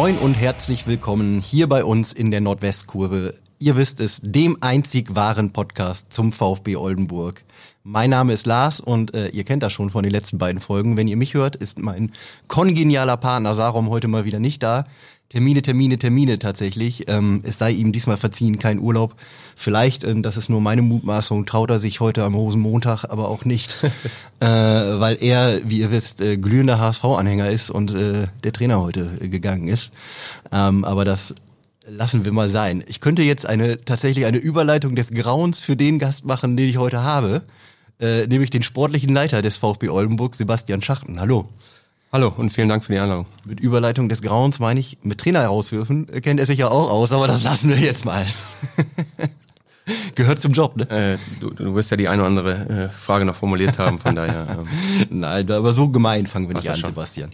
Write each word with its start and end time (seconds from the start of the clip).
Moin 0.00 0.16
und 0.16 0.32
herzlich 0.32 0.86
willkommen 0.86 1.42
hier 1.42 1.68
bei 1.68 1.84
uns 1.84 2.14
in 2.14 2.30
der 2.30 2.40
Nordwestkurve. 2.40 3.34
Ihr 3.58 3.76
wisst 3.76 4.00
es, 4.00 4.22
dem 4.22 4.56
einzig 4.62 5.14
wahren 5.14 5.52
Podcast 5.52 6.10
zum 6.10 6.32
VfB 6.32 6.76
Oldenburg. 6.76 7.44
Mein 7.82 8.08
Name 8.08 8.32
ist 8.32 8.46
Lars 8.46 8.80
und 8.80 9.12
äh, 9.12 9.28
ihr 9.28 9.44
kennt 9.44 9.62
das 9.62 9.74
schon 9.74 9.90
von 9.90 10.02
den 10.02 10.10
letzten 10.10 10.38
beiden 10.38 10.58
Folgen. 10.58 10.96
Wenn 10.96 11.06
ihr 11.06 11.18
mich 11.18 11.34
hört, 11.34 11.54
ist 11.54 11.78
mein 11.78 12.12
kongenialer 12.48 13.18
Partner 13.18 13.54
Sarum 13.54 13.90
heute 13.90 14.08
mal 14.08 14.24
wieder 14.24 14.38
nicht 14.38 14.62
da. 14.62 14.86
Termine, 15.30 15.62
Termine, 15.62 15.96
Termine 15.96 16.40
tatsächlich. 16.40 17.04
Ähm, 17.08 17.42
es 17.44 17.56
sei 17.56 17.70
ihm 17.70 17.92
diesmal 17.92 18.16
verziehen, 18.16 18.58
kein 18.58 18.80
Urlaub. 18.80 19.14
Vielleicht, 19.54 20.02
äh, 20.02 20.20
das 20.20 20.36
ist 20.36 20.50
nur 20.50 20.60
meine 20.60 20.82
Mutmaßung, 20.82 21.46
traut 21.46 21.70
er 21.70 21.78
sich 21.78 22.00
heute 22.00 22.24
am 22.24 22.34
Rosenmontag, 22.34 23.04
aber 23.04 23.28
auch 23.28 23.44
nicht, 23.44 23.72
äh, 24.40 24.46
weil 24.46 25.18
er, 25.20 25.60
wie 25.70 25.78
ihr 25.78 25.92
wisst, 25.92 26.20
äh, 26.20 26.36
glühender 26.36 26.80
HSV-Anhänger 26.80 27.48
ist 27.48 27.70
und 27.70 27.94
äh, 27.94 28.26
der 28.42 28.52
Trainer 28.52 28.80
heute 28.80 29.18
äh, 29.20 29.28
gegangen 29.28 29.68
ist. 29.68 29.92
Ähm, 30.50 30.84
aber 30.84 31.04
das 31.04 31.32
lassen 31.86 32.24
wir 32.24 32.32
mal 32.32 32.48
sein. 32.48 32.82
Ich 32.88 33.00
könnte 33.00 33.22
jetzt 33.22 33.46
eine 33.46 33.84
tatsächlich 33.84 34.26
eine 34.26 34.38
Überleitung 34.38 34.96
des 34.96 35.12
Grauens 35.12 35.60
für 35.60 35.76
den 35.76 36.00
Gast 36.00 36.24
machen, 36.24 36.56
den 36.56 36.68
ich 36.68 36.78
heute 36.78 37.04
habe, 37.04 37.42
äh, 38.00 38.26
nämlich 38.26 38.50
den 38.50 38.64
sportlichen 38.64 39.14
Leiter 39.14 39.42
des 39.42 39.58
VfB 39.58 39.90
Oldenburg, 39.90 40.34
Sebastian 40.34 40.82
Schachten. 40.82 41.20
Hallo. 41.20 41.46
Hallo 42.12 42.32
und 42.36 42.52
vielen 42.52 42.68
Dank 42.68 42.82
für 42.82 42.92
die 42.92 42.98
Einladung. 42.98 43.26
Mit 43.44 43.60
Überleitung 43.60 44.08
des 44.08 44.20
Grauens 44.20 44.58
meine 44.58 44.80
ich, 44.80 44.98
mit 45.04 45.18
Trainer 45.18 45.46
rauswürfen, 45.46 46.08
kennt 46.22 46.40
er 46.40 46.46
sich 46.46 46.58
ja 46.58 46.66
auch 46.66 46.90
aus, 46.90 47.12
aber 47.12 47.28
das 47.28 47.44
lassen 47.44 47.68
wir 47.68 47.76
jetzt 47.76 48.04
mal. 48.04 48.26
Gehört 50.16 50.40
zum 50.40 50.50
Job, 50.50 50.76
ne? 50.76 50.90
Äh, 50.90 51.18
du, 51.38 51.50
du 51.50 51.72
wirst 51.76 51.92
ja 51.92 51.96
die 51.96 52.08
eine 52.08 52.22
oder 52.22 52.28
andere 52.28 52.68
äh, 52.68 52.88
Frage 52.88 53.24
noch 53.24 53.36
formuliert 53.36 53.78
haben, 53.78 54.00
von 54.00 54.16
daher. 54.16 54.46
Ähm. 54.50 54.66
Nein, 55.20 55.48
aber 55.50 55.72
so 55.72 55.88
gemein 55.88 56.26
fangen 56.26 56.48
wir 56.48 56.56
nicht 56.56 56.68
an, 56.68 56.74
Sebastian. 56.74 57.30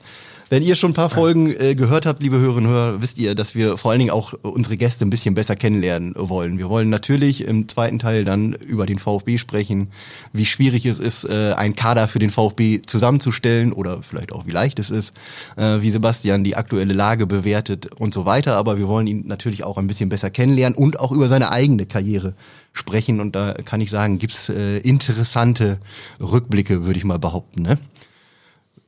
Wenn 0.48 0.62
ihr 0.62 0.76
schon 0.76 0.92
ein 0.92 0.94
paar 0.94 1.10
Folgen 1.10 1.52
äh, 1.58 1.74
gehört 1.74 2.06
habt, 2.06 2.22
liebe 2.22 2.38
Hörerinnen 2.38 2.70
und 2.70 2.76
Hörer, 2.76 3.02
wisst 3.02 3.18
ihr, 3.18 3.34
dass 3.34 3.56
wir 3.56 3.76
vor 3.76 3.90
allen 3.90 3.98
Dingen 3.98 4.12
auch 4.12 4.32
unsere 4.42 4.76
Gäste 4.76 5.04
ein 5.04 5.10
bisschen 5.10 5.34
besser 5.34 5.56
kennenlernen 5.56 6.14
wollen. 6.16 6.56
Wir 6.56 6.68
wollen 6.68 6.88
natürlich 6.88 7.40
im 7.40 7.68
zweiten 7.68 7.98
Teil 7.98 8.24
dann 8.24 8.52
über 8.52 8.86
den 8.86 9.00
VfB 9.00 9.38
sprechen, 9.38 9.88
wie 10.32 10.46
schwierig 10.46 10.86
es 10.86 11.00
ist, 11.00 11.24
äh, 11.24 11.54
einen 11.56 11.74
Kader 11.74 12.06
für 12.06 12.20
den 12.20 12.30
VfB 12.30 12.80
zusammenzustellen 12.82 13.72
oder 13.72 14.04
vielleicht 14.04 14.30
auch 14.30 14.46
wie 14.46 14.52
leicht 14.52 14.78
es 14.78 14.90
ist, 14.90 15.14
äh, 15.56 15.80
wie 15.80 15.90
Sebastian 15.90 16.44
die 16.44 16.54
aktuelle 16.54 16.94
Lage 16.94 17.26
bewertet 17.26 17.88
und 17.96 18.14
so 18.14 18.24
weiter. 18.24 18.54
Aber 18.54 18.78
wir 18.78 18.86
wollen 18.86 19.08
ihn 19.08 19.24
natürlich 19.26 19.64
auch 19.64 19.78
ein 19.78 19.88
bisschen 19.88 20.10
besser 20.10 20.30
kennenlernen 20.30 20.78
und 20.78 21.00
auch 21.00 21.10
über 21.10 21.26
seine 21.26 21.50
eigene 21.50 21.86
Karriere 21.86 22.34
sprechen. 22.72 23.20
Und 23.20 23.34
da 23.34 23.54
kann 23.64 23.80
ich 23.80 23.90
sagen, 23.90 24.20
gibt's 24.20 24.48
äh, 24.48 24.78
interessante 24.78 25.78
Rückblicke, 26.20 26.86
würde 26.86 27.00
ich 27.00 27.04
mal 27.04 27.18
behaupten. 27.18 27.62
Ne? 27.62 27.78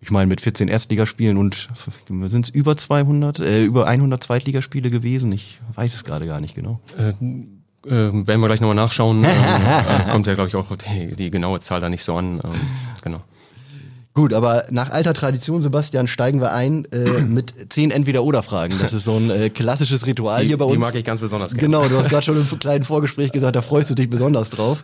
Ich 0.01 0.11
meine, 0.11 0.27
mit 0.27 0.41
14 0.41 0.69
Erstligaspielen 0.69 1.37
und 1.37 1.69
sind 2.09 2.45
es 2.45 2.49
über 2.49 2.77
200, 2.77 3.41
äh, 3.41 3.65
über 3.65 3.87
100 3.87 4.23
Zweitligaspiele 4.23 4.91
gewesen? 4.91 5.33
Ich 5.33 5.61
weiß 5.75 5.95
es 5.95 6.05
gerade 6.05 6.27
gar 6.27 6.41
nicht 6.41 6.55
genau. 6.55 6.81
Äh, 6.97 7.15
äh, 7.87 8.27
werden 8.27 8.41
wir 8.41 8.47
gleich 8.47 8.61
nochmal 8.61 8.77
nachschauen. 8.77 9.25
ähm, 9.25 9.31
äh, 9.31 10.11
kommt 10.11 10.27
ja, 10.27 10.35
glaube 10.35 10.49
ich, 10.49 10.57
auch 10.57 10.75
die, 10.77 11.17
die, 11.17 11.31
genaue 11.31 11.61
Zahl 11.61 11.81
da 11.81 11.89
nicht 11.89 12.05
so 12.05 12.17
an. 12.17 12.41
Ähm, 12.45 12.61
genau. 13.03 13.21
Gut, 14.19 14.33
aber 14.33 14.65
nach 14.71 14.91
alter 14.91 15.15
Tradition, 15.15 15.63
Sebastian, 15.63 16.09
steigen 16.09 16.41
wir 16.41 16.53
ein 16.53 16.87
äh, 16.91 17.23
mit 17.29 17.73
zehn 17.73 17.93
Entweder-Oder-Fragen. 17.93 18.75
Das 18.81 18.93
ist 18.93 19.05
so 19.05 19.17
ein 19.17 19.31
äh, 19.31 19.49
klassisches 19.49 20.07
Ritual 20.07 20.43
die, 20.43 20.49
hier 20.49 20.59
bei 20.59 20.65
uns. 20.65 20.75
Die 20.75 20.79
mag 20.79 20.97
ich 20.97 21.05
ganz 21.05 21.21
besonders 21.21 21.53
gerne. 21.53 21.61
Genau, 21.61 21.87
du 21.87 21.97
hast 21.97 22.09
gerade 22.09 22.25
schon 22.25 22.37
im 22.37 22.59
kleinen 22.59 22.83
Vorgespräch 22.83 23.31
gesagt, 23.31 23.55
da 23.55 23.63
freust 23.63 23.91
du 23.91 23.95
dich 23.95 24.11
besonders 24.11 24.51
drauf. 24.51 24.83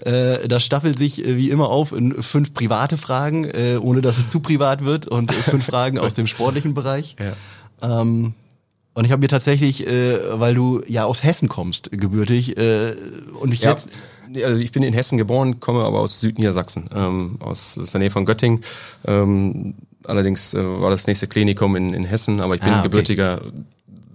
Äh, 0.00 0.48
das 0.48 0.64
staffelt 0.64 0.98
sich 0.98 1.24
äh, 1.24 1.38
wie 1.38 1.48
immer 1.48 1.70
auf 1.70 1.92
in 1.92 2.22
fünf 2.22 2.52
private 2.52 2.98
Fragen, 2.98 3.44
äh, 3.46 3.78
ohne 3.80 4.02
dass 4.02 4.18
es 4.18 4.28
zu 4.28 4.40
privat 4.40 4.84
wird 4.84 5.08
und 5.08 5.32
fünf 5.32 5.64
Fragen 5.64 5.98
aus 5.98 6.12
dem 6.12 6.26
sportlichen 6.26 6.74
Bereich. 6.74 7.16
Ja. 7.18 8.02
Ähm, 8.02 8.34
und 8.92 9.06
ich 9.06 9.12
habe 9.12 9.20
mir 9.20 9.28
tatsächlich, 9.28 9.86
äh, 9.86 10.18
weil 10.38 10.54
du 10.54 10.82
ja 10.86 11.06
aus 11.06 11.24
Hessen 11.24 11.48
kommst, 11.48 11.90
gebürtig, 11.90 12.54
und 13.40 13.54
ich 13.54 13.62
ja. 13.62 13.70
jetzt 13.70 13.88
also 14.42 14.58
ich 14.58 14.72
bin 14.72 14.82
in 14.82 14.92
Hessen 14.92 15.18
geboren, 15.18 15.60
komme 15.60 15.84
aber 15.84 16.00
aus 16.00 16.20
Südniedersachsen, 16.20 16.90
ähm, 16.94 17.36
aus, 17.40 17.78
aus 17.78 17.92
der 17.92 18.00
Nähe 18.00 18.10
von 18.10 18.24
Göttingen. 18.24 18.60
Ähm, 19.06 19.74
allerdings 20.04 20.54
äh, 20.54 20.64
war 20.64 20.90
das 20.90 21.06
nächste 21.06 21.26
Klinikum 21.26 21.76
in, 21.76 21.94
in 21.94 22.04
Hessen, 22.04 22.40
aber 22.40 22.54
ich 22.54 22.60
bin 22.60 22.70
ah, 22.70 22.80
okay. 22.80 22.88
gebürtiger, 22.88 23.42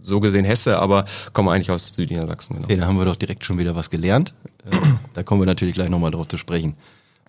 so 0.01 0.19
gesehen 0.19 0.45
Hesse, 0.45 0.79
aber 0.79 1.05
komme 1.33 1.51
eigentlich 1.51 1.71
aus 1.71 1.93
Südniedersachsen. 1.93 2.55
Genau. 2.55 2.65
Okay, 2.65 2.77
da 2.77 2.85
haben 2.85 2.97
wir 2.97 3.05
doch 3.05 3.15
direkt 3.15 3.45
schon 3.45 3.57
wieder 3.57 3.75
was 3.75 3.89
gelernt. 3.89 4.33
Äh, 4.65 4.75
da 5.13 5.23
kommen 5.23 5.41
wir 5.41 5.45
natürlich 5.45 5.75
gleich 5.75 5.89
nochmal 5.89 6.11
drauf 6.11 6.27
zu 6.27 6.37
sprechen. 6.37 6.75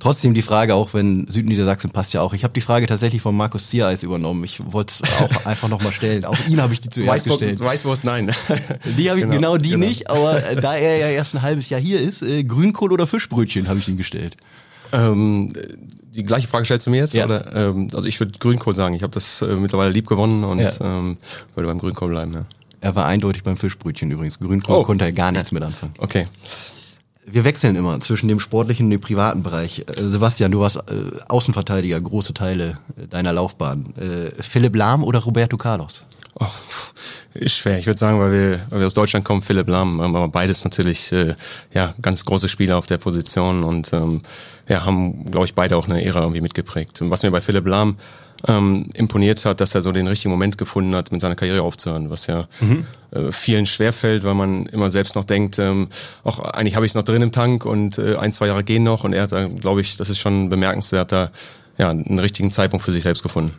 Trotzdem 0.01 0.33
die 0.33 0.41
Frage, 0.41 0.75
auch 0.75 0.95
wenn 0.95 1.29
Südniedersachsen 1.29 1.91
passt 1.91 2.15
ja 2.15 2.23
auch. 2.23 2.33
Ich 2.33 2.43
habe 2.43 2.55
die 2.55 2.63
Frage 2.63 2.87
tatsächlich 2.87 3.21
von 3.21 3.37
Markus 3.37 3.69
Ziereis 3.69 4.03
übernommen. 4.03 4.43
Ich 4.45 4.61
wollte 4.73 4.95
es 4.95 5.13
auch 5.21 5.45
einfach 5.47 5.69
nochmal 5.69 5.93
stellen. 5.93 6.25
Auch 6.25 6.39
ihn 6.49 6.61
habe 6.61 6.73
ich 6.73 6.81
die 6.81 6.89
zuerst 6.89 7.11
Weiß, 7.11 7.25
gestellt. 7.25 7.61
Weißwurst, 7.61 8.05
nein. 8.05 8.33
Die 8.97 9.11
habe 9.11 9.21
ich 9.21 9.27
genau, 9.27 9.37
genau 9.37 9.57
die 9.59 9.71
genau. 9.71 9.87
nicht, 9.87 10.11
aber 10.11 10.43
äh, 10.45 10.61
da 10.61 10.75
er 10.75 10.97
ja 10.97 11.09
erst 11.09 11.35
ein 11.35 11.43
halbes 11.43 11.69
Jahr 11.69 11.81
hier 11.81 12.01
ist, 12.01 12.23
äh, 12.23 12.43
Grünkohl 12.45 12.93
oder 12.93 13.07
Fischbrötchen 13.07 13.69
habe 13.69 13.79
ich 13.79 13.89
ihn 13.89 13.99
gestellt. 13.99 14.37
Ähm, 14.93 15.53
die 16.15 16.25
gleiche 16.25 16.49
Frage 16.49 16.65
stellst 16.65 16.87
du 16.87 16.91
mir 16.91 16.99
jetzt? 16.99 17.15
Ja. 17.15 17.27
Oder, 17.27 17.55
ähm, 17.55 17.89
also 17.93 18.09
ich 18.09 18.19
würde 18.19 18.39
Grünkohl 18.39 18.75
sagen. 18.75 18.95
Ich 18.95 19.03
habe 19.03 19.13
das 19.13 19.43
äh, 19.43 19.55
mittlerweile 19.57 19.91
lieb 19.91 20.07
gewonnen 20.07 20.45
und 20.45 20.61
ja. 20.61 20.71
ähm, 20.81 21.19
würde 21.55 21.69
beim 21.69 21.79
Grünkohl 21.79 22.09
bleiben. 22.09 22.33
Ja. 22.33 22.45
Er 22.81 22.97
war 22.97 23.07
eindeutig 23.07 23.43
beim 23.43 23.57
Fischbrötchen 23.57 24.11
übrigens. 24.11 24.39
Grünkohl 24.41 24.77
oh. 24.77 24.85
konnte 24.85 25.05
er 25.05 25.13
gar 25.13 25.31
nichts 25.31 25.53
mit 25.53 25.63
anfangen. 25.63 25.93
Okay. 25.99 26.27
Wir 27.33 27.45
wechseln 27.45 27.77
immer 27.77 28.01
zwischen 28.01 28.29
dem 28.29 28.41
sportlichen 28.41 28.87
und 28.87 28.91
dem 28.91 29.01
privaten 29.01 29.43
Bereich. 29.43 29.85
Äh, 29.87 30.09
Sebastian, 30.09 30.51
du 30.51 30.61
warst 30.61 30.77
äh, 30.77 30.81
Außenverteidiger, 31.29 32.01
große 32.01 32.35
Teile 32.35 32.79
äh, 32.97 33.07
deiner 33.07 33.33
Laufbahn. 33.33 33.95
Äh, 33.97 34.43
Philipp 34.43 34.75
Lahm 34.75 35.05
oder 35.05 35.21
Roberto 35.21 35.57
Carlos? 35.57 36.03
Oh, 36.39 36.47
ist 37.35 37.57
schwer. 37.57 37.79
Ich 37.79 37.87
würde 37.87 37.99
sagen, 37.99 38.19
weil 38.21 38.33
wir, 38.33 38.61
weil 38.71 38.81
wir 38.81 38.87
aus 38.87 38.95
Deutschland 38.95 39.25
kommen, 39.25 39.43
Philipp 39.43 39.69
Lahm, 39.69 40.01
ähm, 40.01 40.17
aber 40.17 40.29
beides 40.29 40.65
natürlich 40.65 41.13
äh, 41.13 41.35
ja 41.75 41.95
ganz 42.01 42.25
große 42.25 42.49
Spieler 42.49 42.79
auf 42.79 42.87
der 42.87 42.99
Position 42.99 43.65
und 43.65 43.93
ähm, 43.93 44.23
ja 44.69 44.85
haben, 44.85 45.31
glaube 45.31 45.47
ich, 45.47 45.55
beide 45.55 45.77
auch 45.77 45.89
eine 45.89 46.05
Ära 46.05 46.21
irgendwie 46.21 46.41
mitgeprägt. 46.41 47.03
Und 47.03 47.11
was 47.11 47.23
mir 47.23 47.31
bei 47.31 47.41
Philipp 47.41 47.67
Lahm 47.67 47.97
ähm, 48.49 48.87
imponiert 48.95 49.45
hat, 49.45 49.61
dass 49.61 49.75
er 49.75 49.83
so 49.83 49.93
den 49.93 50.07
richtigen 50.07 50.31
Moment 50.31 50.59
gefunden 50.59 50.95
hat, 50.95 51.13
mit 51.13 51.21
seiner 51.21 51.37
Karriere 51.37 51.63
aufzuhören, 51.63 52.11
was 52.11 52.27
ja 52.27 52.49
mhm. 52.61 52.87
äh, 53.11 53.33
vielen 53.33 53.67
schwerfällt, 53.67 54.25
weil 54.25 54.35
man 54.35 54.67
immer 54.67 54.91
selbst 54.91 55.15
noch 55.15 55.25
denkt, 55.25 55.59
ähm, 55.59 55.89
auch 56.25 56.39
eigentlich 56.41 56.77
habe 56.77 56.87
ich 56.87 56.93
es 56.93 56.95
noch 56.95 57.03
drin 57.03 57.23
im 57.23 57.33
Tank 57.33 57.65
und 57.65 57.99
äh, 57.99 58.17
ein, 58.17 58.33
zwei 58.33 58.47
Jahre 58.47 58.65
gehen 58.65 58.83
noch 58.83 59.05
und 59.05 59.13
er 59.13 59.29
hat, 59.31 59.61
glaube 59.61 59.81
ich, 59.81 59.97
das 59.97 60.11
ist 60.11 60.19
schon 60.19 60.49
bemerkenswerter, 60.49 61.31
ja, 61.79 61.91
einen 61.91 62.19
richtigen 62.19 62.51
Zeitpunkt 62.51 62.85
für 62.85 62.93
sich 62.93 63.03
selbst 63.03 63.23
gefunden. 63.23 63.55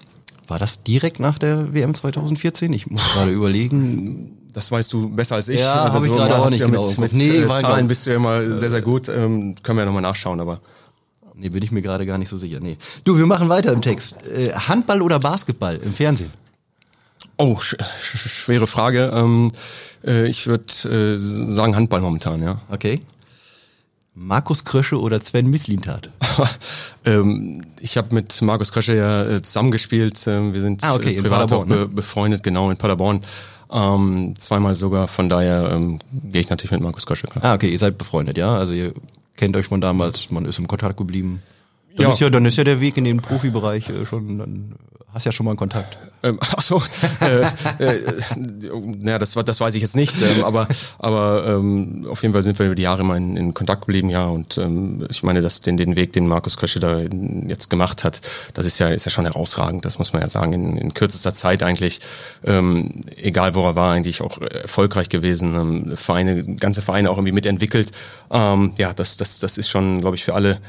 War 0.47 0.59
das 0.59 0.83
direkt 0.83 1.19
nach 1.19 1.39
der 1.39 1.73
WM 1.73 1.95
2014? 1.95 2.73
Ich 2.73 2.87
muss 2.87 3.01
gerade 3.13 3.31
überlegen. 3.31 4.37
Das 4.53 4.69
weißt 4.69 4.91
du 4.91 5.09
besser 5.09 5.35
als 5.35 5.47
ich. 5.47 5.61
Ja, 5.61 5.93
habe 5.93 6.07
ich 6.07 6.11
gerade 6.11 6.37
auch 6.37 6.49
nicht 6.49 6.59
ja 6.59 6.65
genau. 6.65 6.85
Mit, 6.85 6.97
mit 6.99 7.13
nee, 7.13 7.37
äh, 7.37 7.47
Zahlen 7.47 7.87
bist 7.87 8.05
du 8.05 8.09
ja 8.09 8.17
immer 8.17 8.41
sehr, 8.53 8.69
sehr 8.69 8.81
gut. 8.81 9.07
Ähm, 9.07 9.55
können 9.63 9.77
wir 9.77 9.83
ja 9.83 9.85
nochmal 9.85 10.01
nachschauen, 10.01 10.41
aber 10.41 10.59
Nee, 11.35 11.49
bin 11.49 11.63
ich 11.63 11.71
mir 11.71 11.81
gerade 11.81 12.05
gar 12.05 12.17
nicht 12.17 12.29
so 12.29 12.37
sicher. 12.37 12.59
Nee. 12.61 12.77
Du, 13.03 13.17
wir 13.17 13.25
machen 13.25 13.49
weiter 13.49 13.71
im 13.71 13.81
Text. 13.81 14.17
Äh, 14.27 14.53
Handball 14.53 15.01
oder 15.01 15.19
Basketball 15.19 15.77
im 15.77 15.93
Fernsehen? 15.93 16.31
Oh, 17.37 17.57
sch 17.59 17.75
sch 18.01 18.29
schwere 18.29 18.67
Frage. 18.67 19.11
Ähm, 19.13 19.51
äh, 20.05 20.27
ich 20.27 20.47
würde 20.47 20.65
äh, 20.65 21.51
sagen 21.51 21.75
Handball 21.75 22.01
momentan, 22.01 22.41
ja. 22.43 22.61
Okay. 22.69 23.01
Markus 24.13 24.65
Krösche 24.65 24.99
oder 24.99 25.21
Sven 25.21 25.49
Mislintat? 25.49 26.09
ähm, 27.05 27.63
ich 27.79 27.97
habe 27.97 28.13
mit 28.13 28.41
Markus 28.41 28.71
Krösche 28.71 28.95
ja 28.95 29.25
äh, 29.25 29.41
zusammengespielt. 29.41 30.27
Ähm, 30.27 30.53
wir 30.53 30.61
sind 30.61 30.83
ah, 30.83 30.95
okay, 30.95 31.15
äh, 31.15 31.21
privat 31.21 31.51
auch 31.51 31.65
be 31.65 31.75
ne? 31.75 31.87
befreundet, 31.87 32.43
genau, 32.43 32.69
in 32.69 32.77
Paderborn. 32.77 33.21
Ähm, 33.71 34.35
zweimal 34.37 34.73
sogar, 34.73 35.07
von 35.07 35.29
daher 35.29 35.72
ähm, 35.72 35.99
gehe 36.11 36.41
ich 36.41 36.49
natürlich 36.49 36.72
mit 36.72 36.81
Markus 36.81 37.05
Krösche. 37.05 37.27
Klar. 37.27 37.43
Ah, 37.43 37.53
okay, 37.53 37.69
ihr 37.69 37.79
seid 37.79 37.97
befreundet, 37.97 38.37
ja? 38.37 38.53
Also 38.53 38.73
ihr 38.73 38.93
kennt 39.41 39.58
euch 39.58 39.66
von 39.66 39.82
damals, 39.82 40.29
man 40.29 40.46
ist 40.46 40.59
im 40.59 40.67
Kontakt 40.67 40.97
geblieben. 40.97 41.41
Dann, 41.96 42.05
ja. 42.05 42.11
Ist 42.11 42.20
ja, 42.20 42.29
dann 42.29 42.46
ist 42.46 42.58
ja 42.58 42.64
der 42.64 42.79
Weg 42.79 42.96
in 42.96 43.05
den 43.05 43.17
Profibereich 43.17 43.90
äh, 43.90 44.05
schon, 44.05 44.38
dann 44.38 44.76
hast 45.11 45.26
ja 45.26 45.32
schon 45.32 45.46
mal 45.46 45.52
einen 45.52 45.58
Kontakt. 45.58 45.97
Ähm, 46.23 46.38
ach 46.56 46.62
so, 46.62 46.82
äh, 47.22 47.84
äh, 47.84 48.02
naja, 49.00 49.20
das, 49.20 49.34
das 49.34 49.59
weiß 49.59 49.76
ich 49.76 49.82
jetzt 49.82 49.96
nicht, 49.96 50.16
ähm, 50.22 50.44
aber, 50.44 50.68
aber 51.00 51.46
ähm, 51.47 52.08
auf 52.09 52.22
jeden 52.22 52.34
Fall 52.34 52.44
sind 52.44 52.59
wir 52.59 52.68
über 52.68 52.76
die 52.76 52.84
Jahre 52.84 53.02
immer 53.02 53.18
in, 53.18 53.38
in 53.38 53.53
Kontakt 53.53 53.82
geblieben, 53.82 54.09
ja, 54.09 54.26
und 54.26 54.58
ähm, 54.58 55.06
ich 55.09 55.23
meine, 55.23 55.41
dass 55.41 55.62
den, 55.62 55.78
den 55.78 55.96
Weg, 55.96 56.14
den 56.14 56.28
Markus 56.28 56.58
Kösche 56.58 56.79
da 56.79 57.00
jetzt 57.47 57.70
gemacht 57.70 58.03
hat, 58.03 58.22
das 58.53 58.66
ist 58.66 58.79
ja, 58.79 58.90
ist 58.90 59.06
ja 59.06 59.12
schon 59.12 59.26
herausragend, 59.26 59.85
das 59.85 59.97
muss 59.97 60.14
man 60.14 60.22
ja 60.22 60.28
sagen, 60.28 60.53
in, 60.53 60.78
in 60.78 60.94
kürzester 60.94 61.34
Zeit 61.34 61.64
eigentlich, 61.64 62.02
ähm, 62.44 63.02
egal 63.16 63.56
wo 63.56 63.66
er 63.66 63.76
war, 63.76 63.94
eigentlich 63.94 64.22
auch 64.22 64.40
erfolgreich 64.40 65.09
gewesen, 65.09 65.56
ähm, 65.56 65.97
Vereine, 65.97 66.44
ganze 66.56 66.82
Vereine 66.82 67.09
auch 67.09 67.18
irgendwie 67.18 67.34
mitentwickelt, 67.34 67.91
ähm, 68.32 68.73
ja, 68.78 68.94
das, 68.94 69.18
das, 69.18 69.40
das 69.40 69.58
ist 69.58 69.70
schon, 69.70 70.02
glaube 70.02 70.16
ich, 70.16 70.23
für 70.23 70.35
alle 70.35 70.59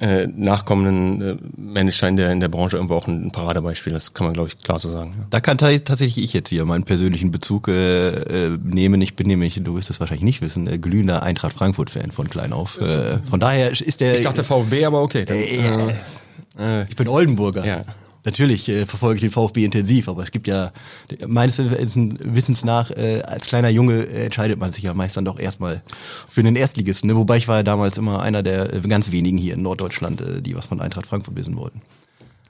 äh, 0.00 0.26
nachkommenden 0.28 1.20
äh, 1.20 1.36
Manager 1.56 2.08
in 2.08 2.16
der, 2.16 2.30
in 2.30 2.40
der 2.40 2.48
Branche 2.48 2.76
irgendwo 2.76 2.94
auch 2.94 3.06
ein, 3.06 3.26
ein 3.26 3.30
Paradebeispiel. 3.32 3.92
Das 3.92 4.14
kann 4.14 4.26
man, 4.26 4.34
glaube 4.34 4.48
ich, 4.48 4.58
klar 4.58 4.78
so 4.78 4.90
sagen. 4.90 4.99
Ja. 5.08 5.26
Da 5.30 5.40
kann 5.40 5.58
tatsächlich 5.58 6.22
ich 6.22 6.32
jetzt 6.32 6.48
hier 6.48 6.64
meinen 6.64 6.84
persönlichen 6.84 7.30
Bezug 7.30 7.68
äh, 7.68 8.10
äh, 8.10 8.58
nehmen. 8.62 9.00
Ich 9.02 9.16
bin 9.16 9.26
nämlich, 9.26 9.60
du 9.62 9.76
wirst 9.76 9.90
es 9.90 10.00
wahrscheinlich 10.00 10.24
nicht 10.24 10.42
wissen, 10.42 10.66
äh, 10.66 10.78
glühender 10.78 11.22
Eintracht 11.22 11.54
Frankfurt-Fan 11.54 12.10
von 12.10 12.28
klein 12.28 12.52
auf. 12.52 12.80
Äh, 12.80 13.18
von 13.28 13.40
daher 13.40 13.70
ist 13.70 14.00
der. 14.00 14.14
Ich 14.14 14.22
dachte 14.22 14.44
VfB, 14.44 14.84
aber 14.84 15.02
okay. 15.02 15.24
Dann, 15.24 15.36
äh, 15.36 16.80
äh, 16.82 16.86
ich 16.88 16.96
bin 16.96 17.08
Oldenburger. 17.08 17.64
Ja. 17.64 17.84
Natürlich 18.24 18.68
äh, 18.68 18.84
verfolge 18.84 19.16
ich 19.16 19.20
den 19.22 19.30
VfB 19.30 19.64
intensiv, 19.64 20.08
aber 20.08 20.22
es 20.22 20.30
gibt 20.30 20.46
ja 20.46 20.72
meines 21.26 21.58
Wissens 21.58 22.64
nach, 22.64 22.90
äh, 22.90 23.22
als 23.22 23.46
kleiner 23.46 23.70
Junge 23.70 24.02
äh, 24.02 24.24
entscheidet 24.24 24.58
man 24.58 24.72
sich 24.72 24.82
ja 24.82 24.92
meist 24.92 25.16
dann 25.16 25.24
doch 25.24 25.38
erstmal 25.38 25.82
für 26.28 26.42
den 26.42 26.54
Erstligisten. 26.54 27.08
Ne? 27.08 27.16
Wobei 27.16 27.38
ich 27.38 27.48
war 27.48 27.56
ja 27.56 27.62
damals 27.62 27.96
immer 27.96 28.20
einer 28.20 28.42
der 28.42 28.74
äh, 28.74 28.80
ganz 28.80 29.10
wenigen 29.10 29.38
hier 29.38 29.54
in 29.54 29.62
Norddeutschland, 29.62 30.20
äh, 30.20 30.42
die 30.42 30.54
was 30.54 30.66
von 30.66 30.80
Eintracht 30.80 31.06
Frankfurt 31.06 31.36
wissen 31.36 31.56
wollten. 31.56 31.80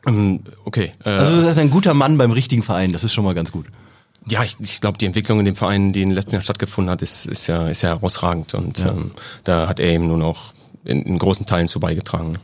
Ähm, 0.06 0.40
okay. 0.64 0.92
Äh, 1.04 1.10
also 1.10 1.42
das 1.42 1.52
ist 1.52 1.58
ein 1.58 1.70
guter 1.70 1.94
Mann 1.94 2.18
beim 2.18 2.32
richtigen 2.32 2.62
Verein, 2.62 2.92
das 2.92 3.04
ist 3.04 3.12
schon 3.12 3.24
mal 3.24 3.34
ganz 3.34 3.52
gut. 3.52 3.66
Ja, 4.26 4.44
ich, 4.44 4.56
ich 4.60 4.80
glaube, 4.80 4.98
die 4.98 5.06
Entwicklung 5.06 5.38
in 5.38 5.44
dem 5.44 5.56
Verein, 5.56 5.92
die 5.92 6.02
in 6.02 6.10
den 6.10 6.14
letzten 6.14 6.32
Jahren 6.32 6.42
stattgefunden 6.44 6.90
hat, 6.90 7.02
ist, 7.02 7.26
ist 7.26 7.46
ja 7.46 7.68
ist 7.68 7.82
ja 7.82 7.90
herausragend 7.90 8.54
und 8.54 8.78
ja. 8.78 8.90
Ähm, 8.90 9.12
da 9.44 9.66
hat 9.66 9.80
er 9.80 9.88
eben 9.88 10.08
nun 10.08 10.22
auch 10.22 10.52
in, 10.84 11.02
in 11.02 11.18
großen 11.18 11.46
Teilen 11.46 11.68
zu 11.68 11.80
beigetragen. 11.80 12.38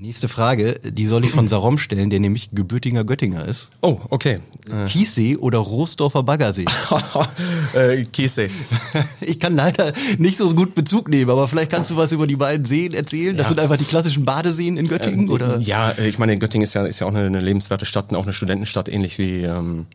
Nächste 0.00 0.26
Frage, 0.26 0.80
die 0.82 1.06
soll 1.06 1.24
ich 1.24 1.30
von 1.30 1.46
Sarom 1.46 1.78
stellen, 1.78 2.10
der 2.10 2.18
nämlich 2.18 2.50
gebürtiger 2.50 3.04
Göttinger 3.04 3.46
ist. 3.46 3.68
Oh, 3.80 4.00
okay. 4.10 4.40
Äh. 4.68 4.86
Kiessee 4.86 5.36
oder 5.36 5.58
Roosdorfer 5.58 6.24
Baggersee? 6.24 6.64
äh, 7.74 8.02
Kiessee. 8.02 8.50
Ich 9.20 9.38
kann 9.38 9.54
leider 9.54 9.92
nicht 10.18 10.36
so 10.36 10.52
gut 10.54 10.74
Bezug 10.74 11.08
nehmen, 11.08 11.30
aber 11.30 11.46
vielleicht 11.46 11.70
kannst 11.70 11.90
du 11.90 11.96
was 11.96 12.10
über 12.10 12.26
die 12.26 12.34
beiden 12.34 12.66
Seen 12.66 12.92
erzählen. 12.92 13.36
Das 13.36 13.44
ja. 13.44 13.48
sind 13.50 13.60
einfach 13.60 13.76
die 13.76 13.84
klassischen 13.84 14.24
Badeseen 14.24 14.76
in 14.76 14.88
Göttingen, 14.88 15.26
ähm, 15.26 15.30
oder? 15.30 15.60
Ja, 15.60 15.90
äh, 15.90 16.08
ich 16.08 16.18
meine, 16.18 16.36
Göttingen 16.38 16.64
ist 16.64 16.74
ja, 16.74 16.84
ist 16.84 16.98
ja 16.98 17.06
auch 17.06 17.14
eine, 17.14 17.26
eine 17.26 17.40
lebenswerte 17.40 17.86
Stadt 17.86 18.10
und 18.10 18.16
auch 18.16 18.24
eine 18.24 18.32
Studentenstadt, 18.32 18.88
ähnlich 18.88 19.18
wie, 19.18 19.42
ähm, 19.42 19.86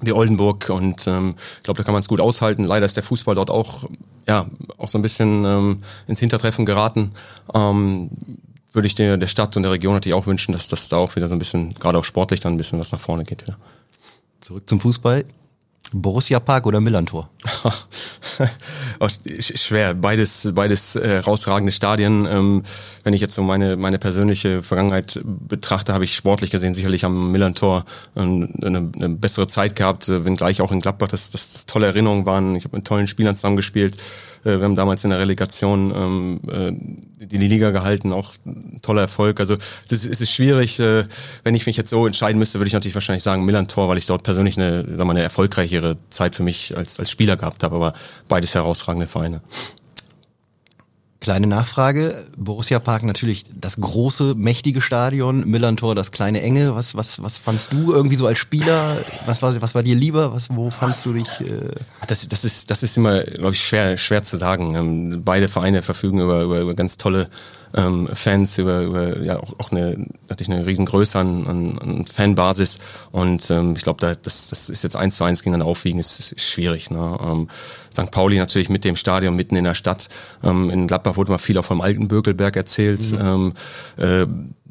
wie 0.00 0.12
Oldenburg 0.12 0.70
und 0.70 1.08
ähm, 1.08 1.34
ich 1.56 1.64
glaube, 1.64 1.78
da 1.78 1.84
kann 1.84 1.92
man 1.92 2.00
es 2.00 2.08
gut 2.08 2.20
aushalten. 2.20 2.62
Leider 2.62 2.86
ist 2.86 2.96
der 2.96 3.02
Fußball 3.02 3.34
dort 3.34 3.50
auch 3.50 3.88
ja 4.28 4.46
auch 4.78 4.88
so 4.88 4.96
ein 4.96 5.02
bisschen 5.02 5.44
ähm, 5.44 5.78
ins 6.06 6.20
Hintertreffen 6.20 6.66
geraten. 6.66 7.12
Ähm, 7.52 8.10
würde 8.74 8.86
ich 8.86 8.94
der, 8.94 9.16
der 9.16 9.26
Stadt 9.26 9.56
und 9.56 9.62
der 9.62 9.72
Region 9.72 9.94
natürlich 9.94 10.14
auch 10.14 10.26
wünschen, 10.26 10.52
dass 10.52 10.68
das 10.68 10.88
da 10.88 10.96
auch 10.96 11.16
wieder 11.16 11.28
so 11.28 11.34
ein 11.34 11.38
bisschen, 11.38 11.74
gerade 11.74 11.98
auch 11.98 12.04
sportlich 12.04 12.40
dann 12.40 12.54
ein 12.54 12.58
bisschen 12.58 12.78
was 12.78 12.92
nach 12.92 13.00
vorne 13.00 13.24
geht 13.24 13.42
wieder. 13.42 13.56
Zurück 14.40 14.68
zum 14.68 14.80
Fußball. 14.80 15.24
Borussia 15.92 16.40
Park 16.40 16.66
oder 16.66 16.80
Millantor? 16.80 17.30
Schwer, 19.38 19.94
beides, 19.94 20.50
beides 20.52 20.96
äh, 20.96 21.06
herausragende 21.06 21.72
Stadien. 21.72 22.26
Ähm, 22.26 22.62
wenn 23.04 23.14
ich 23.14 23.20
jetzt 23.20 23.34
so 23.34 23.42
meine, 23.42 23.76
meine 23.76 23.98
persönliche 23.98 24.62
Vergangenheit 24.62 25.20
betrachte, 25.24 25.92
habe 25.94 26.04
ich 26.04 26.16
sportlich 26.16 26.50
gesehen 26.50 26.74
sicherlich 26.74 27.04
am 27.04 27.30
Millantor 27.30 27.84
ähm, 28.16 28.54
eine, 28.62 28.90
eine 28.94 29.08
bessere 29.10 29.46
Zeit 29.46 29.76
gehabt, 29.76 30.08
äh, 30.08 30.24
wenngleich 30.24 30.60
auch 30.62 30.72
in 30.72 30.80
Gladbach 30.80 31.08
das, 31.08 31.30
das, 31.30 31.52
das 31.52 31.66
tolle 31.66 31.86
Erinnerungen 31.86 32.26
waren. 32.26 32.56
Ich 32.56 32.64
habe 32.64 32.76
mit 32.76 32.86
tollen 32.86 33.06
Spielern 33.06 33.36
zusammengespielt. 33.36 33.96
Äh, 33.96 34.00
wir 34.44 34.64
haben 34.64 34.76
damals 34.76 35.04
in 35.04 35.10
der 35.10 35.18
Relegation 35.18 35.92
ähm, 35.94 36.40
äh, 37.20 37.26
die 37.26 37.38
Liga 37.38 37.70
gehalten, 37.70 38.12
auch 38.12 38.32
toller 38.82 39.02
Erfolg. 39.02 39.40
Also 39.40 39.56
es 39.84 39.92
ist, 39.92 40.06
es 40.06 40.20
ist 40.20 40.30
schwierig, 40.30 40.78
äh, 40.80 41.04
wenn 41.42 41.54
ich 41.54 41.66
mich 41.66 41.76
jetzt 41.76 41.90
so 41.90 42.06
entscheiden 42.06 42.38
müsste, 42.38 42.58
würde 42.58 42.68
ich 42.68 42.74
natürlich 42.74 42.94
wahrscheinlich 42.94 43.22
sagen 43.22 43.44
Millantor, 43.44 43.88
weil 43.88 43.98
ich 43.98 44.06
dort 44.06 44.22
persönlich 44.22 44.56
eine, 44.58 44.84
sagen 44.84 44.96
wir, 44.98 45.10
eine 45.10 45.22
erfolgreichere 45.22 45.96
Zeit 46.10 46.34
für 46.34 46.42
mich 46.42 46.76
als, 46.76 46.98
als 46.98 47.10
Spieler 47.10 47.36
gehabt 47.36 47.62
habe, 47.62 47.74
aber 47.76 47.94
beides 48.28 48.54
herausragende 48.54 49.06
Vereine. 49.06 49.40
Kleine 51.24 51.46
Nachfrage. 51.46 52.26
Borussia 52.36 52.78
Park 52.80 53.02
natürlich 53.02 53.46
das 53.58 53.80
große, 53.80 54.34
mächtige 54.34 54.82
Stadion, 54.82 55.48
Millantor 55.48 55.94
das 55.94 56.12
kleine, 56.12 56.42
enge. 56.42 56.74
Was, 56.74 56.96
was, 56.96 57.22
was 57.22 57.38
fandst 57.38 57.72
du 57.72 57.94
irgendwie 57.94 58.16
so 58.16 58.26
als 58.26 58.36
Spieler? 58.36 58.98
Was 59.24 59.40
war, 59.40 59.58
was 59.62 59.74
war 59.74 59.82
dir 59.82 59.94
lieber? 59.94 60.34
Was, 60.34 60.54
wo 60.54 60.68
fandst 60.68 61.06
du 61.06 61.14
dich? 61.14 61.40
Äh 61.40 61.70
das, 62.06 62.28
das, 62.28 62.44
ist, 62.44 62.70
das 62.70 62.82
ist 62.82 62.98
immer, 62.98 63.22
glaube 63.22 63.52
ich, 63.52 63.64
schwer, 63.64 63.96
schwer 63.96 64.22
zu 64.22 64.36
sagen. 64.36 64.74
Ähm, 64.74 65.22
beide 65.24 65.48
Vereine 65.48 65.80
verfügen 65.80 66.20
über, 66.20 66.42
über, 66.42 66.60
über 66.60 66.74
ganz 66.74 66.98
tolle 66.98 67.30
ähm, 67.74 68.08
Fans, 68.12 68.56
über, 68.58 68.82
über 68.82 69.22
ja 69.22 69.38
auch, 69.38 69.52
auch 69.58 69.72
eine 69.72 70.06
natürlich 70.28 70.50
eine 70.50 70.66
riesengröße 70.66 71.18
an, 71.18 71.46
an, 71.46 71.78
an 71.78 72.06
Fanbasis 72.06 72.78
und 73.12 73.50
ähm, 73.50 73.74
ich 73.76 73.82
glaube, 73.82 74.00
da, 74.00 74.14
das, 74.14 74.48
das 74.48 74.68
ist 74.68 74.82
jetzt 74.84 74.96
eins 74.96 75.16
zu 75.16 75.24
eins 75.24 75.42
gegeneinander 75.42 75.70
aufwiegen, 75.70 75.98
ist, 75.98 76.32
ist 76.32 76.40
schwierig. 76.40 76.90
Ne? 76.90 77.18
Ähm, 77.22 77.48
St. 77.92 78.10
Pauli 78.10 78.38
natürlich 78.38 78.68
mit 78.68 78.84
dem 78.84 78.96
Stadion 78.96 79.36
mitten 79.36 79.56
in 79.56 79.64
der 79.64 79.74
Stadt. 79.74 80.08
Ähm, 80.42 80.70
in 80.70 80.86
Gladbach 80.86 81.16
wurde 81.16 81.30
mal 81.30 81.38
viel 81.38 81.58
auch 81.58 81.64
vom 81.64 81.80
alten 81.80 82.08
Bökelberg 82.08 82.56
erzählt. 82.56 83.12
Mhm. 83.12 83.20
Ähm, 83.20 83.52
äh, 83.96 84.26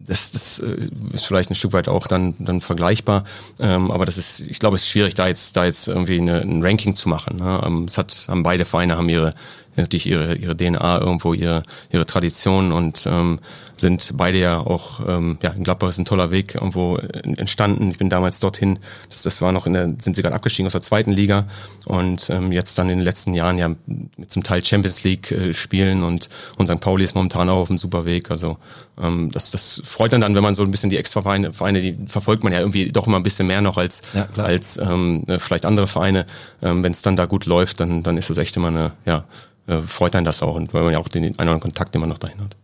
das, 0.05 0.31
das 0.31 0.59
äh, 0.59 0.89
ist 1.13 1.25
vielleicht 1.25 1.49
ein 1.49 1.55
Stück 1.55 1.73
weit 1.73 1.87
auch 1.87 2.07
dann, 2.07 2.35
dann 2.39 2.61
vergleichbar. 2.61 3.23
Ähm, 3.59 3.91
aber 3.91 4.05
das 4.05 4.17
ist, 4.17 4.41
ich 4.41 4.59
glaube, 4.59 4.75
es 4.75 4.83
ist 4.83 4.89
schwierig, 4.89 5.13
da 5.13 5.27
jetzt, 5.27 5.55
da 5.55 5.65
jetzt 5.65 5.87
irgendwie 5.87 6.19
eine, 6.19 6.41
ein 6.41 6.63
Ranking 6.63 6.95
zu 6.95 7.09
machen. 7.09 7.37
Ne? 7.37 7.61
Ähm, 7.65 7.85
es 7.85 7.97
hat, 7.97 8.25
haben 8.27 8.43
beide 8.43 8.65
Vereine 8.65 8.97
haben 8.97 9.09
ihre, 9.09 9.33
natürlich 9.81 10.07
ihre, 10.07 10.35
ihre 10.35 10.55
DNA 10.55 10.99
irgendwo, 10.99 11.33
ihre, 11.33 11.63
ihre 11.91 12.05
Tradition 12.05 12.71
und 12.71 13.07
ähm, 13.09 13.39
sind 13.77 14.11
beide 14.15 14.37
ja 14.37 14.59
auch, 14.59 15.01
ähm, 15.07 15.37
ja, 15.41 15.51
in 15.51 15.63
Gladbach 15.63 15.89
ist 15.89 15.97
ein 15.97 16.05
toller 16.05 16.31
Weg 16.31 16.55
irgendwo 16.55 16.97
entstanden. 16.97 17.91
Ich 17.91 17.97
bin 17.97 18.09
damals 18.09 18.39
dorthin, 18.39 18.79
das, 19.09 19.23
das 19.23 19.41
war 19.41 19.51
noch 19.51 19.65
in 19.65 19.73
der, 19.73 19.87
sind 19.99 20.15
sie 20.15 20.21
gerade 20.21 20.35
abgestiegen 20.35 20.67
aus 20.67 20.73
der 20.73 20.81
zweiten 20.81 21.11
Liga 21.11 21.47
und 21.85 22.29
ähm, 22.29 22.51
jetzt 22.51 22.77
dann 22.77 22.89
in 22.89 22.99
den 22.99 23.05
letzten 23.05 23.33
Jahren 23.33 23.57
ja 23.57 23.69
mit 24.17 24.31
zum 24.31 24.43
Teil 24.43 24.63
Champions 24.63 25.03
League 25.03 25.31
äh, 25.31 25.53
spielen 25.53 26.03
und, 26.03 26.29
und 26.57 26.67
St. 26.67 26.79
Pauli 26.79 27.03
ist 27.03 27.15
momentan 27.15 27.49
auch 27.49 27.61
auf 27.61 27.69
einem 27.69 27.77
super 27.77 28.05
Weg. 28.05 28.31
Also 28.31 28.57
ähm, 29.01 29.31
das, 29.31 29.51
das 29.51 29.81
freut 29.85 30.13
dann 30.13 30.21
dann, 30.21 30.35
wenn 30.35 30.43
man 30.43 30.55
so 30.55 30.63
ein 30.63 30.71
bisschen 30.71 30.89
die 30.89 30.97
Extra-Vereine, 30.97 31.53
Vereine, 31.53 31.81
die 31.81 31.97
verfolgt 32.07 32.43
man 32.43 32.53
ja 32.53 32.59
irgendwie 32.59 32.91
doch 32.91 33.07
immer 33.07 33.17
ein 33.17 33.23
bisschen 33.23 33.47
mehr 33.47 33.61
noch 33.61 33.77
als, 33.77 34.01
ja, 34.13 34.27
als 34.37 34.77
ähm, 34.77 35.23
äh, 35.27 35.39
vielleicht 35.39 35.65
andere 35.65 35.87
Vereine. 35.87 36.25
Ähm, 36.61 36.83
wenn 36.83 36.91
es 36.91 37.01
dann 37.01 37.15
da 37.15 37.25
gut 37.25 37.45
läuft, 37.45 37.79
dann, 37.79 38.03
dann 38.03 38.17
ist 38.17 38.29
das 38.29 38.37
echt 38.37 38.55
immer 38.57 38.69
eine, 38.69 38.93
ja, 39.05 39.25
äh, 39.67 39.79
freut 39.79 40.15
einen 40.15 40.25
das 40.25 40.43
auch 40.43 40.55
und 40.55 40.73
weil 40.73 40.83
man 40.83 40.93
ja 40.93 40.99
auch 40.99 41.07
den 41.07 41.23
einen 41.23 41.33
oder 41.33 41.41
anderen 41.41 41.61
Kontakt 41.61 41.95
immer 41.95 42.07
noch 42.07 42.17
dahin 42.17 42.41
hat. 42.41 42.55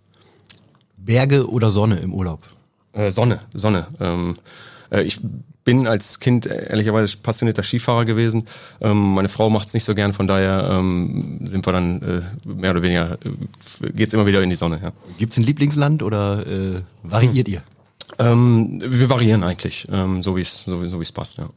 Berge 1.04 1.50
oder 1.50 1.70
Sonne 1.70 1.98
im 1.98 2.14
Urlaub? 2.14 2.44
Äh, 2.94 3.12
Sonne, 3.12 3.42
Sonne. 3.54 3.88
Ähm, 4.00 4.38
äh, 4.92 5.04
ich 5.04 5.20
bin 5.64 5.88
als 5.88 6.20
Kind 6.20 6.46
ehrlicherweise 6.48 7.18
passionierter 7.18 7.64
Skifahrer 7.64 8.06
gewesen. 8.06 8.46
Ähm, 8.82 9.14
meine 9.14 9.30
Frau 9.30 9.50
macht 9.50 9.68
es 9.68 9.74
nicht 9.74 9.84
so 9.84 9.94
gern, 9.94 10.14
von 10.14 10.26
daher 10.26 10.68
ähm, 10.72 11.42
sind 11.44 11.66
wir 11.66 11.74
dann 11.74 12.02
äh, 12.02 12.22
mehr 12.50 12.72
oder 12.72 12.82
weniger, 12.82 13.14
äh, 13.14 13.92
geht's 13.92 14.14
immer 14.14 14.26
wieder 14.26 14.42
in 14.42 14.50
die 14.50 14.56
Sonne. 14.56 14.80
Ja. 14.82 14.92
Gibt 15.18 15.34
es 15.34 15.38
ein 15.38 15.44
Lieblingsland 15.44 16.02
oder 16.02 16.46
äh, 16.48 16.82
variiert 17.04 17.48
ihr? 17.48 17.62
Ähm, 18.18 18.82
wir 18.84 19.10
variieren 19.10 19.44
eigentlich, 19.44 19.88
ähm, 19.92 20.24
so 20.24 20.36
wie 20.36 20.42
es 20.42 20.64
so, 20.64 20.84
so 20.86 21.00
wie's 21.00 21.12
passt, 21.12 21.38
ja. 21.38 21.50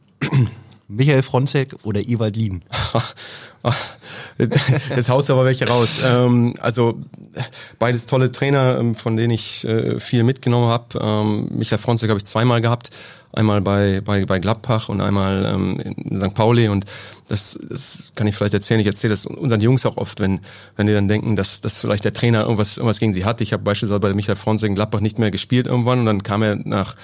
Michael 0.87 1.23
Fronzek 1.23 1.75
oder 1.83 2.01
Ewald 2.01 2.35
Lien? 2.35 2.63
Jetzt 4.95 5.09
haust 5.09 5.29
du 5.29 5.33
aber 5.33 5.45
welche 5.45 5.67
raus. 5.67 5.99
Ähm, 6.03 6.55
also 6.59 6.99
beides 7.79 8.05
tolle 8.05 8.31
Trainer, 8.31 8.77
ähm, 8.79 8.95
von 8.95 9.15
denen 9.15 9.31
ich 9.31 9.63
äh, 9.65 9.99
viel 9.99 10.23
mitgenommen 10.23 10.67
habe. 10.67 10.99
Ähm, 10.99 11.47
Michael 11.51 11.79
Fronzek 11.79 12.09
habe 12.09 12.19
ich 12.19 12.25
zweimal 12.25 12.61
gehabt. 12.61 12.89
Einmal 13.33 13.61
bei, 13.61 14.01
bei, 14.01 14.25
bei 14.25 14.39
Gladbach 14.39 14.89
und 14.89 15.01
einmal 15.01 15.51
ähm, 15.53 15.79
in 15.79 16.19
St. 16.19 16.33
Pauli. 16.33 16.67
Und 16.67 16.85
das, 17.27 17.59
das 17.69 18.11
kann 18.15 18.27
ich 18.27 18.35
vielleicht 18.35 18.53
erzählen. 18.53 18.79
Ich 18.79 18.87
erzähle 18.87 19.13
das 19.13 19.25
unseren 19.25 19.61
Jungs 19.61 19.85
auch 19.85 19.97
oft, 19.97 20.19
wenn, 20.19 20.39
wenn 20.75 20.87
die 20.87 20.93
dann 20.93 21.07
denken, 21.07 21.35
dass, 21.35 21.61
dass 21.61 21.77
vielleicht 21.77 22.05
der 22.05 22.13
Trainer 22.13 22.43
irgendwas, 22.43 22.77
irgendwas 22.77 22.99
gegen 22.99 23.13
sie 23.13 23.25
hat. 23.25 23.41
Ich 23.41 23.53
habe 23.53 23.63
beispielsweise 23.63 23.99
bei 23.99 24.13
Michael 24.13 24.35
Fronzek 24.35 24.69
in 24.69 24.75
Gladbach 24.75 24.99
nicht 24.99 25.19
mehr 25.19 25.31
gespielt 25.31 25.67
irgendwann 25.67 25.99
und 25.99 26.05
dann 26.05 26.23
kam 26.23 26.43
er 26.43 26.55
nach 26.55 26.95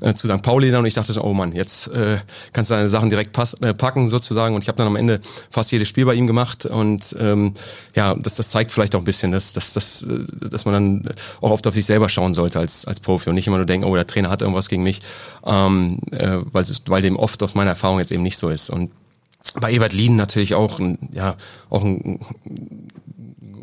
äh, 0.00 0.14
zu 0.14 0.26
St. 0.26 0.42
Pauli 0.42 0.70
dann 0.70 0.80
und 0.80 0.86
ich 0.86 0.94
dachte, 0.94 1.12
oh 1.22 1.32
Mann, 1.34 1.52
jetzt 1.52 1.88
äh, 1.88 2.18
kannst 2.52 2.70
du 2.70 2.74
deine 2.74 2.88
Sachen 2.88 3.10
direkt 3.10 3.32
pass, 3.32 3.54
äh, 3.54 3.74
packen 3.74 4.08
sozusagen 4.08 4.54
und 4.54 4.62
ich 4.62 4.68
habe 4.68 4.78
dann 4.78 4.86
am 4.86 4.96
Ende 4.96 5.20
fast 5.50 5.72
jedes 5.72 5.88
Spiel 5.88 6.04
bei 6.04 6.14
ihm 6.14 6.26
gemacht 6.26 6.66
und 6.66 7.16
ähm, 7.18 7.54
ja, 7.94 8.14
das, 8.14 8.36
das 8.36 8.50
zeigt 8.50 8.72
vielleicht 8.72 8.94
auch 8.94 9.00
ein 9.00 9.04
bisschen, 9.04 9.32
dass, 9.32 9.52
dass, 9.52 9.72
dass, 9.74 10.02
äh, 10.02 10.48
dass 10.50 10.64
man 10.64 10.74
dann 10.74 11.14
auch 11.40 11.50
oft 11.50 11.66
auf 11.66 11.74
sich 11.74 11.86
selber 11.86 12.08
schauen 12.08 12.34
sollte 12.34 12.58
als, 12.58 12.86
als 12.86 13.00
Profi 13.00 13.28
und 13.28 13.34
nicht 13.34 13.46
immer 13.46 13.56
nur 13.58 13.66
denken, 13.66 13.86
oh, 13.86 13.94
der 13.94 14.06
Trainer 14.06 14.30
hat 14.30 14.42
irgendwas 14.42 14.68
gegen 14.68 14.82
mich, 14.82 15.00
ähm, 15.44 15.67
äh, 16.10 16.38
weil, 16.52 16.64
weil 16.86 17.02
dem 17.02 17.16
oft 17.16 17.42
aus 17.42 17.54
meiner 17.54 17.70
Erfahrung 17.70 17.98
jetzt 17.98 18.12
eben 18.12 18.22
nicht 18.22 18.38
so 18.38 18.48
ist 18.48 18.70
und 18.70 18.90
bei 19.54 19.72
Ebert 19.72 19.92
Lien 19.92 20.16
natürlich 20.16 20.54
auch 20.54 20.78
ein, 20.78 20.98
ja, 21.12 21.36
auch 21.70 21.82
ein 21.82 22.20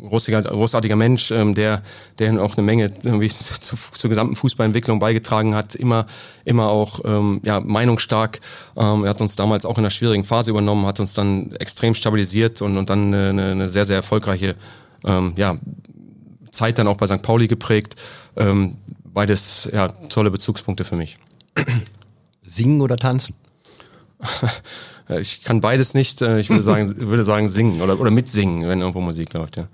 großartiger, 0.08 0.42
großartiger 0.42 0.96
Mensch, 0.96 1.30
ähm, 1.30 1.54
der, 1.54 1.82
der 2.18 2.42
auch 2.42 2.56
eine 2.56 2.64
Menge 2.64 2.92
irgendwie 3.02 3.28
zu, 3.28 3.76
zur 3.92 4.10
gesamten 4.10 4.36
Fußballentwicklung 4.36 4.98
beigetragen 4.98 5.54
hat, 5.54 5.74
immer, 5.74 6.06
immer 6.44 6.70
auch 6.70 7.00
ähm, 7.04 7.40
ja, 7.44 7.60
meinungsstark. 7.60 8.40
Ähm, 8.76 9.04
er 9.04 9.10
hat 9.10 9.20
uns 9.20 9.36
damals 9.36 9.64
auch 9.64 9.78
in 9.78 9.84
einer 9.84 9.90
schwierigen 9.90 10.24
Phase 10.24 10.50
übernommen, 10.50 10.86
hat 10.86 11.00
uns 11.00 11.14
dann 11.14 11.52
extrem 11.56 11.94
stabilisiert 11.94 12.62
und, 12.62 12.76
und 12.78 12.90
dann 12.90 13.12
eine, 13.12 13.50
eine 13.50 13.68
sehr, 13.68 13.84
sehr 13.84 13.96
erfolgreiche 13.96 14.54
ähm, 15.04 15.34
ja, 15.36 15.56
Zeit 16.50 16.78
dann 16.78 16.88
auch 16.88 16.96
bei 16.96 17.06
St. 17.06 17.22
Pauli 17.22 17.48
geprägt. 17.48 17.96
Ähm, 18.36 18.78
beides 19.04 19.68
ja, 19.72 19.88
tolle 20.08 20.30
Bezugspunkte 20.30 20.84
für 20.84 20.96
mich. 20.96 21.18
Singen 22.46 22.80
oder 22.80 22.96
tanzen? 22.96 23.34
Ich 25.08 25.42
kann 25.44 25.60
beides 25.60 25.94
nicht. 25.94 26.20
Äh, 26.20 26.40
ich 26.40 26.50
würde 26.50 26.62
sagen, 26.62 26.96
würde 26.96 27.24
sagen 27.24 27.48
singen 27.48 27.80
oder, 27.80 28.00
oder 28.00 28.10
mitsingen, 28.10 28.68
wenn 28.68 28.80
irgendwo 28.80 29.00
Musik 29.00 29.32
läuft, 29.34 29.56
ja. 29.56 29.68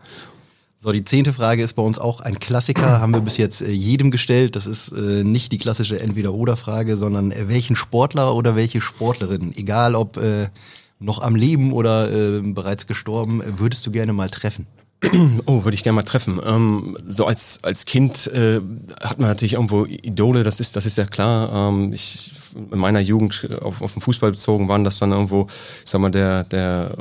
So, 0.81 0.91
die 0.91 1.05
zehnte 1.05 1.33
Frage 1.33 1.63
ist 1.63 1.75
bei 1.75 1.83
uns 1.83 2.01
auch 2.01 2.21
ein 2.21 2.41
Klassiker, 2.41 2.83
haben 3.01 3.15
wir 3.15 3.21
bis 3.21 3.37
jetzt 3.37 3.63
äh, 3.63 3.71
jedem 3.71 4.11
gestellt. 4.11 4.57
Das 4.57 4.67
ist 4.67 4.89
äh, 4.89 5.25
nicht 5.25 5.53
die 5.53 5.59
klassische 5.59 6.01
Entweder-Oder-Frage, 6.01 6.97
sondern 6.97 7.31
äh, 7.31 7.49
welchen 7.49 7.77
Sportler 7.77 8.35
oder 8.35 8.57
welche 8.57 8.81
Sportlerin, 8.81 9.55
egal 9.57 9.95
ob 9.95 10.17
äh, 10.17 10.49
noch 10.99 11.23
am 11.23 11.35
Leben 11.37 11.73
oder 11.73 12.11
äh, 12.11 12.41
bereits 12.43 12.87
gestorben, 12.87 13.43
würdest 13.47 13.87
du 13.87 13.91
gerne 13.91 14.13
mal 14.13 14.29
treffen? 14.29 14.67
Oh, 15.47 15.65
würde 15.65 15.75
ich 15.75 15.83
gerne 15.83 15.97
mal 15.97 16.03
treffen. 16.03 16.41
Ähm, 16.45 16.97
so 17.09 17.27
als 17.27 17.65
als 17.65 17.87
Kind 17.87 18.29
äh, 18.29 18.61
hat 19.01 19.19
man 19.19 19.29
natürlich 19.29 19.55
irgendwo 19.55 19.85
Idole, 19.85 20.45
das 20.45 20.61
ist 20.61 20.77
das 20.77 20.87
ist 20.87 20.97
ja 20.97 21.07
klar. 21.07 21.71
Ähm, 21.71 21.93
ich 21.93 22.33
in 22.55 22.79
meiner 22.79 23.01
Jugend 23.01 23.49
auf, 23.61 23.83
auf 23.83 23.93
den 23.95 24.03
Fußball 24.03 24.33
bezogen 24.33 24.69
waren 24.69 24.85
das 24.85 24.99
dann 24.99 25.13
irgendwo, 25.13 25.47
ich 25.85 25.91
sag 25.91 26.01
mal 26.01 26.11
der 26.11 26.45
der, 26.45 26.97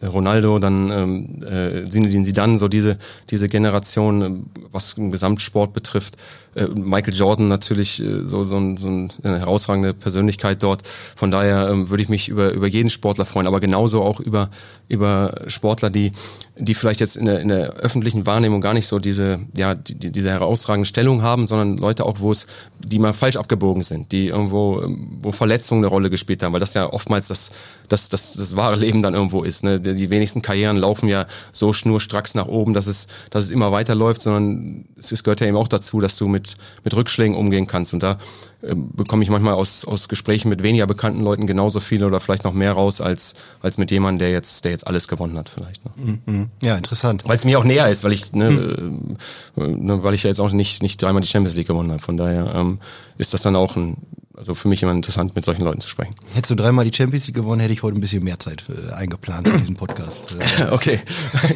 der 0.00 0.08
Ronaldo, 0.08 0.58
dann 0.58 0.90
ähm, 0.90 1.42
äh, 1.44 1.88
Zinedine 1.88 2.24
Zidane, 2.24 2.58
so 2.58 2.68
diese 2.68 2.98
diese 3.30 3.48
Generation, 3.48 4.22
äh, 4.22 4.67
was 4.78 4.94
den 4.94 5.10
Gesamtsport 5.10 5.72
betrifft. 5.72 6.16
Äh, 6.54 6.66
Michael 6.68 7.14
Jordan 7.14 7.48
natürlich 7.48 8.00
äh, 8.00 8.24
so, 8.24 8.44
so, 8.44 8.56
ein, 8.56 8.76
so 8.76 8.88
eine 8.88 9.40
herausragende 9.40 9.92
Persönlichkeit 9.92 10.62
dort. 10.62 10.86
Von 11.16 11.30
daher 11.30 11.68
ähm, 11.68 11.90
würde 11.90 12.02
ich 12.02 12.08
mich 12.08 12.28
über 12.28 12.52
über 12.52 12.68
jeden 12.68 12.90
Sportler 12.90 13.26
freuen, 13.26 13.46
aber 13.46 13.60
genauso 13.60 14.02
auch 14.02 14.20
über 14.20 14.50
über 14.88 15.42
Sportler, 15.48 15.90
die 15.90 16.12
die 16.60 16.74
vielleicht 16.74 17.00
jetzt 17.00 17.16
in 17.16 17.26
der, 17.26 17.40
in 17.40 17.48
der 17.48 17.74
öffentlichen 17.74 18.26
Wahrnehmung 18.26 18.60
gar 18.60 18.74
nicht 18.74 18.86
so 18.86 18.98
diese, 18.98 19.38
ja, 19.56 19.74
die, 19.74 20.10
diese 20.10 20.30
herausragende 20.30 20.86
Stellung 20.86 21.22
haben, 21.22 21.46
sondern 21.46 21.78
Leute 21.78 22.04
auch, 22.04 22.20
wo 22.20 22.32
es, 22.32 22.46
die 22.80 22.98
mal 22.98 23.12
falsch 23.12 23.36
abgebogen 23.36 23.82
sind, 23.82 24.12
die 24.12 24.28
irgendwo, 24.28 24.84
wo 25.20 25.32
Verletzungen 25.32 25.80
eine 25.84 25.88
Rolle 25.88 26.10
gespielt 26.10 26.42
haben, 26.42 26.52
weil 26.52 26.60
das 26.60 26.74
ja 26.74 26.92
oftmals 26.92 27.28
das, 27.28 27.50
das, 27.88 28.08
das, 28.08 28.34
das 28.34 28.56
wahre 28.56 28.76
Leben 28.76 29.02
dann 29.02 29.14
irgendwo 29.14 29.44
ist. 29.44 29.62
Ne? 29.62 29.80
Die 29.80 30.10
wenigsten 30.10 30.42
Karrieren 30.42 30.76
laufen 30.76 31.08
ja 31.08 31.26
so 31.52 31.72
schnurstracks 31.72 32.34
nach 32.34 32.46
oben, 32.46 32.74
dass 32.74 32.86
es, 32.86 33.06
dass 33.30 33.44
es 33.44 33.50
immer 33.50 33.70
weiterläuft, 33.72 34.22
sondern 34.22 34.67
es 34.98 35.22
gehört 35.22 35.40
ja 35.40 35.46
eben 35.46 35.56
auch 35.56 35.68
dazu, 35.68 36.00
dass 36.00 36.16
du 36.16 36.28
mit, 36.28 36.54
mit 36.84 36.94
Rückschlägen 36.94 37.36
umgehen 37.36 37.66
kannst. 37.66 37.94
Und 37.94 38.02
da 38.02 38.18
äh, 38.62 38.74
bekomme 38.74 39.22
ich 39.22 39.30
manchmal 39.30 39.54
aus, 39.54 39.84
aus 39.84 40.08
Gesprächen 40.08 40.48
mit 40.48 40.62
weniger 40.62 40.86
bekannten 40.86 41.22
Leuten 41.22 41.46
genauso 41.46 41.80
viel 41.80 42.04
oder 42.04 42.20
vielleicht 42.20 42.44
noch 42.44 42.52
mehr 42.52 42.72
raus 42.72 43.00
als, 43.00 43.34
als 43.62 43.78
mit 43.78 43.90
jemandem, 43.90 44.18
der 44.18 44.30
jetzt, 44.30 44.64
der 44.64 44.72
jetzt 44.72 44.86
alles 44.86 45.08
gewonnen 45.08 45.36
hat 45.38 45.48
vielleicht. 45.48 45.84
Ne? 45.84 46.18
Mhm. 46.26 46.50
Ja, 46.62 46.76
interessant. 46.76 47.22
Weil 47.26 47.36
es 47.36 47.44
mir 47.44 47.58
auch 47.58 47.64
näher 47.64 47.88
ist, 47.88 48.04
weil 48.04 48.12
ich, 48.12 48.32
ne, 48.32 48.50
mhm. 48.50 49.16
ne, 49.56 50.02
weil 50.02 50.14
ich 50.14 50.22
ja 50.22 50.28
jetzt 50.28 50.40
auch 50.40 50.52
nicht, 50.52 50.82
nicht 50.82 51.00
dreimal 51.00 51.22
die 51.22 51.28
Champions 51.28 51.56
League 51.56 51.68
gewonnen 51.68 51.92
habe. 51.92 52.02
Von 52.02 52.16
daher 52.16 52.54
ähm, 52.54 52.78
ist 53.16 53.34
das 53.34 53.42
dann 53.42 53.56
auch 53.56 53.76
ein, 53.76 53.96
also 54.38 54.54
für 54.54 54.68
mich 54.68 54.82
immer 54.82 54.92
interessant, 54.92 55.34
mit 55.34 55.44
solchen 55.44 55.62
Leuten 55.62 55.80
zu 55.80 55.88
sprechen. 55.88 56.14
Hättest 56.32 56.50
du 56.50 56.54
dreimal 56.54 56.84
die 56.84 56.96
Champions 56.96 57.26
League 57.26 57.36
gewonnen, 57.36 57.60
hätte 57.60 57.72
ich 57.72 57.82
heute 57.82 57.98
ein 57.98 58.00
bisschen 58.00 58.22
mehr 58.22 58.38
Zeit 58.38 58.62
äh, 58.68 58.92
eingeplant 58.92 59.48
für 59.48 59.58
diesen 59.58 59.74
Podcast. 59.74 60.38
okay. 60.70 61.00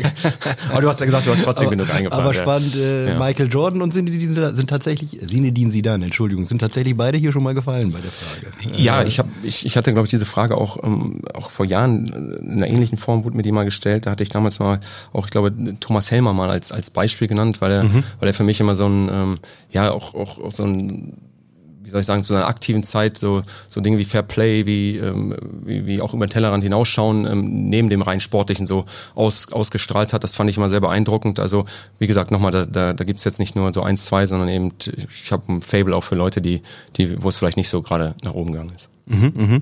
aber 0.71 0.81
du 0.81 0.89
hast 0.89 1.01
ja 1.01 1.07
gesagt, 1.07 1.27
du 1.27 1.31
hast 1.31 1.45
trotzdem 1.45 1.69
aber, 1.69 1.77
genug 1.77 1.95
eingeplant. 1.95 2.25
Aber 2.25 2.35
spannend, 2.35 2.75
äh, 2.75 3.11
ja. 3.11 3.19
Michael 3.19 3.49
Jordan 3.49 3.83
und 3.83 3.93
Zinedine 3.93 4.55
sind, 4.55 4.69
tatsächlich, 4.69 5.19
Zinedine 5.27 5.71
Zidane, 5.71 6.05
Entschuldigung, 6.05 6.45
sind 6.45 6.59
tatsächlich 6.59 6.97
beide 6.97 7.19
hier 7.19 7.33
schon 7.33 7.45
mal 7.45 7.55
gefallen 7.55 7.93
bei 7.93 8.01
der 8.01 8.11
Frage. 8.11 8.53
Ja, 8.77 9.05
ich, 9.05 9.19
hab, 9.19 9.29
ich, 9.45 9.65
ich 9.65 9.77
hatte, 9.77 9.93
glaube 9.93 10.07
ich, 10.07 10.11
diese 10.11 10.27
Frage 10.27 10.57
auch, 10.57 10.83
ähm, 10.83 11.21
auch 11.35 11.51
vor 11.51 11.65
Jahren 11.65 12.41
in 12.43 12.51
einer 12.57 12.67
ähnlichen 12.67 12.99
Form 12.99 13.25
wurde 13.25 13.37
mir 13.37 13.45
die 13.45 13.53
mal 13.53 13.65
gestellt. 13.65 14.07
Da 14.07 14.11
hatte 14.11 14.25
ich 14.25 14.29
damals 14.29 14.59
mal 14.59 14.81
auch, 15.12 15.27
ich 15.27 15.31
glaube, 15.31 15.53
Thomas 15.79 16.11
Helmer 16.11 16.33
mal 16.33 16.51
als, 16.51 16.73
als 16.73 16.91
Beispiel 16.91 17.29
genannt, 17.29 17.61
weil 17.61 17.71
er, 17.71 17.85
mhm. 17.85 18.03
weil 18.19 18.29
er 18.29 18.35
für 18.35 18.45
mich 18.45 18.61
immer 18.61 18.75
so 18.75 18.87
ein, 18.87 19.09
ähm, 19.12 19.39
ja, 19.71 19.93
auch, 19.93 20.15
auch, 20.15 20.39
auch 20.39 20.53
so 20.53 20.65
ein 20.65 21.17
soll 21.93 22.01
ich 22.01 22.07
sagen, 22.07 22.25
zu 22.25 22.33
seiner 22.33 22.49
aktiven 22.49 22.83
Zeit 22.83 23.17
so, 23.17 23.43
so 23.69 23.81
Dinge 23.81 23.99
wie 23.99 24.05
Fair 24.05 24.23
Play, 24.23 24.67
wie, 24.67 24.97
ähm, 24.97 25.37
wie, 25.65 25.87
wie 25.87 26.01
auch 26.01 26.15
über 26.15 26.27
den 26.27 26.31
Tellerrand 26.31 26.65
hinausschauen, 26.65 27.27
ähm, 27.27 27.69
neben 27.69 27.89
dem 27.89 28.03
rein 28.03 28.21
sportlichen 28.21 28.67
so 28.67 28.87
aus, 29.15 29.53
ausgestrahlt 29.53 30.13
hat. 30.13 30.25
Das 30.25 30.35
fand 30.35 30.51
ich 30.51 30.57
immer 30.57 30.71
sehr 30.71 30.81
beeindruckend. 30.81 31.39
Also 31.39 31.67
wie 31.99 32.07
gesagt, 32.07 32.31
nochmal, 32.31 32.51
da, 32.51 32.67
da, 32.67 32.93
da 32.93 33.05
gibt 33.05 33.21
jetzt 33.25 33.39
nicht 33.39 33.55
nur 33.55 33.73
so 33.73 33.83
eins, 33.83 34.05
zwei, 34.05 34.27
sondern 34.27 34.49
eben, 34.49 34.73
ich 35.23 35.31
habe 35.31 35.53
ein 35.53 35.63
Fable 35.63 35.95
auch 35.95 36.05
für 36.05 36.15
Leute, 36.15 36.41
die, 36.41 36.63
die, 36.97 37.23
wo 37.23 37.29
es 37.29 37.37
vielleicht 37.37 37.57
nicht 37.57 37.69
so 37.69 37.83
gerade 37.83 38.15
nach 38.23 38.35
oben 38.35 38.53
gegangen 38.53 38.73
ist. 38.75 38.91
Mhm, 39.07 39.33
mh. 39.35 39.61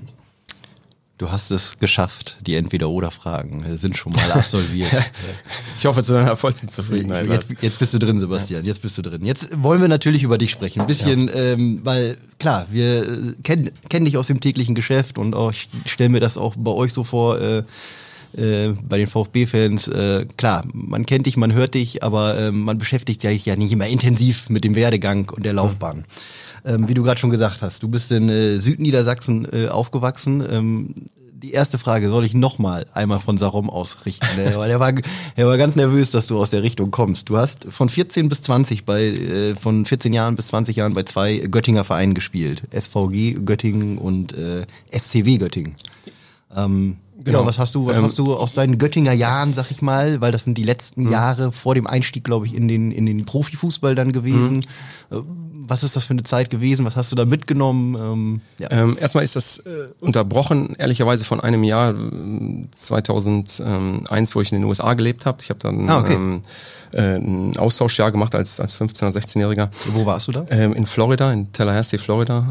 Du 1.21 1.31
hast 1.31 1.51
es 1.51 1.77
geschafft. 1.77 2.37
Die 2.47 2.55
Entweder-Oder-Fragen 2.55 3.77
sind 3.77 3.95
schon 3.95 4.11
mal 4.11 4.31
absolviert. 4.31 4.89
ich 5.77 5.85
hoffe 5.85 6.01
zu 6.01 6.13
deiner 6.13 6.35
vollsten 6.35 6.67
Zufriedenheit. 6.67 7.27
Jetzt, 7.27 7.51
jetzt 7.61 7.77
bist 7.77 7.93
du 7.93 7.99
drin, 7.99 8.17
Sebastian. 8.17 8.65
Jetzt 8.65 8.81
bist 8.81 8.97
du 8.97 9.03
drin. 9.03 9.23
Jetzt 9.23 9.49
wollen 9.61 9.81
wir 9.81 9.87
natürlich 9.87 10.23
über 10.23 10.39
dich 10.39 10.49
sprechen. 10.49 10.81
Ein 10.81 10.87
bisschen, 10.87 11.27
ja. 11.27 11.35
ähm, 11.35 11.81
weil 11.83 12.17
klar, 12.39 12.65
wir 12.71 13.03
äh, 13.03 13.33
kennen 13.43 13.69
kenn 13.87 14.03
dich 14.05 14.17
aus 14.17 14.25
dem 14.25 14.39
täglichen 14.39 14.73
Geschäft 14.73 15.19
und 15.19 15.35
auch, 15.35 15.51
ich 15.51 15.69
stelle 15.85 16.09
mir 16.09 16.21
das 16.21 16.39
auch 16.39 16.55
bei 16.57 16.71
euch 16.71 16.91
so 16.91 17.03
vor, 17.03 17.39
äh, 17.39 17.63
äh, 18.35 18.73
bei 18.81 18.97
den 18.97 19.05
VfB-Fans, 19.05 19.89
äh, 19.89 20.25
klar, 20.37 20.63
man 20.73 21.05
kennt 21.05 21.27
dich, 21.27 21.37
man 21.37 21.53
hört 21.53 21.75
dich, 21.75 22.01
aber 22.01 22.35
äh, 22.35 22.51
man 22.51 22.79
beschäftigt 22.79 23.21
sich 23.21 23.45
ja 23.45 23.55
nicht 23.55 23.71
immer 23.71 23.85
intensiv 23.85 24.49
mit 24.49 24.63
dem 24.63 24.73
Werdegang 24.73 25.29
und 25.29 25.45
der 25.45 25.53
Laufbahn. 25.53 25.97
Mhm 25.97 26.05
ähm, 26.65 26.87
wie 26.87 26.93
du 26.93 27.03
gerade 27.03 27.19
schon 27.19 27.29
gesagt 27.29 27.61
hast, 27.61 27.83
du 27.83 27.87
bist 27.87 28.11
in 28.11 28.29
äh, 28.29 28.59
Südniedersachsen 28.59 29.47
äh, 29.51 29.67
aufgewachsen. 29.67 30.43
Ähm, 30.49 30.95
die 31.41 31.53
erste 31.53 31.79
Frage 31.79 32.09
soll 32.09 32.23
ich 32.23 32.33
nochmal 32.33 32.85
einmal 32.93 33.19
von 33.19 33.37
Sarom 33.37 33.69
ausrichten, 33.69 34.27
weil 34.55 34.69
er 34.69 34.79
war, 34.79 34.93
er 35.35 35.47
war 35.47 35.57
ganz 35.57 35.75
nervös, 35.75 36.11
dass 36.11 36.27
du 36.27 36.39
aus 36.39 36.51
der 36.51 36.61
Richtung 36.61 36.91
kommst. 36.91 37.29
Du 37.29 37.37
hast 37.37 37.65
von 37.65 37.89
14 37.89 38.29
bis 38.29 38.43
20 38.43 38.85
bei, 38.85 39.05
äh, 39.05 39.55
von 39.55 39.85
14 39.85 40.13
Jahren 40.13 40.35
bis 40.35 40.47
20 40.47 40.75
Jahren 40.75 40.93
bei 40.93 41.03
zwei 41.03 41.37
Göttinger 41.37 41.83
Vereinen 41.83 42.13
gespielt. 42.13 42.63
SVG 42.71 43.43
Göttingen 43.43 43.97
und 43.97 44.33
äh, 44.33 44.65
SCW 44.91 45.37
Göttingen. 45.37 45.75
Ähm, 46.55 46.97
Genau. 47.23 47.45
Was 47.45 47.59
hast 47.59 47.75
du, 47.75 47.87
was 47.87 47.97
ähm, 47.97 48.03
hast 48.03 48.17
du 48.17 48.35
aus 48.35 48.53
deinen 48.53 48.77
Göttinger 48.77 49.13
Jahren, 49.13 49.53
sag 49.53 49.71
ich 49.71 49.81
mal, 49.81 50.21
weil 50.21 50.31
das 50.31 50.43
sind 50.43 50.57
die 50.57 50.63
letzten 50.63 51.03
mhm. 51.05 51.11
Jahre 51.11 51.51
vor 51.51 51.75
dem 51.75 51.87
Einstieg, 51.87 52.23
glaube 52.23 52.45
ich, 52.47 52.55
in 52.55 52.67
den, 52.67 52.91
in 52.91 53.05
den 53.05 53.25
Profifußball 53.25 53.95
dann 53.95 54.11
gewesen. 54.11 54.63
Mhm. 55.09 55.17
Äh, 55.17 55.21
was 55.63 55.83
ist 55.83 55.95
das 55.95 56.05
für 56.05 56.11
eine 56.11 56.23
Zeit 56.23 56.49
gewesen? 56.49 56.85
Was 56.85 56.95
hast 56.95 57.11
du 57.11 57.15
da 57.15 57.25
mitgenommen? 57.25 57.95
Ähm, 57.95 58.41
ja. 58.57 58.71
ähm, 58.71 58.97
erstmal 58.99 59.23
ist 59.23 59.35
das 59.35 59.59
äh, 59.59 59.89
unterbrochen, 59.99 60.75
ehrlicherweise 60.77 61.23
von 61.23 61.39
einem 61.39 61.63
Jahr 61.63 61.93
2001, 62.71 64.35
wo 64.35 64.41
ich 64.41 64.51
in 64.51 64.59
den 64.59 64.67
USA 64.67 64.93
gelebt 64.95 65.25
habe. 65.25 65.37
Ich 65.41 65.49
habe 65.49 65.59
dann 65.59 65.89
ah, 65.89 65.99
okay. 65.99 66.15
ähm, 66.15 66.41
äh, 66.93 67.15
ein 67.15 67.57
Austauschjahr 67.57 68.11
gemacht 68.11 68.35
als, 68.35 68.59
als 68.59 68.75
15- 68.75 69.03
oder 69.03 69.19
16-Jähriger. 69.19 69.69
Wo 69.93 70.05
warst 70.05 70.27
du 70.27 70.31
da? 70.31 70.45
Ähm, 70.49 70.73
in 70.73 70.85
Florida, 70.85 71.31
in 71.31 71.53
Tallahassee, 71.53 71.97
Florida. 71.97 72.43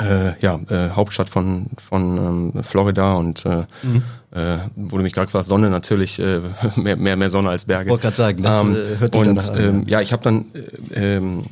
Äh, 0.00 0.38
ja, 0.40 0.58
äh, 0.70 0.90
Hauptstadt 0.90 1.28
von, 1.28 1.66
von 1.88 2.52
ähm, 2.56 2.64
Florida 2.64 3.14
und 3.14 3.46
äh, 3.46 3.64
mhm. 3.82 4.02
äh, 4.32 4.58
wurde 4.74 5.04
mich 5.04 5.12
gerade 5.12 5.26
gefragt, 5.26 5.44
Sonne 5.44 5.70
natürlich, 5.70 6.18
äh, 6.18 6.40
mehr, 6.76 6.96
mehr, 6.96 7.16
mehr 7.16 7.30
Sonne 7.30 7.50
als 7.50 7.66
Berge. 7.66 7.84
Ich 7.84 7.90
wollte 7.90 8.02
gerade 8.02 8.16
sagen, 8.16 8.42
das 8.42 8.60
ähm, 8.60 8.74
äh, 8.74 8.98
hört 8.98 9.14
und, 9.14 9.38
an, 9.38 9.60
ähm, 9.60 9.84
ja. 9.86 10.00
ich 10.00 10.12
habe 10.12 10.22
dann 10.24 10.46
äh, 10.90 11.16
ähm, 11.16 11.44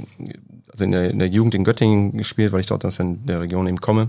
also 0.70 0.84
in 0.84 0.90
der, 0.90 1.10
in 1.10 1.18
der 1.20 1.28
Jugend 1.28 1.54
in 1.54 1.62
Göttingen 1.62 2.16
gespielt, 2.16 2.52
weil 2.52 2.60
ich 2.60 2.66
dort 2.66 2.84
aus 2.84 2.98
der 2.98 3.40
Region 3.40 3.66
eben 3.68 3.80
komme. 3.80 4.08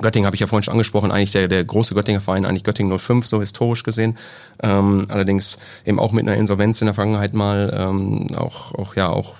Göttingen 0.00 0.26
habe 0.26 0.34
ich 0.34 0.40
ja 0.40 0.48
vorhin 0.48 0.64
schon 0.64 0.72
angesprochen, 0.72 1.12
eigentlich 1.12 1.30
der, 1.30 1.46
der 1.46 1.64
große 1.64 1.94
Göttinger 1.94 2.20
Verein, 2.20 2.44
eigentlich 2.44 2.64
Göttingen 2.64 2.98
05, 2.98 3.24
so 3.26 3.38
historisch 3.38 3.84
gesehen. 3.84 4.16
Ähm, 4.60 5.06
allerdings 5.08 5.58
eben 5.84 6.00
auch 6.00 6.10
mit 6.10 6.26
einer 6.26 6.36
Insolvenz 6.36 6.80
in 6.80 6.86
der 6.86 6.94
Vergangenheit 6.94 7.34
mal, 7.34 7.72
ähm, 7.76 8.26
auch, 8.36 8.74
auch, 8.74 8.96
ja, 8.96 9.10
auch 9.10 9.34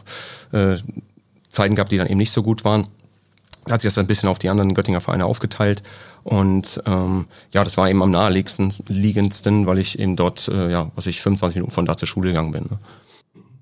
äh, 0.52 0.76
Zeiten 1.48 1.74
gab, 1.74 1.88
die 1.88 1.96
dann 1.96 2.06
eben 2.06 2.18
nicht 2.18 2.30
so 2.30 2.44
gut 2.44 2.64
waren 2.64 2.86
hat 3.70 3.80
sich 3.80 3.88
das 3.88 3.98
ein 3.98 4.06
bisschen 4.06 4.28
auf 4.28 4.38
die 4.38 4.48
anderen 4.48 4.74
Göttinger 4.74 5.00
Vereine 5.00 5.26
aufgeteilt. 5.26 5.82
Und 6.22 6.82
ähm, 6.86 7.26
ja, 7.52 7.64
das 7.64 7.76
war 7.76 7.88
eben 7.88 8.02
am 8.02 8.10
naheliegendsten, 8.10 9.66
weil 9.66 9.78
ich 9.78 9.98
eben 9.98 10.16
dort, 10.16 10.48
äh, 10.48 10.70
ja, 10.70 10.90
was 10.94 11.06
ich 11.06 11.20
25 11.20 11.56
Minuten 11.56 11.72
von 11.72 11.86
da 11.86 11.96
zur 11.96 12.08
Schule 12.08 12.28
gegangen 12.28 12.52
bin. 12.52 12.64
Ne? 12.64 12.78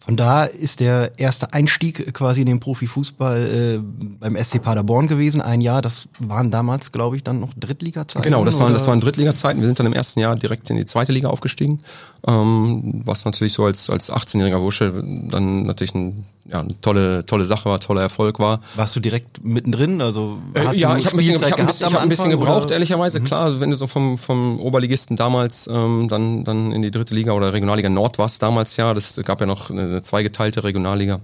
Von 0.05 0.17
da 0.17 0.45
ist 0.45 0.81
der 0.81 1.13
erste 1.17 1.53
Einstieg 1.53 2.13
quasi 2.13 2.41
in 2.41 2.47
den 2.47 2.59
Profifußball 2.59 3.41
äh, 3.41 3.79
beim 4.19 4.37
SC 4.37 4.61
Paderborn 4.61 5.07
gewesen. 5.07 5.41
Ein 5.41 5.61
Jahr, 5.61 5.81
das 5.81 6.09
waren 6.19 6.51
damals, 6.51 6.91
glaube 6.91 7.15
ich, 7.15 7.23
dann 7.23 7.39
noch 7.39 7.55
Drittliga-Zeiten. 7.55 8.25
Genau, 8.25 8.45
das 8.45 8.59
waren, 8.59 8.73
das 8.73 8.89
waren 8.89 9.01
Drittliga-Zeiten. 9.01 9.61
Wir 9.61 9.67
sind 9.69 9.79
dann 9.79 9.87
im 9.87 9.93
ersten 9.93 10.19
Jahr 10.19 10.35
direkt 10.35 10.69
in 10.71 10.77
die 10.77 10.87
zweite 10.87 11.13
Liga 11.13 11.29
aufgestiegen, 11.29 11.85
ähm, 12.27 13.03
was 13.05 13.25
natürlich 13.25 13.53
so 13.53 13.65
als, 13.65 13.89
als 13.91 14.11
18-jähriger 14.11 14.59
Bursche 14.59 14.93
dann 15.29 15.65
natürlich 15.65 15.95
ein, 15.95 16.25
ja, 16.45 16.61
eine 16.61 16.81
tolle, 16.81 17.25
tolle 17.27 17.45
Sache 17.45 17.69
war, 17.69 17.81
toller 17.81 18.03
Erfolg 18.03 18.39
war. 18.39 18.61
Warst 18.75 18.97
du 18.97 19.01
direkt 19.01 19.45
mittendrin? 19.45 20.01
Also 20.01 20.39
hast 20.55 20.77
äh, 20.77 20.79
ja, 20.79 20.97
ich 20.97 21.07
habe 21.07 21.15
ein 21.15 21.19
bisschen, 21.19 21.37
ich 21.37 21.43
hab 21.43 21.59
ein 21.59 21.67
bisschen, 21.67 21.89
ich 21.89 21.95
hab 21.95 22.03
ein 22.03 22.09
bisschen 22.09 22.31
gebraucht, 22.31 22.67
oder? 22.67 22.75
ehrlicherweise. 22.75 23.21
Mhm. 23.21 23.25
Klar, 23.25 23.61
wenn 23.61 23.71
du 23.71 23.77
so 23.77 23.87
vom, 23.87 24.19
vom 24.19 24.61
Oberligisten 24.61 25.17
damals 25.17 25.69
ähm, 25.73 26.09
dann, 26.09 26.45
dann 26.45 26.73
in 26.73 26.83
die 26.83 26.91
dritte 26.91 27.15
Liga 27.15 27.33
oder 27.33 27.53
Regionalliga 27.53 27.89
Nord 27.89 28.19
warst 28.19 28.43
damals 28.43 28.77
ja, 28.77 28.95
das 28.95 29.21
gab 29.25 29.41
ja 29.41 29.47
noch 29.47 29.71
eine 29.71 29.93
eine 29.93 30.03
zweigeteilte 30.03 30.65
Regionalliga. 30.65 31.21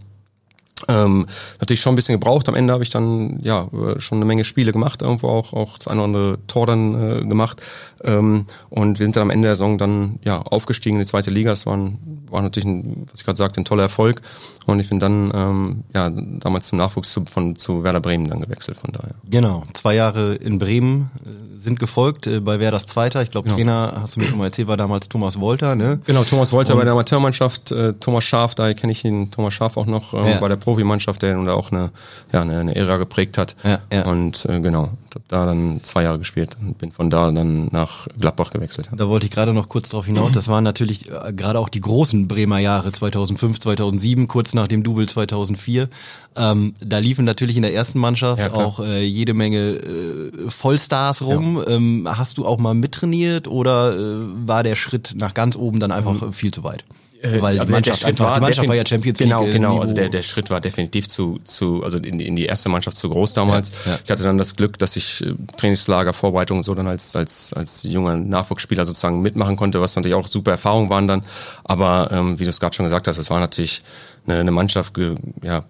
Ähm, 0.86 1.26
natürlich 1.60 1.80
schon 1.80 1.94
ein 1.94 1.96
bisschen 1.96 2.14
gebraucht. 2.14 2.48
Am 2.48 2.54
Ende 2.54 2.72
habe 2.72 2.84
ich 2.84 2.90
dann 2.90 3.40
ja 3.42 3.68
äh, 3.72 3.98
schon 3.98 4.18
eine 4.18 4.24
Menge 4.24 4.44
Spiele 4.44 4.70
gemacht, 4.70 5.02
irgendwo 5.02 5.26
auch 5.28 5.52
auch 5.52 5.76
das 5.76 5.88
eine 5.88 6.00
oder 6.00 6.04
andere 6.04 6.38
Tor 6.46 6.66
dann 6.66 6.94
äh, 6.94 7.24
gemacht. 7.24 7.60
Ähm, 8.04 8.46
und 8.70 8.98
wir 8.98 9.06
sind 9.06 9.16
dann 9.16 9.24
am 9.24 9.30
Ende 9.30 9.48
der 9.48 9.56
Saison 9.56 9.78
dann 9.78 10.18
ja 10.24 10.40
aufgestiegen 10.40 10.96
in 10.96 11.02
die 11.02 11.06
zweite 11.06 11.30
Liga. 11.30 11.50
Das 11.50 11.66
war, 11.66 11.76
ein, 11.76 12.26
war 12.30 12.42
natürlich, 12.42 12.66
ein, 12.66 13.06
was 13.10 13.20
ich 13.20 13.24
gerade 13.24 13.36
sagte, 13.36 13.60
ein 13.60 13.64
toller 13.64 13.84
Erfolg. 13.84 14.22
Und 14.66 14.80
ich 14.80 14.88
bin 14.88 15.00
dann 15.00 15.32
ähm, 15.34 15.84
ja 15.94 16.10
damals 16.10 16.66
zum 16.66 16.78
Nachwuchs 16.78 17.12
zu, 17.12 17.24
von 17.24 17.56
zu 17.56 17.82
Werder 17.84 18.00
Bremen 18.00 18.28
dann 18.28 18.40
gewechselt. 18.40 18.78
Von 18.78 18.92
daher. 18.92 19.14
Genau, 19.28 19.64
zwei 19.72 19.94
Jahre 19.94 20.34
in 20.34 20.58
Bremen 20.58 21.10
äh, 21.24 21.58
sind 21.58 21.78
gefolgt. 21.78 22.26
Äh, 22.26 22.40
bei 22.40 22.60
Werder 22.60 22.78
Zweiter. 22.78 23.22
Ich 23.22 23.30
glaube, 23.30 23.48
ja. 23.48 23.54
Trainer 23.54 23.98
hast 24.00 24.16
du 24.16 24.20
mir 24.20 24.26
schon 24.26 24.38
mal 24.38 24.44
erzählt, 24.44 24.68
war 24.68 24.76
damals 24.76 25.08
Thomas 25.08 25.40
Wolter. 25.40 25.74
Ne? 25.74 26.00
Genau, 26.04 26.24
Thomas 26.24 26.52
Wolter 26.52 26.74
und 26.74 26.78
bei 26.78 26.84
der 26.84 26.92
Amateurmannschaft. 26.92 27.72
Äh, 27.72 27.94
Thomas 27.94 28.24
Schaf, 28.24 28.54
daher 28.54 28.74
kenne 28.74 28.92
ich 28.92 29.04
ihn, 29.04 29.30
Thomas 29.30 29.54
Schaf 29.54 29.76
auch 29.76 29.86
noch 29.86 30.14
äh, 30.14 30.32
ja. 30.32 30.40
bei 30.40 30.48
der 30.48 30.56
Profimannschaft, 30.56 31.22
der 31.22 31.38
auch 31.48 31.72
eine, 31.72 31.90
ja, 32.32 32.42
eine, 32.42 32.60
eine 32.60 32.76
Ära 32.76 32.96
geprägt 32.96 33.38
hat. 33.38 33.56
Ja, 33.64 33.80
ja. 33.92 34.04
Und 34.06 34.44
äh, 34.46 34.60
genau, 34.60 34.90
habe 35.14 35.24
da 35.28 35.46
dann 35.46 35.80
zwei 35.82 36.02
Jahre 36.02 36.18
gespielt 36.18 36.56
und 36.60 36.78
bin 36.78 36.92
von 36.92 37.10
da 37.10 37.30
dann 37.30 37.68
nach 37.72 38.08
Gladbach 38.18 38.50
gewechselt. 38.50 38.88
Da 38.96 39.08
wollte 39.08 39.26
ich 39.26 39.32
gerade 39.32 39.52
noch 39.52 39.68
kurz 39.68 39.90
drauf 39.90 40.06
hinaus. 40.06 40.32
Das 40.32 40.48
waren 40.48 40.64
natürlich 40.64 41.10
äh, 41.10 41.32
gerade 41.32 41.58
auch 41.58 41.68
die 41.68 41.80
großen 41.80 42.28
Bremer 42.28 42.58
Jahre 42.58 42.92
2005, 42.92 43.60
2007, 43.60 44.28
kurz 44.28 44.54
nach 44.54 44.68
dem 44.68 44.82
Double 44.82 45.08
2004. 45.08 45.88
Ähm, 46.36 46.74
da 46.80 46.98
liefen 46.98 47.24
natürlich 47.24 47.56
in 47.56 47.62
der 47.62 47.74
ersten 47.74 47.98
Mannschaft 47.98 48.40
Ja, 48.40 48.52
auch 48.52 48.80
äh, 48.80 49.02
jede 49.04 49.34
Menge 49.34 49.58
äh, 49.58 50.50
Vollstars 50.50 51.22
rum. 51.22 51.62
Ähm, 51.66 52.08
hast 52.10 52.38
du 52.38 52.46
auch 52.46 52.58
mal 52.58 52.74
mittrainiert 52.74 53.48
oder 53.48 53.96
äh, 53.96 54.26
war 54.46 54.62
der 54.62 54.76
Schritt 54.76 55.14
nach 55.16 55.34
ganz 55.34 55.56
oben 55.56 55.80
dann 55.80 55.92
einfach 55.92 56.22
äh, 56.22 56.32
viel 56.32 56.52
zu 56.52 56.64
weit? 56.64 56.84
Weil 57.20 57.54
die 57.54 57.60
also 57.60 57.72
Mannschaft, 57.72 58.04
einfach, 58.04 58.34
die 58.34 58.40
Mannschaft 58.40 58.68
war 58.68 58.74
ja 58.76 58.86
Champions 58.86 59.18
League. 59.18 59.28
Genau, 59.28 59.44
äh, 59.46 59.52
genau. 59.52 59.80
Also 59.80 59.92
der, 59.92 60.08
der 60.08 60.22
Schritt 60.22 60.50
war 60.50 60.60
definitiv 60.60 61.08
zu, 61.08 61.40
zu 61.44 61.82
also 61.82 61.98
in, 61.98 62.18
die- 62.18 62.26
in 62.28 62.36
die 62.36 62.46
erste 62.46 62.68
Mannschaft 62.68 62.96
zu 62.96 63.08
groß 63.10 63.32
damals. 63.32 63.72
Ja, 63.84 63.92
ja. 63.92 63.98
Ich 64.04 64.10
hatte 64.10 64.22
dann 64.22 64.38
das 64.38 64.54
Glück, 64.54 64.78
dass 64.78 64.94
ich 64.94 65.24
äh, 65.24 65.34
Trainingslager, 65.56 66.12
Vorbereitung 66.12 66.58
und 66.58 66.62
so 66.64 66.74
dann 66.74 66.86
als, 66.86 67.16
als, 67.16 67.52
als 67.54 67.82
junger 67.82 68.16
Nachwuchsspieler 68.16 68.84
sozusagen 68.84 69.20
mitmachen 69.20 69.56
konnte, 69.56 69.80
was 69.80 69.96
natürlich 69.96 70.14
auch 70.14 70.28
super 70.28 70.52
Erfahrungen 70.52 70.90
waren 70.90 71.08
dann. 71.08 71.22
Aber 71.64 72.08
ähm, 72.12 72.38
wie 72.38 72.44
du 72.44 72.50
es 72.50 72.60
gerade 72.60 72.76
schon 72.76 72.84
gesagt 72.84 73.08
hast, 73.08 73.18
es 73.18 73.30
war 73.30 73.40
natürlich 73.40 73.82
eine, 74.26 74.38
eine 74.40 74.50
Mannschaft, 74.52 74.94
ja, 75.42 75.64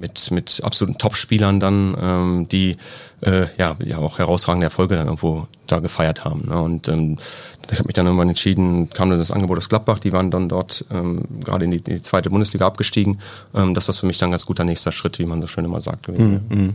mit, 0.00 0.30
mit 0.30 0.60
absoluten 0.64 0.98
Top-Spielern 0.98 1.60
dann, 1.60 1.96
ähm, 2.00 2.48
die 2.48 2.76
äh, 3.20 3.46
ja, 3.58 3.76
ja 3.84 3.98
auch 3.98 4.18
herausragende 4.18 4.64
Erfolge 4.64 4.96
dann 4.96 5.06
irgendwo 5.06 5.46
da 5.66 5.78
gefeiert 5.80 6.24
haben. 6.24 6.46
Ne? 6.48 6.60
Und 6.60 6.88
ähm, 6.88 7.18
ich 7.70 7.78
habe 7.78 7.86
mich 7.86 7.94
dann 7.94 8.06
irgendwann 8.06 8.28
entschieden, 8.28 8.90
kam 8.90 9.10
dann 9.10 9.18
das 9.18 9.30
Angebot 9.30 9.58
aus 9.58 9.68
Gladbach, 9.68 10.00
die 10.00 10.12
waren 10.12 10.30
dann 10.30 10.48
dort 10.48 10.84
ähm, 10.90 11.22
gerade 11.44 11.66
in 11.66 11.70
die, 11.70 11.78
in 11.78 11.84
die 11.84 12.02
zweite 12.02 12.30
Bundesliga 12.30 12.66
abgestiegen, 12.66 13.20
ähm, 13.54 13.74
dass 13.74 13.86
das 13.86 13.98
für 13.98 14.06
mich 14.06 14.18
dann 14.18 14.30
ganz 14.30 14.46
guter 14.46 14.64
nächster 14.64 14.92
Schritt, 14.92 15.18
wie 15.18 15.26
man 15.26 15.40
so 15.40 15.46
schön 15.46 15.64
immer 15.64 15.82
sagt, 15.82 16.06
gewesen 16.06 16.40
wäre. 16.48 16.74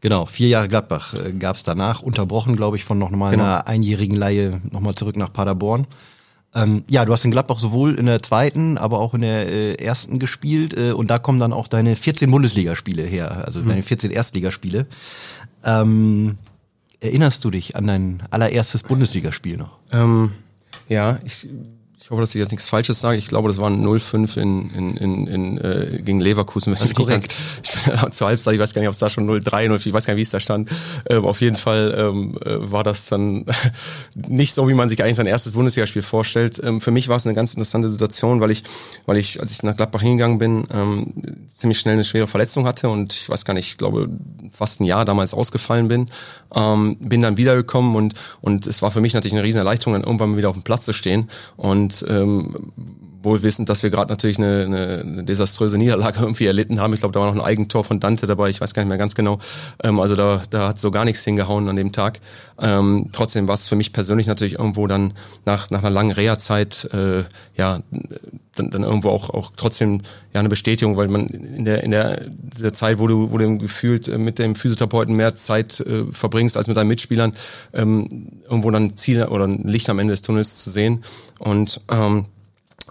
Genau, 0.00 0.26
vier 0.26 0.48
Jahre 0.48 0.68
Gladbach 0.68 1.14
äh, 1.14 1.32
gab 1.32 1.56
es 1.56 1.62
danach, 1.62 2.02
unterbrochen, 2.02 2.56
glaube 2.56 2.76
ich, 2.76 2.84
von 2.84 2.98
noch 2.98 3.10
mal 3.10 3.30
Genau. 3.30 3.44
einer 3.44 3.66
einjährigen 3.66 4.16
Laie 4.16 4.60
nochmal 4.70 4.94
zurück 4.94 5.16
nach 5.16 5.32
Paderborn. 5.32 5.86
Ähm, 6.54 6.84
ja, 6.88 7.04
du 7.04 7.12
hast 7.12 7.24
in 7.24 7.30
Gladbach 7.30 7.58
sowohl 7.58 7.94
in 7.94 8.06
der 8.06 8.22
zweiten, 8.22 8.78
aber 8.78 9.00
auch 9.00 9.14
in 9.14 9.22
der 9.22 9.48
äh, 9.48 9.74
ersten 9.74 10.18
gespielt 10.18 10.76
äh, 10.76 10.92
und 10.92 11.10
da 11.10 11.18
kommen 11.18 11.38
dann 11.38 11.52
auch 11.52 11.66
deine 11.66 11.96
14 11.96 12.30
Bundesligaspiele 12.30 13.02
her, 13.02 13.44
also 13.44 13.60
deine 13.60 13.82
14 13.82 14.10
Erstligaspiele. 14.10 14.86
Ähm, 15.64 16.36
erinnerst 17.00 17.44
du 17.44 17.50
dich 17.50 17.74
an 17.76 17.86
dein 17.86 18.22
allererstes 18.30 18.84
Bundesligaspiel 18.84 19.56
noch? 19.56 19.78
Ähm, 19.92 20.32
ja, 20.88 21.18
ich, 21.24 21.48
ich 22.04 22.10
hoffe, 22.10 22.20
dass 22.20 22.34
ich 22.34 22.38
jetzt 22.38 22.50
nichts 22.50 22.68
Falsches 22.68 23.00
sage. 23.00 23.16
Ich 23.16 23.28
glaube, 23.28 23.48
das 23.48 23.56
war 23.56 23.70
ein 23.70 23.82
0-5 23.82 24.36
in, 24.36 24.70
in, 24.74 24.96
in, 24.98 25.26
in, 25.26 25.56
äh, 25.56 26.02
gegen 26.02 26.20
Leverkusen. 26.20 26.74
Das 26.74 26.82
ist 26.82 26.94
korrekt. 26.94 27.32
Ich 27.62 28.00
bin 28.00 28.12
zur 28.12 28.26
Halbzeit, 28.26 28.54
ich 28.54 28.60
weiß 28.60 28.74
gar 28.74 28.80
nicht, 28.80 28.88
ob 28.88 28.92
es 28.92 28.98
da 28.98 29.08
schon 29.08 29.26
0-3, 29.26 29.68
0 29.68 29.78
ich 29.78 29.90
weiß 29.90 30.04
gar 30.04 30.12
nicht, 30.12 30.18
wie 30.18 30.22
es 30.22 30.30
da 30.30 30.38
stand. 30.38 30.68
Ähm, 31.08 31.24
auf 31.24 31.40
jeden 31.40 31.56
Fall 31.56 31.94
ähm, 31.98 32.36
äh, 32.44 32.70
war 32.70 32.84
das 32.84 33.06
dann 33.06 33.46
nicht 34.14 34.52
so, 34.52 34.68
wie 34.68 34.74
man 34.74 34.90
sich 34.90 35.02
eigentlich 35.02 35.16
sein 35.16 35.26
erstes 35.26 35.52
Bundesligaspiel 35.52 36.02
vorstellt. 36.02 36.60
Ähm, 36.62 36.82
für 36.82 36.90
mich 36.90 37.08
war 37.08 37.16
es 37.16 37.26
eine 37.26 37.34
ganz 37.34 37.54
interessante 37.54 37.88
Situation, 37.88 38.40
weil 38.42 38.50
ich, 38.50 38.64
weil 39.06 39.16
ich, 39.16 39.40
als 39.40 39.50
ich 39.50 39.62
nach 39.62 39.74
Gladbach 39.74 40.02
hingegangen 40.02 40.38
bin, 40.38 40.66
ähm, 40.74 41.14
ziemlich 41.46 41.78
schnell 41.78 41.94
eine 41.94 42.04
schwere 42.04 42.26
Verletzung 42.26 42.66
hatte 42.66 42.90
und 42.90 43.14
ich 43.14 43.30
weiß 43.30 43.46
gar 43.46 43.54
nicht, 43.54 43.68
ich 43.68 43.78
glaube, 43.78 44.10
fast 44.50 44.80
ein 44.80 44.84
Jahr 44.84 45.06
damals 45.06 45.32
ausgefallen 45.32 45.88
bin. 45.88 46.10
Ähm, 46.54 46.98
bin 47.00 47.22
dann 47.22 47.38
wiedergekommen 47.38 47.96
und, 47.96 48.14
und 48.42 48.66
es 48.66 48.82
war 48.82 48.90
für 48.90 49.00
mich 49.00 49.14
natürlich 49.14 49.32
eine 49.32 49.42
riesen 49.42 49.58
Erleichterung, 49.58 49.94
dann 49.94 50.04
irgendwann 50.04 50.36
wieder 50.36 50.50
auf 50.50 50.56
dem 50.56 50.62
Platz 50.62 50.84
zu 50.84 50.92
stehen 50.92 51.30
und 51.56 51.93
ähm, 52.02 52.72
wohl 53.24 53.42
wissend, 53.42 53.68
dass 53.68 53.82
wir 53.82 53.90
gerade 53.90 54.12
natürlich 54.12 54.38
eine, 54.38 54.64
eine, 54.64 55.00
eine 55.00 55.24
desaströse 55.24 55.78
Niederlage 55.78 56.18
irgendwie 56.20 56.46
erlitten 56.46 56.80
haben. 56.80 56.92
Ich 56.94 57.00
glaube, 57.00 57.12
da 57.12 57.20
war 57.20 57.26
noch 57.26 57.40
ein 57.40 57.46
Eigentor 57.46 57.84
von 57.84 58.00
Dante 58.00 58.26
dabei, 58.26 58.50
ich 58.50 58.60
weiß 58.60 58.74
gar 58.74 58.82
nicht 58.82 58.88
mehr 58.88 58.98
ganz 58.98 59.14
genau. 59.14 59.38
Ähm, 59.82 60.00
also 60.00 60.16
da, 60.16 60.42
da 60.50 60.68
hat 60.68 60.78
so 60.78 60.90
gar 60.90 61.04
nichts 61.04 61.24
hingehauen 61.24 61.68
an 61.68 61.76
dem 61.76 61.92
Tag. 61.92 62.20
Ähm, 62.58 63.10
trotzdem 63.12 63.48
war 63.48 63.54
es 63.54 63.66
für 63.66 63.76
mich 63.76 63.92
persönlich 63.92 64.26
natürlich 64.26 64.54
irgendwo 64.54 64.86
dann 64.86 65.14
nach, 65.44 65.70
nach 65.70 65.80
einer 65.80 65.90
langen 65.90 66.12
Reha-Zeit 66.12 66.88
äh, 66.92 67.24
ja 67.56 67.80
dann, 68.54 68.70
dann 68.70 68.82
irgendwo 68.82 69.10
auch, 69.10 69.30
auch 69.30 69.52
trotzdem 69.56 70.02
ja 70.32 70.40
eine 70.40 70.48
Bestätigung, 70.48 70.96
weil 70.96 71.08
man 71.08 71.26
in 71.26 71.64
der 71.64 71.82
in 71.82 71.90
der 71.90 72.22
dieser 72.28 72.72
Zeit, 72.72 72.98
wo 72.98 73.06
du 73.06 73.30
wo 73.30 73.38
du 73.38 73.58
gefühlt 73.58 74.08
äh, 74.08 74.18
mit 74.18 74.38
dem 74.38 74.54
Physiotherapeuten 74.54 75.14
mehr 75.14 75.34
Zeit 75.34 75.80
äh, 75.80 76.04
verbringst 76.10 76.56
als 76.56 76.68
mit 76.68 76.76
deinen 76.76 76.88
Mitspielern, 76.88 77.32
ähm, 77.72 78.28
irgendwo 78.44 78.70
dann 78.70 78.84
ein 78.84 78.96
Ziel 78.96 79.24
oder 79.24 79.46
ein 79.46 79.64
Licht 79.64 79.88
am 79.90 79.98
Ende 79.98 80.12
des 80.12 80.22
Tunnels 80.22 80.58
zu 80.58 80.70
sehen 80.70 81.04
und 81.38 81.80
ähm, 81.90 82.26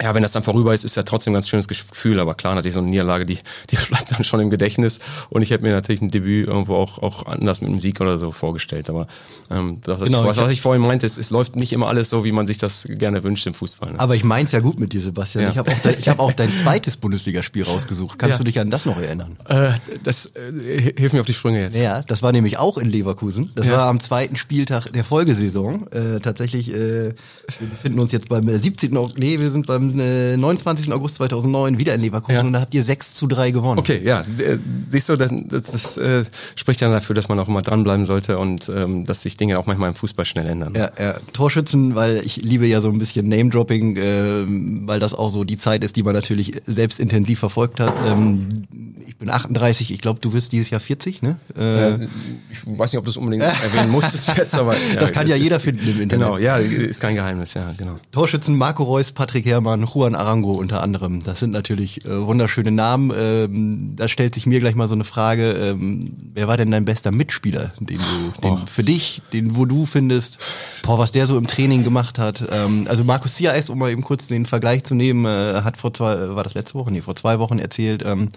ja, 0.01 0.15
wenn 0.15 0.23
das 0.23 0.31
dann 0.31 0.41
vorüber 0.43 0.73
ist, 0.73 0.83
ist 0.83 0.95
ja 0.97 1.03
trotzdem 1.03 1.31
ein 1.31 1.35
ganz 1.35 1.47
schönes 1.49 1.67
Gefühl. 1.67 2.19
Aber 2.19 2.33
klar, 2.35 2.55
natürlich 2.55 2.73
so 2.73 2.79
eine 2.79 2.89
Niederlage, 2.89 3.25
die, 3.25 3.37
die 3.69 3.75
bleibt 3.75 4.11
dann 4.11 4.23
schon 4.23 4.39
im 4.39 4.49
Gedächtnis. 4.49 4.99
Und 5.29 5.41
ich 5.43 5.51
hätte 5.51 5.63
mir 5.63 5.71
natürlich 5.71 6.01
ein 6.01 6.09
Debüt 6.09 6.47
irgendwo 6.47 6.75
auch, 6.75 6.97
auch 6.99 7.25
anders 7.27 7.61
mit 7.61 7.69
einem 7.69 7.79
Sieg 7.79 8.01
oder 8.01 8.17
so 8.17 8.31
vorgestellt. 8.31 8.89
Aber 8.89 9.07
ähm, 9.51 9.79
das, 9.83 9.99
Genau, 10.01 10.25
was, 10.25 10.37
ich 10.37 10.43
was 10.43 10.51
ich 10.51 10.61
vorhin 10.61 10.81
meinte, 10.81 11.05
es, 11.05 11.17
es 11.17 11.29
läuft 11.29 11.55
nicht 11.55 11.73
immer 11.73 11.87
alles 11.87 12.09
so, 12.09 12.25
wie 12.25 12.31
man 12.31 12.47
sich 12.47 12.57
das 12.57 12.87
gerne 12.89 13.23
wünscht 13.23 13.45
im 13.45 13.53
Fußball. 13.53 13.93
Ne? 13.93 13.99
Aber 13.99 14.15
ich 14.15 14.23
mein's 14.23 14.51
ja 14.51 14.59
gut 14.61 14.79
mit 14.79 14.93
dir, 14.93 15.01
Sebastian. 15.01 15.43
Ja. 15.45 15.51
Ich 15.51 15.57
habe 15.57 15.71
auch, 15.71 15.79
dein- 15.83 15.99
ich 15.99 16.07
hab 16.09 16.19
auch 16.19 16.31
dein 16.33 16.51
zweites 16.63 16.97
Bundesligaspiel 16.97 17.63
rausgesucht. 17.63 18.17
Kannst 18.17 18.33
Ja. 18.33 18.37
du 18.39 18.43
dich 18.45 18.59
an 18.59 18.71
das 18.71 18.85
noch 18.85 18.97
erinnern? 18.99 19.37
Äh, 19.47 19.71
das 20.03 20.25
äh, 20.35 20.93
hilf 20.97 21.13
mir 21.13 21.19
auf 21.19 21.25
die 21.27 21.33
Sprünge 21.33 21.61
jetzt. 21.61 21.77
Ja, 21.77 22.01
das 22.01 22.23
war 22.23 22.31
nämlich 22.31 22.57
auch 22.57 22.77
in 22.79 22.89
Leverkusen. 22.89 23.51
Das 23.55 23.67
Ja. 23.67 23.73
war 23.73 23.87
am 23.89 23.99
zweiten 23.99 24.37
Spieltag 24.37 24.91
der 24.91 25.03
Folgesaison. 25.03 25.87
Äh, 25.91 26.19
tatsächlich, 26.19 26.69
äh, 26.73 27.13
wir 27.59 27.67
befinden 27.69 27.99
uns 27.99 28.11
jetzt 28.11 28.29
beim 28.29 28.47
äh, 28.47 28.57
17. 28.57 28.95
August, 28.97 29.17
nee, 29.17 29.39
wir 29.39 29.51
sind 29.51 29.67
beim 29.67 29.82
äh, 29.99 30.37
29. 30.37 30.91
August 30.91 31.15
2009 31.15 31.79
wieder 31.79 31.93
in 31.95 32.01
Leverkusen 32.01 32.35
Ja. 32.35 32.41
und 32.41 32.53
da 32.53 32.61
habt 32.61 32.73
ihr 32.73 32.83
6 32.83 33.13
zu 33.13 33.27
3 33.27 33.51
gewonnen. 33.51 33.79
Okay, 33.79 34.01
ja, 34.03 34.21
äh, 34.21 34.57
siehst 34.87 35.09
du, 35.09 35.15
das, 35.15 35.31
das, 35.49 35.71
das 35.71 35.97
äh, 35.97 36.23
spricht 36.55 36.81
ja 36.81 36.91
dafür, 36.91 37.15
dass 37.15 37.29
man 37.29 37.39
auch 37.39 37.47
immer 37.47 37.61
dranbleiben 37.61 38.05
sollte 38.05 38.37
und 38.37 38.69
ähm, 38.73 39.05
dass 39.05 39.21
sich 39.21 39.37
Dinge 39.37 39.59
auch 39.59 39.65
manchmal 39.65 39.89
im 39.89 39.95
Fußball 39.95 40.25
schnell 40.25 40.47
ändern. 40.47 40.73
Ja, 40.75 40.91
ja, 40.99 41.15
Torschützen, 41.33 41.95
weil 41.95 42.21
ich 42.25 42.37
liebe 42.37 42.65
ja 42.67 42.81
so 42.81 42.89
ein 42.89 42.97
bisschen 42.97 43.27
Name-Dropping, 43.29 43.97
ähm, 43.97 44.81
weil 44.85 44.99
das 44.99 45.13
auch 45.13 45.29
so 45.29 45.43
die 45.43 45.57
Zeit 45.57 45.83
ist, 45.83 45.95
die 45.95 46.03
man 46.03 46.13
natürlich 46.13 46.51
selbst 46.67 46.99
intensiv 46.99 47.39
verfolgt 47.39 47.79
hat. 47.79 47.93
Ähm, 48.07 48.63
ich 49.05 49.17
bin 49.17 49.29
38, 49.29 49.91
ich 49.91 50.01
glaube, 50.01 50.19
du 50.21 50.33
wirst 50.33 50.51
dieses 50.51 50.69
Jahr 50.69 50.79
40, 50.79 51.21
ne? 51.21 51.37
Äh, 51.57 51.73
Äh, 51.73 52.07
ich 52.51 52.59
weiß 52.65 52.91
nicht, 52.91 52.99
ob 52.99 53.05
du 53.05 53.09
es 53.11 53.17
unbedingt 53.17 53.43
erwähnen 53.43 53.91
musstest 53.91 54.35
jetzt, 54.37 54.55
aber 54.55 54.75
Das 54.99 55.11
kann 55.11 55.27
ja 55.27 55.35
jeder 55.35 55.57
ist, 55.57 55.63
finden 55.63 55.83
im 55.87 56.01
Internet. 56.01 56.09
Genau, 56.25 56.37
ja, 56.37 56.57
ist 56.57 56.99
kein 56.99 57.15
Geheimnis, 57.15 57.53
ja, 57.53 57.73
genau. 57.77 57.99
Torschützen 58.11 58.55
Marco 58.57 58.83
Reus, 58.83 59.11
Patrick 59.11 59.45
Herrmann, 59.45 59.72
Juan 59.81 60.13
Arango 60.15 60.51
unter 60.53 60.83
anderem. 60.83 61.23
Das 61.23 61.39
sind 61.39 61.51
natürlich 61.51 62.05
äh, 62.05 62.25
wunderschöne 62.25 62.71
Namen. 62.71 63.11
Ähm, 63.17 63.93
da 63.95 64.07
stellt 64.07 64.35
sich 64.35 64.45
mir 64.45 64.59
gleich 64.59 64.75
mal 64.75 64.87
so 64.87 64.95
eine 64.95 65.03
Frage: 65.03 65.51
ähm, 65.53 66.13
Wer 66.33 66.47
war 66.47 66.57
denn 66.57 66.69
dein 66.71 66.85
bester 66.85 67.11
Mitspieler, 67.11 67.73
den 67.79 67.97
du, 67.97 68.41
den 68.41 68.51
Oh. 68.51 68.59
für 68.67 68.83
dich, 68.83 69.21
den 69.33 69.55
wo 69.55 69.65
du 69.65 69.85
findest, 69.85 70.37
boah, 70.83 70.99
was 70.99 71.11
der 71.11 71.25
so 71.27 71.37
im 71.37 71.47
Training 71.47 71.83
gemacht 71.83 72.19
hat? 72.19 72.45
Ähm, 72.51 72.85
also 72.87 73.03
Markus 73.03 73.35
Siaes, 73.37 73.69
um 73.69 73.79
mal 73.79 73.89
eben 73.91 74.03
kurz 74.03 74.27
den 74.27 74.45
Vergleich 74.45 74.83
zu 74.83 74.93
nehmen, 74.95 75.25
äh, 75.25 75.61
hat 75.63 75.77
vor 75.77 75.93
zwei, 75.93 76.35
war 76.35 76.43
das 76.43 76.53
letzte 76.53 76.75
Woche? 76.75 76.91
Nee, 76.91 77.01
vor 77.01 77.15
zwei 77.15 77.39
Wochen 77.39 77.57
erzählt. 77.59 78.03
Ähm, 78.05 78.29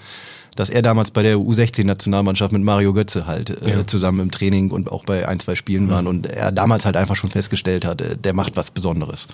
dass 0.56 0.68
er 0.70 0.82
damals 0.82 1.10
bei 1.10 1.22
der 1.22 1.36
U16-Nationalmannschaft 1.36 2.52
mit 2.52 2.62
Mario 2.62 2.92
Götze 2.92 3.26
halt 3.26 3.50
äh, 3.62 3.70
Ja. 3.70 3.86
zusammen 3.86 4.20
im 4.20 4.30
Training 4.30 4.70
und 4.70 4.90
auch 4.90 5.04
bei 5.04 5.28
ein, 5.28 5.38
zwei 5.38 5.54
Spielen 5.54 5.88
waren 5.88 6.06
und 6.06 6.26
er 6.26 6.50
damals 6.52 6.84
halt 6.86 6.96
einfach 6.96 7.14
schon 7.16 7.30
festgestellt 7.30 7.84
hat, 7.84 8.00
äh, 8.00 8.16
der 8.16 8.32
macht 8.32 8.56
was 8.56 8.70
Besonderes. 8.70 9.28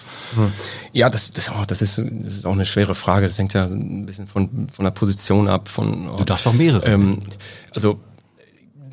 Ja, 0.92 1.08
das, 1.08 1.32
das, 1.32 1.48
oh, 1.50 1.64
das, 1.66 1.80
ist, 1.82 1.98
das 1.98 2.34
ist 2.36 2.46
auch 2.46 2.52
eine 2.52 2.66
schwere 2.66 2.94
Frage. 2.94 3.26
Das 3.26 3.38
hängt 3.38 3.54
ja 3.54 3.64
ein 3.64 4.04
bisschen 4.06 4.26
von, 4.26 4.66
von 4.72 4.84
der 4.84 4.92
Position 4.92 5.48
ab. 5.48 5.68
Von, 5.68 6.08
oh, 6.08 6.16
Du 6.16 6.24
darfst 6.24 6.46
auch 6.46 6.52
mehrere. 6.52 6.84
Ähm, 6.86 7.20
also 7.74 7.98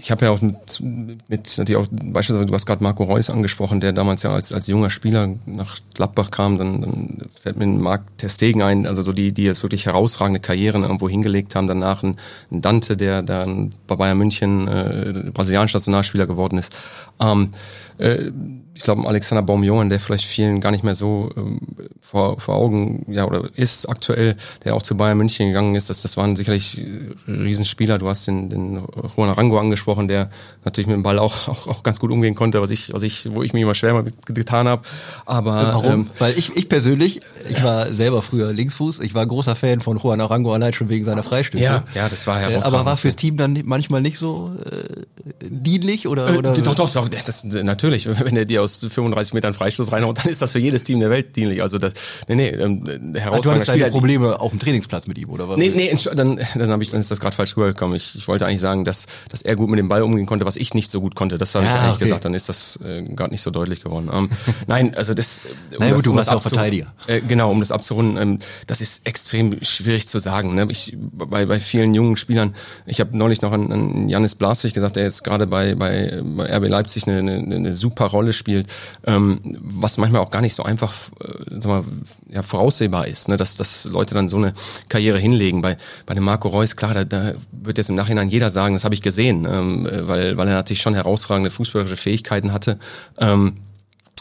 ich 0.01 0.11
habe 0.11 0.25
ja 0.25 0.31
auch 0.31 0.41
mit, 0.41 0.81
mit 1.27 1.57
natürlich 1.57 1.75
auch 1.77 1.87
beispielsweise, 1.91 2.45
du 2.45 2.53
hast 2.53 2.65
gerade 2.65 2.83
Marco 2.83 3.03
Reus 3.03 3.29
angesprochen, 3.29 3.81
der 3.81 3.91
damals 3.91 4.23
ja 4.23 4.33
als, 4.33 4.53
als 4.53 4.67
junger 4.67 4.89
Spieler 4.89 5.35
nach 5.45 5.77
Gladbach 5.93 6.31
kam, 6.31 6.57
dann, 6.57 6.81
dann 6.81 7.17
fällt 7.41 7.57
mir 7.57 7.67
Marc 7.67 8.17
Terstegen 8.17 8.61
ein, 8.61 8.87
also 8.87 9.01
so 9.01 9.11
die, 9.11 9.31
die 9.31 9.43
jetzt 9.43 9.61
wirklich 9.63 9.85
herausragende 9.85 10.39
Karrieren 10.39 10.83
irgendwo 10.83 11.09
hingelegt 11.09 11.55
haben, 11.55 11.67
danach 11.67 12.03
ein, 12.03 12.17
ein 12.51 12.61
Dante, 12.61 12.95
der 12.95 13.21
dann 13.21 13.71
bei 13.87 13.95
Bayern 13.95 14.17
München 14.17 14.67
äh, 14.67 15.31
brasilianischer 15.31 15.79
Nationalspieler 15.79 16.27
geworden 16.27 16.57
ist. 16.57 16.73
Ähm, 17.19 17.51
äh, 17.99 18.31
ich 18.75 18.83
glaube, 18.83 19.05
Alexander 19.05 19.41
Baumjohann, 19.41 19.89
der 19.89 19.99
vielleicht 19.99 20.23
vielen 20.23 20.61
gar 20.61 20.71
nicht 20.71 20.85
mehr 20.85 20.95
so 20.95 21.31
ähm, 21.35 21.59
vor, 21.99 22.39
vor 22.39 22.55
Augen 22.55 23.05
ja 23.11 23.25
oder 23.25 23.49
ist 23.55 23.87
aktuell, 23.89 24.37
der 24.63 24.73
auch 24.73 24.81
zu 24.81 24.95
Bayern 24.95 25.17
München 25.17 25.47
gegangen 25.47 25.75
ist, 25.75 25.89
das, 25.89 26.01
das 26.01 26.15
waren 26.15 26.37
sicherlich 26.37 26.79
äh, 26.79 27.11
Riesenspieler. 27.29 27.97
Du 27.97 28.07
hast 28.07 28.25
den, 28.27 28.49
den 28.49 28.81
Juan 29.17 29.29
Arango 29.29 29.59
angesprochen, 29.59 30.07
der 30.07 30.29
natürlich 30.63 30.87
mit 30.87 30.95
dem 30.95 31.03
Ball 31.03 31.19
auch, 31.19 31.49
auch, 31.49 31.67
auch 31.67 31.83
ganz 31.83 31.99
gut 31.99 32.09
umgehen 32.11 32.35
konnte, 32.35 32.61
was 32.61 32.69
ich, 32.69 32.93
was 32.93 33.03
ich, 33.03 33.29
wo 33.35 33.43
ich 33.43 33.51
mir 33.51 33.63
immer 33.63 33.75
schwer 33.75 34.01
mit 34.01 34.25
getan 34.25 34.67
habe. 34.69 34.83
Aber 35.25 35.55
Warum? 35.55 35.91
ähm, 35.91 36.07
Weil 36.19 36.37
ich, 36.37 36.55
ich 36.55 36.69
persönlich, 36.69 37.19
ich 37.49 37.61
war 37.61 37.87
selber 37.93 38.21
früher 38.21 38.53
Linksfuß, 38.53 38.99
ich 39.01 39.13
war 39.13 39.25
großer 39.25 39.55
Fan 39.57 39.81
von 39.81 39.97
Juan 39.97 40.21
Arango 40.21 40.53
allein 40.53 40.71
schon 40.71 40.87
wegen 40.87 41.03
seiner 41.03 41.23
Freistöße. 41.23 41.63
ja, 41.63 41.83
ja, 41.95 42.07
das 42.07 42.25
war 42.27 42.37
Äh, 42.37 42.43
herausragend. 42.43 42.65
aber 42.65 42.85
war 42.85 42.95
fürs 42.95 43.17
Team 43.17 43.35
dann 43.35 43.59
manchmal 43.65 44.01
nicht 44.01 44.17
so 44.17 44.53
äh, 44.71 45.03
dienlich 45.49 46.07
oder, 46.07 46.29
Äh, 46.33 46.37
oder 46.37 46.53
doch, 46.53 46.75
doch, 46.75 46.93
doch, 46.93 47.09
das, 47.09 47.43
natürlich. 47.43 47.88
Natürlich. 47.89 48.19
Wenn 48.25 48.35
er 48.37 48.45
dir 48.45 48.61
aus 48.61 48.85
35 48.87 49.33
Metern 49.33 49.53
Freistoß 49.53 49.91
reinhaut, 49.91 50.19
dann 50.19 50.27
ist 50.27 50.41
das 50.41 50.51
für 50.51 50.59
jedes 50.59 50.83
Team 50.83 50.99
der 50.99 51.09
Welt 51.09 51.35
dienlich. 51.35 51.61
Also 51.61 51.77
das, 51.77 51.93
nee, 52.27 52.35
nee, 52.35 52.49
ähm, 52.49 52.83
herausragender 53.15 53.41
Du 53.41 53.51
hattest 53.51 53.67
deine 53.69 53.91
Probleme 53.91 54.39
auf 54.39 54.51
dem 54.51 54.59
Trainingsplatz 54.59 55.07
mit 55.07 55.17
ihm, 55.17 55.29
oder 55.29 55.49
was? 55.49 55.57
Nee, 55.57 55.71
nee, 55.73 55.95
dann, 56.15 56.39
dann, 56.55 56.81
ich, 56.81 56.91
dann 56.91 56.99
ist 56.99 57.11
das 57.11 57.19
gerade 57.19 57.35
falsch 57.35 57.55
rübergekommen. 57.57 57.95
Ich, 57.95 58.15
ich 58.15 58.27
wollte 58.27 58.45
eigentlich 58.45 58.61
sagen, 58.61 58.85
dass, 58.85 59.05
dass 59.29 59.41
er 59.41 59.55
gut 59.55 59.69
mit 59.69 59.79
dem 59.79 59.89
Ball 59.89 60.03
umgehen 60.03 60.25
konnte, 60.25 60.45
was 60.45 60.55
ich 60.55 60.73
nicht 60.73 60.91
so 60.91 61.01
gut 61.01 61.15
konnte. 61.15 61.37
Das 61.37 61.55
habe 61.55 61.65
ja, 61.65 61.71
ich 61.71 61.79
eigentlich 61.79 61.95
okay. 61.95 62.03
gesagt, 62.05 62.25
dann 62.25 62.33
ist 62.33 62.49
das 62.49 62.79
äh, 62.83 63.03
gerade 63.03 63.31
nicht 63.31 63.41
so 63.41 63.51
deutlich 63.51 63.81
geworden. 63.81 64.09
Ähm, 64.13 64.29
nein, 64.67 64.95
also 64.95 65.13
das... 65.13 65.41
Um 65.71 65.79
naja, 65.79 65.95
gut, 65.95 66.05
du 66.05 66.15
warst 66.15 66.29
auch 66.29 66.41
Verteidiger. 66.41 66.93
Äh, 67.07 67.21
genau, 67.21 67.51
um 67.51 67.59
das 67.59 67.71
abzurunden, 67.71 68.17
ähm, 68.17 68.39
das 68.67 68.81
ist 68.81 69.07
extrem 69.07 69.63
schwierig 69.63 70.07
zu 70.07 70.19
sagen. 70.19 70.55
Ne? 70.55 70.67
Ich, 70.69 70.95
bei, 70.97 71.45
bei 71.45 71.59
vielen 71.59 71.93
jungen 71.93 72.17
Spielern, 72.17 72.55
ich 72.85 72.99
habe 72.99 73.17
neulich 73.17 73.41
noch 73.41 73.51
an, 73.51 73.71
an 73.71 74.09
Janis 74.09 74.35
Blaswig 74.35 74.73
gesagt, 74.73 74.95
der 74.95 75.03
jetzt 75.03 75.23
gerade 75.23 75.47
bei, 75.47 75.75
bei, 75.75 76.21
bei 76.23 76.57
RB 76.57 76.67
Leipzig 76.67 77.07
eine, 77.07 77.19
eine, 77.19 77.55
eine 77.55 77.73
super 77.79 78.05
Rolle 78.05 78.33
spielt, 78.33 78.67
ähm, 79.05 79.39
was 79.61 79.97
manchmal 79.97 80.21
auch 80.21 80.31
gar 80.31 80.41
nicht 80.41 80.55
so 80.55 80.63
einfach 80.63 80.93
äh, 81.21 81.67
mal, 81.67 81.83
ja, 82.29 82.43
voraussehbar 82.43 83.07
ist, 83.07 83.29
ne? 83.29 83.37
dass, 83.37 83.57
dass 83.57 83.85
Leute 83.85 84.13
dann 84.13 84.27
so 84.27 84.37
eine 84.37 84.53
Karriere 84.89 85.19
hinlegen. 85.19 85.61
Bei, 85.61 85.77
bei 86.05 86.13
dem 86.13 86.23
Marco 86.23 86.49
Reus, 86.49 86.75
klar, 86.75 86.93
da, 86.93 87.05
da 87.05 87.33
wird 87.51 87.77
jetzt 87.77 87.89
im 87.89 87.95
Nachhinein 87.95 88.29
jeder 88.29 88.49
sagen, 88.49 88.75
das 88.75 88.83
habe 88.83 88.95
ich 88.95 89.01
gesehen, 89.01 89.47
ähm, 89.49 89.87
weil, 90.03 90.37
weil 90.37 90.47
er 90.47 90.55
natürlich 90.55 90.81
schon 90.81 90.93
herausragende 90.93 91.51
fußballerische 91.51 91.97
Fähigkeiten 91.97 92.51
hatte. 92.51 92.77
Ähm, 93.17 93.57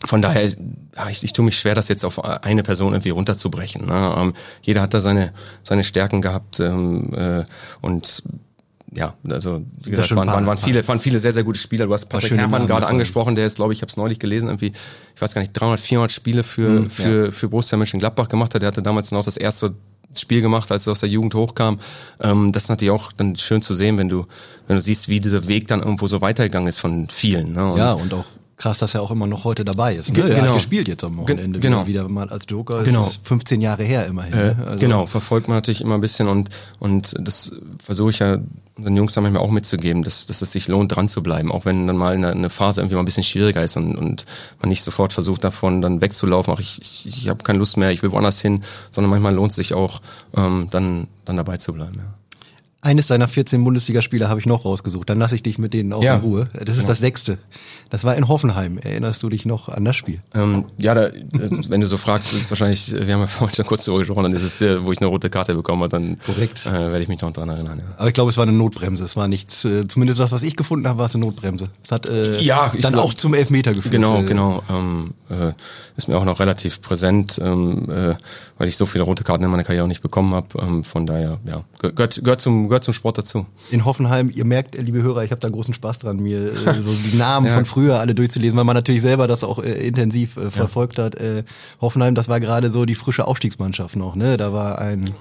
von 0.05 0.23
daher, 0.23 0.45
ich, 0.45 1.25
ich 1.25 1.33
tue 1.33 1.45
mich 1.45 1.59
schwer, 1.59 1.75
das 1.75 1.89
jetzt 1.89 2.05
auf 2.05 2.25
eine 2.25 2.63
Person 2.63 2.93
irgendwie 2.93 3.11
runterzubrechen. 3.11 3.87
Ne? 3.87 4.15
Ähm, 4.17 4.35
jeder 4.63 4.83
hat 4.83 4.95
da 4.95 5.01
seine, 5.01 5.33
seine 5.65 5.83
Stärken 5.83 6.23
gehabt 6.23 6.61
ähm, 6.61 7.13
äh, 7.15 7.45
und 7.81 8.23
ja, 8.93 9.15
also 9.29 9.63
wie 9.85 9.91
gesagt, 9.91 10.15
waren, 10.17 10.29
waren, 10.29 10.47
waren 10.47 10.59
viele, 10.59 10.87
waren 10.89 10.99
viele 10.99 11.19
sehr, 11.19 11.33
sehr 11.33 11.45
gute 11.45 11.59
Spieler. 11.59 11.87
Du 11.87 11.93
hast 11.93 12.07
Patrick 12.07 12.39
Herrmann 12.39 12.67
gerade 12.67 12.87
angesprochen, 12.87 13.35
der 13.35 13.47
ist, 13.47 13.57
glaube 13.57 13.73
ich, 13.73 13.79
ich 13.79 13.83
habe 13.83 13.91
es 13.91 13.97
neulich 13.97 14.19
gelesen, 14.19 14.49
irgendwie, 14.49 14.73
ich 15.15 15.23
weiß 15.23 15.35
gar 15.35 15.41
nicht, 15.41 15.53
300, 15.53 15.81
400 15.81 16.13
Spiele 16.13 16.43
für, 16.43 16.69
mhm, 16.69 16.91
für, 16.91 17.25
ja. 17.27 17.31
für 17.31 17.49
Borussia 17.49 17.77
Mönchengladbach 17.77 18.29
gemacht 18.29 18.55
hat. 18.55 18.63
Der 18.63 18.69
hatte 18.69 18.83
damals 18.83 19.11
noch 19.13 19.25
das 19.25 19.37
erste 19.37 19.75
Spiel 20.15 20.41
gemacht, 20.41 20.73
als 20.73 20.87
er 20.87 20.93
aus 20.93 21.01
der 21.01 21.09
Jugend 21.09 21.35
hochkam. 21.35 21.81
Ähm, 22.21 22.53
das 22.53 22.65
ist 22.65 22.69
natürlich 22.71 22.93
auch 22.93 23.13
dann 23.13 23.37
schön 23.37 23.61
zu 23.61 23.75
sehen, 23.75 23.99
wenn 23.99 24.09
du, 24.09 24.27
wenn 24.67 24.77
du 24.77 24.83
siehst, 24.83 25.09
wie 25.09 25.21
dieser 25.21 25.47
Weg 25.47 25.69
dann 25.69 25.81
irgendwo 25.81 26.07
so 26.07 26.21
weitergegangen 26.21 26.69
ist 26.69 26.79
von 26.79 27.09
vielen. 27.11 27.53
Ne? 27.53 27.73
Und 27.73 27.79
ja, 27.79 27.93
und 27.93 28.15
auch 28.15 28.25
krass, 28.59 28.79
dass 28.79 28.95
er 28.95 29.03
auch 29.03 29.11
immer 29.11 29.27
noch 29.27 29.45
heute 29.45 29.65
dabei 29.65 29.95
ist. 29.95 30.09
Ne? 30.09 30.15
Genau. 30.15 30.29
Er 30.29 30.37
hat 30.37 30.43
genau. 30.43 30.55
gespielt 30.55 30.89
jetzt 30.89 31.05
am 31.05 31.17
Wochenende 31.17 31.61
genau. 31.61 31.87
wieder, 31.87 32.05
wieder 32.05 32.09
mal 32.09 32.29
als 32.29 32.45
Joker. 32.49 32.83
Genau. 32.83 33.05
Das 33.05 33.13
ist 33.13 33.27
15 33.27 33.61
Jahre 33.61 33.85
her 33.85 34.07
immerhin. 34.07 34.35
Äh, 34.35 34.37
ne? 34.37 34.57
also 34.67 34.79
genau, 34.79 35.07
verfolgt 35.07 35.49
man 35.49 35.57
natürlich 35.57 35.81
immer 35.81 35.95
ein 35.95 36.01
bisschen 36.01 36.29
und, 36.29 36.51
und 36.79 37.15
das 37.19 37.53
versuche 37.83 38.11
ich 38.11 38.19
ja 38.19 38.39
unseren 38.77 38.97
Jungs 38.97 39.15
dann 39.15 39.25
manchmal 39.25 39.43
auch 39.43 39.51
mitzugeben, 39.51 40.03
dass, 40.03 40.27
dass 40.27 40.43
es 40.43 40.53
sich 40.53 40.69
lohnt, 40.69 40.95
dran 40.95 41.09
zu 41.09 41.23
bleiben, 41.23 41.51
auch 41.51 41.65
wenn 41.65 41.87
dann 41.87 41.97
mal 41.97 42.15
eine, 42.15 42.31
eine 42.31 42.51
Phase 42.51 42.81
irgendwie 42.81 42.95
mal 42.95 43.03
ein 43.03 43.07
bisschen 43.07 43.25
schwieriger 43.25 43.63
ist 43.63 43.77
und, 43.77 43.97
und 43.97 44.27
man 44.61 44.69
nicht 44.69 44.83
sofort 44.83 45.13
versucht 45.13 45.45
davon 45.45 45.81
dann 45.81 46.01
wegzulaufen, 46.01 46.53
ach 46.55 46.61
ich, 46.61 46.81
ich, 46.81 47.07
ich 47.07 47.29
habe 47.29 47.43
keine 47.43 47.59
Lust 47.59 47.77
mehr, 47.77 47.91
ich 47.91 48.03
will 48.03 48.13
woanders 48.13 48.41
hin, 48.41 48.63
sondern 48.91 49.11
manchmal 49.11 49.35
lohnt 49.35 49.51
es 49.51 49.57
sich 49.57 49.75
auch, 49.75 50.01
ähm, 50.37 50.69
dann, 50.71 51.09
dann 51.25 51.37
dabei 51.37 51.57
zu 51.57 51.73
bleiben. 51.73 51.95
Ja. 51.97 52.18
Eines 52.81 53.09
deiner 53.09 53.27
14 53.27 53.65
Bundesligaspiele 53.65 54.29
habe 54.29 54.39
ich 54.39 54.47
noch 54.47 54.65
rausgesucht. 54.65 55.11
Dann 55.11 55.19
lasse 55.19 55.35
ich 55.35 55.43
dich 55.43 55.59
mit 55.59 55.75
denen 55.75 55.93
auch 55.93 56.03
ja. 56.03 56.15
in 56.15 56.21
Ruhe. 56.21 56.49
Das 56.53 56.77
ist 56.77 56.83
ja. 56.83 56.89
das 56.89 57.01
sechste. 57.01 57.39
Das 57.91 58.05
war 58.05 58.15
in 58.15 58.29
Hoffenheim. 58.29 58.79
Erinnerst 58.79 59.21
du 59.23 59.29
dich 59.29 59.47
noch 59.47 59.69
an 59.69 59.85
das 59.85 59.97
Spiel? 59.97 60.21
Ähm, 60.35 60.67
ja, 60.77 60.95
da, 60.95 61.11
wenn 61.33 61.81
du 61.81 61.87
so 61.89 61.97
fragst, 61.97 62.33
ist 62.33 62.43
es 62.43 62.51
wahrscheinlich, 62.51 62.93
wir 62.93 63.15
haben 63.15 63.21
ja 63.23 63.27
vorhin 63.27 63.57
schon 63.57 63.67
kurz 63.67 63.85
darüber 63.85 64.01
gesprochen, 64.01 64.25
dann 64.25 64.33
ist 64.33 64.43
es 64.43 64.59
der, 64.59 64.85
wo 64.85 64.93
ich 64.93 64.99
eine 64.99 65.07
rote 65.07 65.29
Karte 65.29 65.55
bekommen 65.55 65.83
habe, 65.83 65.91
dann 65.91 66.19
Korrekt. 66.25 66.67
Äh, 66.67 66.73
werde 66.73 67.01
ich 67.01 67.09
mich 67.09 67.21
noch 67.21 67.33
dran 67.33 67.49
erinnern. 67.49 67.79
Ja. 67.79 67.95
Aber 67.97 68.09
ich 68.09 68.15
glaube, 68.15 68.31
es 68.31 68.37
war 68.37 68.43
eine 68.43 68.53
Notbremse. 68.53 69.05
Es 69.05 69.17
war 69.17 69.27
nichts, 69.27 69.65
äh, 69.65 69.89
zumindest 69.89 70.21
das, 70.21 70.31
was 70.31 70.43
ich 70.43 70.55
gefunden 70.55 70.87
habe, 70.87 70.99
war 70.99 71.07
es 71.07 71.15
eine 71.15 71.25
Notbremse. 71.25 71.71
Es 71.83 71.91
hat 71.91 72.09
äh, 72.09 72.41
ja, 72.41 72.73
dann 72.81 72.93
glaub, 72.93 73.07
auch 73.07 73.15
zum 73.15 73.35
Elfmeter 73.35 73.73
geführt. 73.73 73.93
Genau, 73.93 74.21
äh, 74.21 74.25
genau. 74.25 74.63
Ähm, 74.71 75.15
äh, 75.31 75.53
ist 75.97 76.09
mir 76.09 76.17
auch 76.17 76.25
noch 76.25 76.41
relativ 76.41 76.81
präsent, 76.81 77.41
ähm, 77.43 77.89
äh, 77.91 78.15
weil 78.59 78.69
ich 78.69 78.77
so 78.77 78.87
viele 78.87 79.05
rote 79.05 79.25
Karten 79.25 79.45
in 79.45 79.51
meiner 79.51 79.65
Karriere 79.65 79.85
auch 79.85 79.89
nicht 79.89 80.03
bekommen 80.03 80.35
habe. 80.35 80.47
Ähm, 80.61 80.85
von 80.85 81.07
daher, 81.07 81.39
ja, 81.45 81.65
gehört, 81.79 82.23
gehört, 82.23 82.41
zum, 82.41 82.69
gehört 82.69 82.78
zum 82.83 82.95
Sport 82.95 83.19
dazu 83.19 83.47
in 83.71 83.85
Hoffenheim, 83.85 84.31
ihr 84.35 84.45
merkt, 84.45 84.77
liebe 84.79 85.03
Hörer, 85.03 85.25
ich 85.25 85.31
habe 85.31 85.41
da 85.41 85.49
großen 85.49 85.75
Spaß 85.75 86.01
dran, 86.01 86.19
mir 86.19 86.39
äh, 86.39 86.55
so 86.83 86.93
die 86.93 87.17
Namen 87.17 87.47
ja. 87.47 87.55
von 87.55 87.65
früher 87.65 88.01
alle 88.01 88.15
durchzulesen, 88.15 88.57
weil 88.57 88.65
man 88.65 88.77
natürlich 88.77 89.03
selber 89.03 89.27
das 89.27 89.45
auch 89.45 89.63
äh, 89.63 89.87
intensiv 89.87 90.37
äh, 90.37 90.51
verfolgt 90.51 90.99
ja. 90.99 91.05
hat. 91.05 91.15
Äh, 91.17 91.45
Hoffenheim, 91.81 92.15
das 92.15 92.29
war 92.29 92.41
gerade 92.41 92.71
so 92.71 92.85
die 92.85 92.95
frische 92.95 93.27
Aufstiegsmannschaft 93.27 93.97
noch, 93.97 94.15
ne? 94.15 94.37
Da 94.37 94.53
war 94.53 94.79
ein 94.79 95.15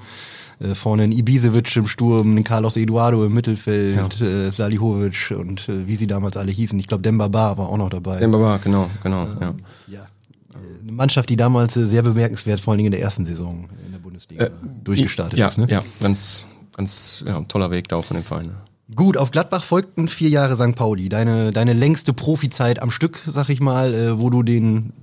äh, 0.59 0.73
vorne 0.73 1.03
ein 1.03 1.11
Ibisevic 1.11 1.75
im 1.75 1.87
Sturm, 1.87 2.35
ein 2.35 2.43
Carlos 2.43 2.77
Eduardo 2.77 3.25
im 3.25 3.33
Mittelfeld, 3.33 4.19
ja. 4.19 4.25
äh, 4.25 4.51
Salihovic 4.51 5.33
und 5.37 5.69
äh, 5.69 5.87
wie 5.87 5.95
sie 5.95 6.07
damals 6.07 6.37
alle 6.37 6.51
hießen. 6.51 6.79
Ich 6.79 6.87
glaube, 6.87 7.03
Demba 7.03 7.27
Bar 7.27 7.57
war 7.57 7.69
auch 7.69 7.77
noch 7.77 7.89
dabei. 7.89 8.19
Demba 8.19 8.37
Bar, 8.39 8.59
genau, 8.59 8.89
genau. 9.03 9.25
Äh, 9.25 9.27
ja. 9.41 9.53
ja. 9.87 10.01
Äh, 10.01 10.81
eine 10.81 10.91
Mannschaft, 10.91 11.29
die 11.29 11.37
damals 11.37 11.75
äh, 11.75 11.85
sehr 11.85 12.01
bemerkenswert, 12.01 12.59
vor 12.59 12.71
allen 12.71 12.79
Dingen 12.79 12.87
in 12.87 12.93
der 12.93 13.01
ersten 13.01 13.25
Saison 13.25 13.69
in 13.85 13.91
der 13.91 13.99
Bundesliga 13.99 14.45
äh, 14.45 14.51
durchgestartet 14.83 15.37
ja, 15.37 15.47
ist. 15.47 15.59
Ne? 15.59 15.67
Ja, 15.69 15.81
ganz, 15.99 16.45
ganz 16.77 17.23
ja, 17.27 17.41
toller 17.41 17.71
Weg 17.71 17.89
da 17.89 17.97
auch 17.97 18.05
von 18.05 18.15
dem 18.15 18.23
Verein. 18.23 18.55
Gut, 18.95 19.17
auf 19.17 19.31
Gladbach 19.31 19.63
folgten 19.63 20.07
vier 20.07 20.29
Jahre 20.29 20.55
St. 20.55 20.75
Pauli. 20.75 21.09
Deine, 21.09 21.51
deine 21.51 21.73
längste 21.73 22.13
Profizeit 22.13 22.81
am 22.81 22.89
Stück, 22.89 23.21
sag 23.27 23.49
ich 23.49 23.59
mal, 23.59 23.93
äh, 23.93 24.19
wo 24.19 24.29
du 24.29 24.43
den 24.43 24.93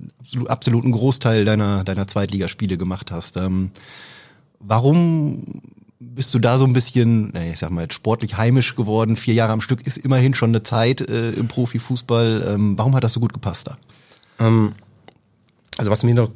absoluten 0.47 0.91
Großteil 0.91 1.45
deiner, 1.45 1.83
deiner 1.83 2.07
Zweitligaspiele 2.07 2.77
gemacht 2.77 3.11
hast. 3.11 3.37
Ähm, 3.37 3.69
warum 4.59 5.61
bist 5.99 6.33
du 6.33 6.39
da 6.39 6.57
so 6.57 6.65
ein 6.65 6.73
bisschen, 6.73 7.29
naja, 7.29 7.51
ich 7.51 7.59
sag 7.59 7.69
mal, 7.69 7.91
sportlich 7.91 8.37
heimisch 8.37 8.75
geworden? 8.75 9.17
Vier 9.17 9.35
Jahre 9.35 9.53
am 9.53 9.61
Stück 9.61 9.85
ist 9.85 9.97
immerhin 9.97 10.33
schon 10.33 10.49
eine 10.49 10.63
Zeit 10.63 11.01
äh, 11.01 11.31
im 11.31 11.47
Profifußball. 11.47 12.43
Ähm, 12.47 12.77
warum 12.79 12.95
hat 12.95 13.03
das 13.03 13.13
so 13.13 13.19
gut 13.19 13.33
gepasst 13.33 13.67
da? 13.67 13.77
Ähm, 14.39 14.73
also 15.77 15.91
was 15.91 16.03
mir 16.03 16.15
noch 16.15 16.31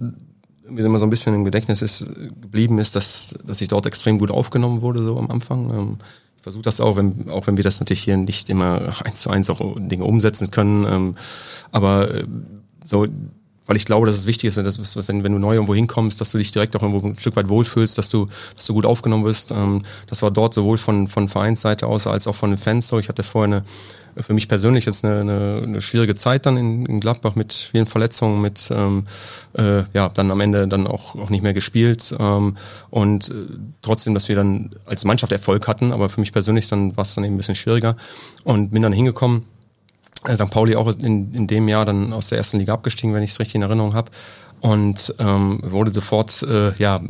mir 0.70 0.86
immer 0.86 1.00
so 1.00 1.06
ein 1.06 1.10
bisschen 1.10 1.34
im 1.34 1.44
Gedächtnis 1.44 1.82
ist, 1.82 2.06
geblieben 2.42 2.80
ist, 2.80 2.96
dass, 2.96 3.36
dass 3.46 3.62
ich 3.62 3.68
dort 3.68 3.86
extrem 3.86 4.20
gut 4.20 4.32
aufgenommen 4.32 4.82
wurde, 4.82 5.04
so 5.04 5.18
am 5.18 5.30
Anfang. 5.30 5.70
Ähm, 5.72 5.98
ich 6.38 6.44
versuche 6.44 6.64
das 6.64 6.80
auch, 6.80 6.96
wenn, 6.96 7.30
auch 7.30 7.48
wenn 7.48 7.58
wir 7.58 7.64
das 7.64 7.80
natürlich 7.80 8.04
hier 8.04 8.16
nicht 8.16 8.50
immer 8.50 8.94
eins 9.04 9.22
zu 9.22 9.30
eins 9.30 9.50
auch 9.50 9.76
Dinge 9.78 10.06
umsetzen 10.06 10.52
können. 10.52 10.86
Ähm, 10.86 11.16
aber 11.72 12.14
äh, 12.14 12.24
so, 12.86 13.08
weil 13.70 13.78
ich 13.78 13.86
glaube, 13.86 14.08
dass 14.08 14.16
es 14.16 14.26
wichtig 14.26 14.48
ist, 14.48 14.58
dass, 14.58 15.08
wenn, 15.08 15.24
wenn 15.24 15.34
du 15.34 15.38
neu 15.38 15.54
irgendwo 15.54 15.76
hinkommst, 15.76 16.20
dass 16.20 16.32
du 16.32 16.40
dich 16.40 16.52
direkt 16.52 16.76
auch 16.76 16.82
irgendwo 16.82 17.06
ein 17.06 17.20
Stück 17.20 17.36
weit 17.36 17.50
wohlfühlst, 17.50 18.00
dass 18.00 18.10
du, 18.10 18.28
dass 18.56 18.66
du 18.66 18.74
gut 18.74 18.86
aufgenommen 18.86 19.26
wirst. 19.26 19.52
Ähm, 19.52 19.84
das 20.08 20.22
war 20.22 20.32
dort 20.32 20.54
sowohl 20.56 20.78
von, 20.78 21.08
von 21.08 21.30
Vereinsseite 21.30 21.86
aus 21.86 22.08
als 22.08 22.26
auch 22.26 22.36
von 22.36 22.50
den 22.50 22.58
Fans 22.58 22.88
so. 22.88 22.98
Ich 22.98 23.10
hatte 23.10 23.22
vorher 23.22 23.58
eine 23.58 23.64
für 24.22 24.34
mich 24.34 24.48
persönlich 24.48 24.86
jetzt 24.86 25.04
eine, 25.06 25.22
eine, 25.22 25.62
eine 25.64 25.82
schwierige 25.82 26.16
Zeit 26.16 26.46
dann 26.46 26.58
in, 26.58 26.86
in 26.86 27.00
Gladbach 27.00 27.36
mit 27.36 27.54
vielen 27.54 27.86
Verletzungen, 27.86 28.42
mit 28.42 28.70
ähm, 28.72 29.06
äh, 29.54 29.84
ja 29.94 30.10
dann 30.10 30.32
am 30.32 30.40
Ende 30.42 30.68
dann 30.68 30.88
auch, 30.88 31.16
auch 31.16 31.30
nicht 31.30 31.42
mehr 31.42 31.54
gespielt 31.54 32.16
ähm, 32.20 32.58
und 32.90 33.30
äh, 33.30 33.34
trotzdem, 33.82 34.14
dass 34.14 34.30
wir 34.30 34.36
dann 34.36 34.72
als 34.86 35.06
Mannschaft 35.06 35.32
Erfolg 35.32 35.68
hatten, 35.68 35.92
aber 35.92 36.10
für 36.10 36.20
mich 36.20 36.32
persönlich 36.32 36.68
dann 36.68 36.96
war 36.98 37.04
es 37.04 37.16
dann 37.16 37.24
eben 37.24 37.36
ein 37.36 37.38
bisschen 37.38 37.56
schwieriger 37.56 37.96
und 38.44 38.72
bin 38.72 38.82
dann 38.82 38.94
hingekommen. 38.94 39.46
Äh, 40.26 40.36
St. 40.36 40.50
Pauli 40.50 40.76
auch 40.76 40.88
in, 40.98 41.34
in 41.34 41.48
dem 41.48 41.68
Jahr 41.68 41.86
dann 41.86 42.14
aus 42.14 42.30
der 42.30 42.38
ersten 42.38 42.60
Liga 42.60 42.74
abgestiegen, 42.74 43.14
wenn 43.14 43.24
ich 43.24 43.32
es 43.32 43.40
richtig 43.40 43.56
in 43.56 43.62
Erinnerung 43.62 43.94
habe 43.94 44.12
und 44.62 45.16
ähm, 45.20 45.60
wurde 45.64 45.94
sofort 45.94 46.44
äh, 46.44 46.74
ja 46.78 47.02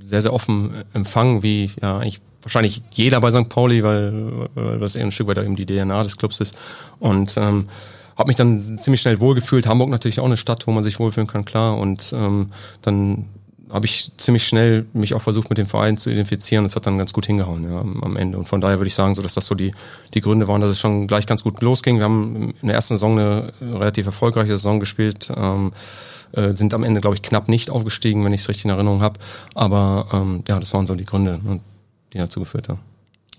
sehr 0.00 0.22
sehr 0.22 0.32
offen 0.32 0.72
empfangen, 0.92 1.42
wie 1.42 1.70
ja 1.80 1.98
eigentlich 1.98 2.20
wahrscheinlich 2.44 2.82
jeder 2.92 3.20
bei 3.20 3.30
St. 3.30 3.48
Pauli, 3.48 3.82
weil, 3.82 4.48
weil 4.54 4.78
das 4.78 4.96
eher 4.96 5.04
ein 5.04 5.12
Stück 5.12 5.28
weit 5.28 5.38
eben 5.38 5.56
die 5.56 5.66
DNA 5.66 6.02
des 6.02 6.16
Clubs 6.16 6.40
ist. 6.40 6.54
Und 6.98 7.36
ähm, 7.36 7.68
habe 8.16 8.28
mich 8.28 8.36
dann 8.36 8.60
ziemlich 8.60 9.00
schnell 9.00 9.20
wohlgefühlt. 9.20 9.66
Hamburg 9.66 9.90
natürlich 9.90 10.20
auch 10.20 10.26
eine 10.26 10.36
Stadt, 10.36 10.66
wo 10.66 10.72
man 10.72 10.82
sich 10.82 10.98
wohlfühlen 10.98 11.26
kann, 11.26 11.44
klar. 11.44 11.76
Und 11.78 12.14
ähm, 12.16 12.50
dann 12.82 13.26
habe 13.70 13.86
ich 13.86 14.12
ziemlich 14.18 14.46
schnell 14.46 14.86
mich 14.92 15.14
auch 15.14 15.22
versucht, 15.22 15.48
mit 15.50 15.58
dem 15.58 15.66
Verein 15.66 15.96
zu 15.96 16.10
identifizieren. 16.10 16.64
Das 16.64 16.76
hat 16.76 16.86
dann 16.86 16.96
ganz 16.96 17.12
gut 17.12 17.26
hingehauen 17.26 17.68
ja, 17.68 17.80
am 17.80 18.16
Ende. 18.16 18.38
Und 18.38 18.46
von 18.46 18.60
daher 18.60 18.78
würde 18.78 18.86
ich 18.86 18.94
sagen, 18.94 19.14
so 19.16 19.22
dass 19.22 19.34
das 19.34 19.46
so 19.46 19.56
die, 19.56 19.72
die 20.14 20.20
Gründe 20.20 20.46
waren, 20.46 20.60
dass 20.60 20.70
es 20.70 20.78
schon 20.78 21.08
gleich 21.08 21.26
ganz 21.26 21.42
gut 21.42 21.60
losging. 21.60 21.96
Wir 21.96 22.04
haben 22.04 22.54
in 22.62 22.68
der 22.68 22.76
ersten 22.76 22.94
Saison 22.94 23.18
eine 23.18 23.52
relativ 23.60 24.06
erfolgreiche 24.06 24.52
Saison 24.52 24.78
gespielt. 24.78 25.32
Ähm, 25.36 25.72
äh, 26.32 26.52
sind 26.52 26.74
am 26.74 26.84
Ende, 26.84 27.00
glaube 27.00 27.16
ich, 27.16 27.22
knapp 27.22 27.48
nicht 27.48 27.70
aufgestiegen, 27.70 28.24
wenn 28.24 28.32
ich 28.32 28.42
es 28.42 28.48
richtig 28.48 28.66
in 28.66 28.70
Erinnerung 28.70 29.02
habe. 29.02 29.18
Aber 29.54 30.06
ähm, 30.12 30.44
ja, 30.48 30.60
das 30.60 30.72
waren 30.72 30.86
so 30.86 30.94
die 30.94 31.04
Gründe. 31.04 31.40
Und 31.44 31.60
die 32.14 32.18
dazu 32.18 32.40
geführt 32.40 32.68
haben. 32.68 32.80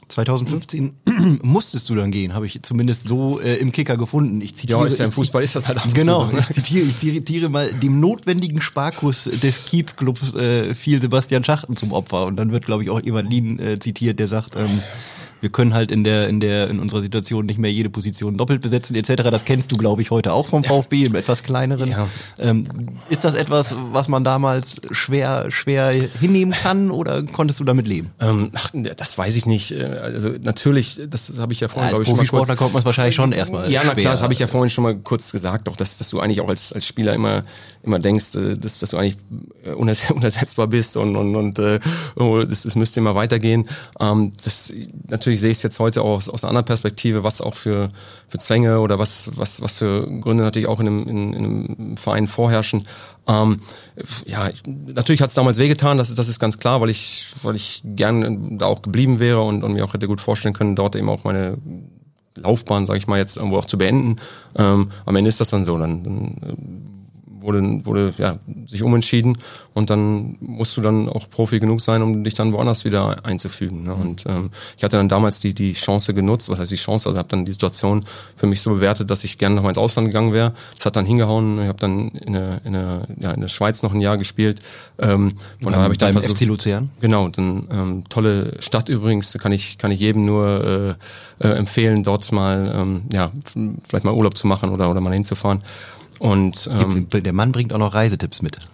2015 0.07 0.93
musstest 1.41 1.89
du 1.89 1.95
dann 1.95 2.11
gehen, 2.11 2.33
habe 2.33 2.45
ich 2.45 2.61
zumindest 2.61 3.07
so 3.07 3.39
äh, 3.39 3.55
im 3.55 3.71
Kicker 3.71 3.97
gefunden. 3.97 4.39
Ich 4.41 4.55
zitiere, 4.55 4.81
ja, 4.81 4.85
ist 4.85 4.99
ja 4.99 5.05
im 5.05 5.11
Fußball 5.11 5.41
ist 5.41 5.55
das 5.55 5.67
halt 5.67 5.79
auch 5.79 5.93
Genau, 5.93 6.27
so, 6.27 6.31
ne? 6.31 6.39
ich, 6.41 6.55
zitiere, 6.55 6.85
ich 6.85 6.99
zitiere 6.99 7.49
mal, 7.49 7.73
dem 7.73 7.99
notwendigen 7.99 8.61
Sparkurs 8.61 9.23
des 9.23 9.65
Kiezclubs 9.65 10.35
äh, 10.35 10.75
fiel 10.75 11.01
Sebastian 11.01 11.43
Schachten 11.43 11.75
zum 11.75 11.91
Opfer. 11.91 12.25
Und 12.27 12.35
dann 12.35 12.51
wird, 12.51 12.65
glaube 12.65 12.83
ich, 12.83 12.91
auch 12.91 13.01
Evalin 13.01 13.57
äh, 13.59 13.79
zitiert, 13.79 14.19
der 14.19 14.27
sagt, 14.27 14.55
ähm, 14.55 14.81
wir 15.41 15.49
können 15.49 15.73
halt 15.73 15.91
in 15.91 16.03
der, 16.03 16.27
in 16.27 16.39
der, 16.39 16.69
in 16.69 16.79
unserer 16.79 17.01
Situation 17.01 17.45
nicht 17.45 17.59
mehr 17.59 17.71
jede 17.71 17.89
Position 17.89 18.37
doppelt 18.37 18.61
besetzen 18.61 18.95
etc. 18.95 19.23
Das 19.29 19.45
kennst 19.45 19.71
du, 19.71 19.77
glaube 19.77 20.01
ich, 20.01 20.09
heute 20.11 20.33
auch 20.33 20.47
vom 20.47 20.63
VfB 20.63 21.05
im 21.05 21.15
etwas 21.15 21.43
kleineren. 21.43 21.89
Ja. 21.91 22.07
Ähm, 22.39 22.67
ist 23.09 23.23
das 23.23 23.35
etwas, 23.35 23.75
was 23.91 24.07
man 24.07 24.23
damals 24.23 24.77
schwer, 24.91 25.51
schwer 25.51 25.91
hinnehmen 26.19 26.53
kann 26.53 26.89
oder 26.91 27.23
konntest 27.23 27.59
du 27.59 27.63
damit 27.63 27.87
leben? 27.87 28.11
Ähm, 28.19 28.51
ach, 28.55 28.71
das 28.97 29.17
weiß 29.17 29.35
ich 29.35 29.45
nicht. 29.45 29.71
Äh, 29.71 29.83
Also 29.85 30.29
natürlich, 30.41 31.01
das 31.09 31.33
habe 31.37 31.53
ich 31.53 31.59
ja 31.59 31.67
vorhin, 31.67 31.91
Ja, 31.91 31.97
als 31.97 32.05
glaube 32.07 32.23
ich, 32.23 32.29
schon 32.29 32.39
mal 32.39 32.45
kurz. 32.45 32.57
kommt 32.57 32.73
man 32.73 32.79
es 32.79 32.85
wahrscheinlich 32.85 33.15
schon 33.15 33.31
erstmal 33.31 33.69
Ja, 33.71 33.81
na 33.83 33.91
schwer. 33.91 34.01
klar, 34.01 34.13
das 34.13 34.21
habe 34.23 34.33
ich 34.33 34.39
ja 34.39 34.47
vorhin 34.47 34.69
schon 34.69 34.83
mal 34.83 34.95
kurz 34.95 35.31
gesagt, 35.31 35.69
auch 35.69 35.75
dass, 35.75 35.97
dass 35.97 36.09
du 36.09 36.19
eigentlich 36.19 36.41
auch 36.41 36.49
als, 36.49 36.73
als 36.73 36.87
Spieler 36.87 37.13
immer 37.13 37.43
immer 37.83 37.99
denkst, 37.99 38.33
äh, 38.35 38.57
dass, 38.57 38.79
dass 38.79 38.89
du 38.91 38.97
eigentlich 38.97 39.17
äh, 39.63 39.71
unerse- 39.71 40.11
unersetzbar 40.13 40.67
bist 40.67 40.97
und 40.97 41.15
und, 41.15 41.35
und 41.35 41.59
äh, 41.59 41.79
oh, 42.15 42.41
das, 42.43 42.63
das 42.63 42.75
müsste 42.75 42.99
immer 42.99 43.13
weitergehen. 43.15 43.69
Ähm, 43.99 44.33
das 44.43 44.73
natürlich 45.07 45.24
sehe 45.33 45.51
ich 45.51 45.57
es 45.57 45.63
jetzt 45.63 45.79
heute 45.79 46.01
auch 46.01 46.15
aus, 46.15 46.29
aus 46.29 46.43
einer 46.43 46.49
anderen 46.49 46.65
Perspektive, 46.65 47.23
was 47.23 47.41
auch 47.41 47.55
für 47.55 47.89
für 48.27 48.37
Zwänge 48.37 48.79
oder 48.79 48.99
was 48.99 49.31
was 49.35 49.61
was 49.61 49.77
für 49.77 50.05
Gründe 50.21 50.43
natürlich 50.43 50.67
auch 50.67 50.79
in 50.79 50.87
einem, 50.87 51.07
in, 51.07 51.33
in 51.33 51.45
einem 51.45 51.97
Verein 51.97 52.27
vorherrschen. 52.27 52.87
Ähm, 53.27 53.61
ja, 54.25 54.49
ich, 54.49 54.61
natürlich 54.65 55.21
hat 55.21 55.29
es 55.29 55.35
damals 55.35 55.57
wehgetan, 55.57 55.97
das, 55.97 56.13
das 56.13 56.27
ist 56.27 56.39
ganz 56.39 56.59
klar, 56.59 56.81
weil 56.81 56.89
ich, 56.89 57.25
weil 57.41 57.55
ich 57.55 57.81
gern 57.83 58.57
da 58.59 58.67
auch 58.67 58.81
geblieben 58.81 59.19
wäre 59.19 59.41
und, 59.41 59.63
und 59.63 59.73
mir 59.73 59.83
auch 59.83 59.93
hätte 59.93 60.07
gut 60.07 60.21
vorstellen 60.21 60.53
können, 60.53 60.75
dort 60.75 60.95
eben 60.95 61.09
auch 61.09 61.23
meine 61.23 61.57
Laufbahn, 62.35 62.85
sage 62.85 62.99
ich 62.99 63.07
mal, 63.07 63.17
jetzt 63.17 63.37
irgendwo 63.37 63.57
auch 63.57 63.65
zu 63.65 63.77
beenden. 63.77 64.17
Ähm, 64.55 64.91
am 65.05 65.15
Ende 65.15 65.29
ist 65.29 65.39
das 65.39 65.49
dann 65.49 65.63
so. 65.63 65.77
Dann, 65.77 66.03
dann 66.03 66.94
wurde, 67.45 67.85
wurde 67.85 68.13
ja, 68.17 68.37
sich 68.65 68.83
umentschieden 68.83 69.37
und 69.73 69.89
dann 69.89 70.37
musst 70.39 70.75
du 70.77 70.81
dann 70.81 71.09
auch 71.09 71.29
Profi 71.29 71.59
genug 71.59 71.81
sein, 71.81 72.01
um 72.01 72.23
dich 72.23 72.33
dann 72.33 72.51
woanders 72.53 72.85
wieder 72.85 73.25
einzufügen. 73.25 73.83
Ne? 73.83 73.93
Und 73.93 74.25
ähm, 74.27 74.49
ich 74.77 74.83
hatte 74.83 74.97
dann 74.97 75.09
damals 75.09 75.39
die, 75.39 75.53
die 75.53 75.73
Chance 75.73 76.13
genutzt, 76.13 76.49
was 76.49 76.59
heißt 76.59 76.71
die 76.71 76.75
Chance, 76.75 77.09
also 77.09 77.17
habe 77.17 77.29
dann 77.29 77.45
die 77.45 77.51
Situation 77.51 78.03
für 78.35 78.47
mich 78.47 78.61
so 78.61 78.73
bewertet, 78.73 79.09
dass 79.09 79.23
ich 79.23 79.37
gerne 79.37 79.55
noch 79.55 79.63
mal 79.63 79.69
ins 79.69 79.77
Ausland 79.77 80.07
gegangen 80.07 80.33
wäre. 80.33 80.53
Das 80.75 80.85
hat 80.85 80.95
dann 80.95 81.05
hingehauen. 81.05 81.61
Ich 81.61 81.67
habe 81.67 81.79
dann 81.79 82.09
in 82.09 82.33
der, 82.33 82.61
in, 82.65 82.73
der, 82.73 83.01
ja, 83.19 83.31
in 83.31 83.41
der 83.41 83.47
Schweiz 83.47 83.83
noch 83.83 83.93
ein 83.93 84.01
Jahr 84.01 84.17
gespielt. 84.17 84.59
Ähm, 84.97 85.33
von 85.61 85.71
daher 85.71 85.83
habe 85.83 85.93
ich 85.93 85.97
dann 85.97 86.13
versucht, 86.13 86.37
FC 86.37 86.45
Luzern. 86.45 86.89
Genau, 87.01 87.29
dann 87.29 87.67
ähm, 87.71 88.03
tolle 88.09 88.57
Stadt 88.59 88.89
übrigens, 88.89 89.33
kann 89.33 89.51
ich 89.51 89.77
kann 89.77 89.91
ich 89.91 89.99
jedem 89.99 90.25
nur 90.25 90.97
äh, 91.41 91.47
äh, 91.47 91.51
empfehlen, 91.53 92.03
dort 92.03 92.31
mal 92.31 92.71
ähm, 92.75 93.03
ja 93.11 93.31
vielleicht 93.87 94.05
mal 94.05 94.13
Urlaub 94.13 94.37
zu 94.37 94.47
machen 94.47 94.69
oder 94.69 94.89
oder 94.89 95.01
mal 95.01 95.13
hinzufahren. 95.13 95.59
Und 96.19 96.69
ähm, 96.71 97.07
Der 97.09 97.33
Mann 97.33 97.51
bringt 97.51 97.73
auch 97.73 97.77
noch 97.77 97.93
Reisetipps 97.93 98.41
mit. 98.41 98.57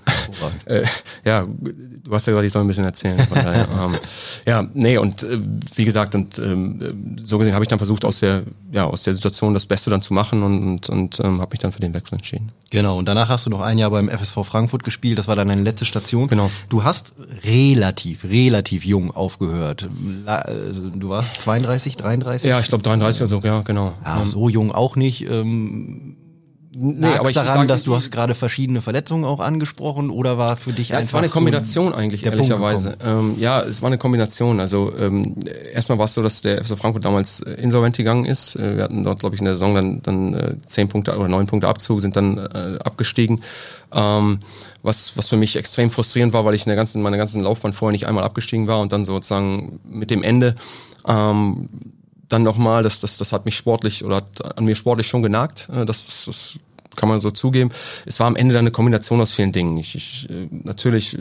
Äh, 0.66 0.86
ja, 1.26 1.46
du 1.46 2.12
hast 2.14 2.26
ja 2.26 2.32
gesagt, 2.32 2.46
ich 2.46 2.54
soll 2.54 2.64
ein 2.64 2.68
bisschen 2.68 2.86
erzählen. 2.86 3.18
Daher, 3.34 3.68
ähm, 3.84 4.00
ja, 4.46 4.68
nee, 4.74 4.98
und 4.98 5.24
äh, 5.24 5.40
wie 5.76 5.84
gesagt, 5.84 6.16
und 6.16 6.40
ähm, 6.40 7.18
so 7.22 7.38
gesehen 7.38 7.54
habe 7.54 7.66
ich 7.66 7.70
dann 7.70 7.80
versucht, 7.80 8.06
aus 8.06 8.20
der, 8.20 8.44
ja, 8.72 8.86
aus 8.86 9.04
der 9.04 9.14
Situation 9.14 9.54
das 9.54 9.66
Beste 9.66 9.90
dann 9.90 10.02
zu 10.02 10.14
machen 10.14 10.44
und, 10.44 10.64
und, 10.64 10.90
und 10.90 11.20
ähm, 11.20 11.42
habe 11.42 11.52
mich 11.52 11.60
dann 11.60 11.72
für 11.72 11.82
den 11.82 11.94
Wechsel 11.94 12.16
entschieden. 12.16 12.52
Genau, 12.70 12.98
und 12.98 13.06
danach 13.08 13.30
hast 13.30 13.46
du 13.46 13.50
noch 13.50 13.62
ein 13.62 13.78
Jahr 13.78 13.92
beim 13.92 14.10
FSV 14.10 14.46
Frankfurt 14.46 14.84
gespielt, 14.84 15.20
das 15.20 15.28
war 15.28 15.36
dann 15.36 15.50
deine 15.50 15.64
letzte 15.64 15.86
Station. 15.86 16.28
Genau. 16.28 16.50
Du 16.70 16.84
hast 16.84 17.14
relativ, 17.44 18.24
relativ 18.24 18.86
jung 18.86 19.12
aufgehört. 19.12 19.90
Also, 20.26 20.90
Du 20.90 21.10
warst 21.10 21.42
32, 21.42 21.98
33? 21.98 22.50
Ja, 22.50 22.60
ich 22.60 22.68
glaube 22.68 22.84
33 22.84 23.22
oder 23.22 23.30
so, 23.30 23.40
ja, 23.44 23.62
genau. 23.62 23.94
Ja, 24.06 24.26
so 24.26 24.50
jung 24.50 24.72
auch 24.72 24.96
nicht. 24.96 25.30
Ähm, 25.30 26.16
Nee, 26.74 27.08
Lag's 27.08 27.20
aber 27.20 27.30
ich 27.30 27.36
daran, 27.36 27.54
sag- 27.54 27.68
dass 27.68 27.84
du 27.84 27.94
hast 27.94 28.12
gerade 28.12 28.34
verschiedene 28.34 28.82
Verletzungen 28.82 29.26
auch 29.26 29.42
angesprochen 29.42 30.10
oder 30.10 30.38
war 30.38 30.56
für 30.56 30.72
dich 30.72 30.90
Ja, 30.90 30.96
einfach 30.98 31.08
es 31.08 31.14
war 31.14 31.20
eine 31.20 31.28
so 31.28 31.34
Kombination 31.34 31.94
eigentlich, 31.94 32.22
der 32.22 32.32
Punkt 32.32 32.50
ehrlicherweise. 32.50 32.96
Ähm, 33.04 33.36
ja, 33.38 33.60
es 33.62 33.82
war 33.82 33.88
eine 33.88 33.98
Kombination. 33.98 34.62
Also 34.62 34.94
ähm, 34.98 35.36
erstmal 35.74 35.98
war 35.98 36.06
es 36.06 36.14
so, 36.14 36.22
dass 36.22 36.42
der 36.42 36.64
FC 36.64 36.78
Frankfurt 36.78 37.04
damals 37.04 37.42
äh, 37.42 37.52
insolvent 37.56 37.98
gegangen 37.98 38.24
ist. 38.24 38.56
Äh, 38.56 38.78
wir 38.78 38.84
hatten 38.84 39.04
dort, 39.04 39.20
glaube 39.20 39.36
ich, 39.36 39.42
in 39.42 39.46
der 39.46 39.56
Saison 39.56 39.76
dann, 39.76 40.02
dann 40.02 40.34
äh, 40.34 40.56
zehn 40.66 40.88
Punkte 40.88 41.18
oder 41.18 41.28
neun 41.28 41.46
Punkte 41.46 41.68
Abzug, 41.68 42.00
sind 42.00 42.16
dann 42.16 42.38
äh, 42.38 42.80
abgestiegen. 42.82 43.42
Ähm, 43.94 44.40
was, 44.82 45.18
was 45.18 45.28
für 45.28 45.36
mich 45.38 45.58
extrem 45.58 45.92
frustrierend 45.92 46.32
war, 46.32 46.46
weil 46.46 46.56
ich 46.56 46.62
in 46.66 46.70
der 46.70 46.78
ganzen, 46.78 47.02
meiner 47.02 47.18
ganzen 47.18 47.44
Laufbahn 47.44 47.74
vorher 47.74 47.92
nicht 47.92 48.08
einmal 48.08 48.24
abgestiegen 48.24 48.68
war 48.68 48.80
und 48.80 48.94
dann 48.94 49.04
sozusagen 49.04 49.82
mit 49.84 50.10
dem 50.10 50.24
Ende 50.24 50.56
ähm, 51.06 51.68
dann 52.32 52.44
nochmal, 52.44 52.84
das, 52.84 53.00
das, 53.00 53.17
das 53.17 53.34
hat 53.34 53.46
mich 53.46 53.56
sportlich 53.56 54.04
oder 54.04 54.17
hat 54.17 54.58
an 54.58 54.65
mir 54.65 54.76
sportlich 54.76 55.08
schon 55.08 55.22
genagt. 55.22 55.70
Äh, 55.74 55.86
Das, 55.86 56.26
das 56.26 56.60
kann 56.96 57.10
man 57.10 57.20
so 57.20 57.32
zugeben. 57.32 57.72
Es 58.06 58.20
war 58.20 58.28
am 58.28 58.36
Ende 58.36 58.54
dann 58.54 58.63
eine 58.63 58.72
Kombination 58.72 59.22
aus 59.22 59.32
vielen 59.32 59.52
Dingen. 59.52 59.78
Ich, 59.78 59.96
ich 59.96 60.30
äh, 60.30 60.48
natürlich 60.52 61.17
äh, 61.17 61.20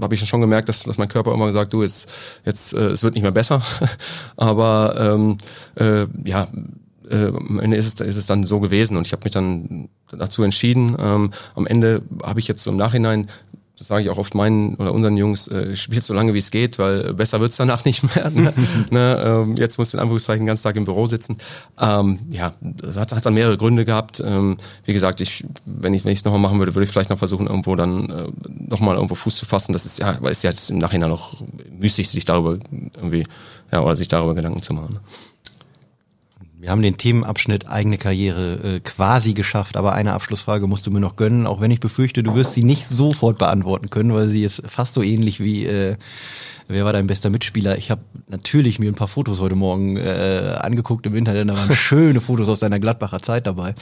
habe 0.00 0.14
ich 0.14 0.28
schon 0.28 0.40
gemerkt, 0.40 0.68
dass, 0.68 0.82
dass 0.82 0.98
mein 0.98 1.08
Körper 1.08 1.32
immer 1.32 1.46
gesagt, 1.46 1.72
du 1.72 1.82
jetzt 1.82 2.08
jetzt 2.44 2.72
äh, 2.74 2.88
es 2.88 3.02
wird 3.02 3.14
nicht 3.14 3.22
mehr 3.22 3.32
besser. 3.32 3.62
Aber 4.36 4.96
ähm, 4.98 5.38
äh, 5.76 6.06
ja, 6.24 6.48
äh, 7.10 7.26
am 7.28 7.58
Ende 7.60 7.76
ist 7.76 7.86
es, 7.86 8.06
ist 8.06 8.16
es 8.16 8.26
dann 8.26 8.44
so 8.44 8.60
gewesen 8.60 8.96
und 8.96 9.06
ich 9.06 9.12
habe 9.12 9.24
mich 9.24 9.32
dann 9.32 9.88
dazu 10.10 10.42
entschieden. 10.42 10.96
Ähm, 10.98 11.30
am 11.54 11.66
Ende 11.66 12.02
habe 12.22 12.40
ich 12.40 12.48
jetzt 12.48 12.62
so 12.62 12.70
im 12.70 12.76
Nachhinein 12.76 13.28
das 13.78 13.86
sage 13.86 14.02
ich 14.02 14.10
auch 14.10 14.18
oft 14.18 14.34
meinen 14.34 14.74
oder 14.74 14.92
unseren 14.92 15.16
Jungs, 15.16 15.46
äh, 15.48 15.76
spielt 15.76 16.02
so 16.02 16.12
lange 16.12 16.34
wie 16.34 16.38
es 16.38 16.50
geht, 16.50 16.78
weil 16.78 17.14
besser 17.14 17.40
wird's 17.40 17.56
danach 17.56 17.84
nicht 17.84 18.02
mehr. 18.14 18.30
Ne? 18.30 18.52
ne? 18.90 19.22
Ähm, 19.24 19.56
jetzt 19.56 19.78
muss 19.78 19.94
in 19.94 20.00
Anführungszeichen 20.00 20.42
den 20.42 20.46
ganzen 20.46 20.64
Tag 20.64 20.76
im 20.76 20.84
Büro 20.84 21.06
sitzen. 21.06 21.38
Ähm, 21.78 22.18
ja, 22.30 22.54
das 22.60 22.96
hat, 22.96 23.12
hat 23.12 23.24
dann 23.24 23.34
mehrere 23.34 23.56
Gründe 23.56 23.84
gehabt. 23.84 24.20
Ähm, 24.20 24.56
wie 24.84 24.92
gesagt, 24.92 25.20
ich, 25.20 25.44
wenn 25.64 25.94
ich 25.94 26.04
wenn 26.04 26.12
ich 26.12 26.18
es 26.18 26.24
nochmal 26.24 26.40
machen 26.40 26.58
würde, 26.58 26.74
würde 26.74 26.84
ich 26.84 26.90
vielleicht 26.90 27.10
noch 27.10 27.18
versuchen, 27.18 27.46
irgendwo 27.46 27.76
dann 27.76 28.10
äh, 28.10 28.28
nochmal 28.68 28.96
irgendwo 28.96 29.14
Fuß 29.14 29.36
zu 29.36 29.46
fassen. 29.46 29.72
Das 29.72 29.86
ist 29.86 29.98
ja, 30.00 30.16
aber 30.16 30.30
ist 30.30 30.42
ja 30.42 30.50
jetzt 30.50 30.70
im 30.70 30.78
Nachhinein 30.78 31.10
noch 31.10 31.36
müßig, 31.78 32.08
sich 32.08 32.24
darüber 32.24 32.58
irgendwie, 32.96 33.24
ja, 33.70 33.80
oder 33.80 33.94
sich 33.94 34.08
darüber 34.08 34.34
Gedanken 34.34 34.62
zu 34.62 34.74
machen. 34.74 34.94
Ne? 34.94 35.00
Wir 36.60 36.70
haben 36.70 36.82
den 36.82 36.96
Themenabschnitt 36.96 37.68
eigene 37.68 37.98
Karriere 37.98 38.54
äh, 38.76 38.80
quasi 38.80 39.32
geschafft, 39.32 39.76
aber 39.76 39.92
eine 39.92 40.12
Abschlussfrage 40.12 40.66
musst 40.66 40.84
du 40.86 40.90
mir 40.90 40.98
noch 40.98 41.14
gönnen, 41.14 41.46
auch 41.46 41.60
wenn 41.60 41.70
ich 41.70 41.78
befürchte, 41.78 42.24
du 42.24 42.34
wirst 42.34 42.54
sie 42.54 42.64
nicht 42.64 42.84
sofort 42.86 43.38
beantworten 43.38 43.90
können, 43.90 44.12
weil 44.12 44.26
sie 44.28 44.42
ist 44.42 44.62
fast 44.66 44.94
so 44.94 45.02
ähnlich 45.02 45.38
wie 45.38 45.66
äh, 45.66 45.96
wer 46.66 46.84
war 46.84 46.92
dein 46.92 47.06
bester 47.06 47.30
Mitspieler? 47.30 47.78
Ich 47.78 47.92
habe 47.92 48.00
natürlich 48.28 48.80
mir 48.80 48.90
ein 48.90 48.96
paar 48.96 49.06
Fotos 49.06 49.40
heute 49.40 49.54
Morgen 49.54 49.96
äh, 49.98 50.56
angeguckt 50.58 51.06
im 51.06 51.14
Internet, 51.14 51.48
da 51.48 51.56
waren 51.56 51.72
schöne 51.76 52.20
Fotos 52.20 52.48
aus 52.48 52.58
deiner 52.58 52.80
Gladbacher 52.80 53.22
Zeit 53.22 53.46
dabei. 53.46 53.76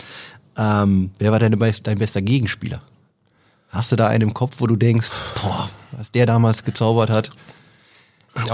Ähm, 0.58 1.12
wer 1.18 1.32
war 1.32 1.38
deine, 1.38 1.56
dein 1.56 1.98
bester 1.98 2.20
Gegenspieler? 2.20 2.82
Hast 3.70 3.90
du 3.92 3.96
da 3.96 4.08
einen 4.08 4.22
im 4.22 4.34
Kopf, 4.34 4.56
wo 4.58 4.66
du 4.66 4.76
denkst, 4.76 5.08
boah, 5.42 5.70
was 5.92 6.10
der 6.12 6.26
damals 6.26 6.62
gezaubert 6.62 7.08
hat? 7.08 7.30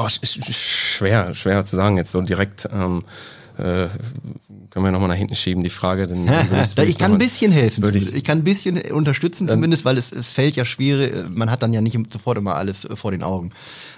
Sch- 0.06 0.52
schwer, 0.52 1.34
schwer 1.34 1.64
zu 1.64 1.74
sagen 1.74 1.96
jetzt 1.96 2.12
so 2.12 2.20
direkt. 2.22 2.68
Ähm, 2.72 3.02
äh, 3.58 3.88
können 4.70 4.84
wir 4.86 4.90
nochmal 4.92 5.08
nach 5.08 5.16
hinten 5.16 5.34
schieben, 5.34 5.62
die 5.62 5.70
Frage. 5.70 6.08
Würde 6.76 6.88
ich 6.90 6.96
kann 6.98 7.12
ein 7.12 7.18
bisschen 7.18 7.52
helfen. 7.52 7.82
ich's- 7.98 8.12
Ich 8.12 8.24
kann 8.24 8.38
ein 8.38 8.44
bisschen 8.44 8.80
unterstützen 8.92 9.46
zumindest, 9.48 9.84
weil 9.84 9.98
es, 9.98 10.10
es 10.12 10.28
fällt 10.28 10.56
ja 10.56 10.64
schwere. 10.64 11.26
Man 11.28 11.50
hat 11.50 11.62
dann 11.62 11.72
ja 11.74 11.80
nicht 11.82 11.98
sofort 12.12 12.38
immer 12.38 12.54
alles 12.56 12.84
äh, 12.86 12.96
vor 12.96 13.10
den 13.10 13.22
Augen. 13.22 13.50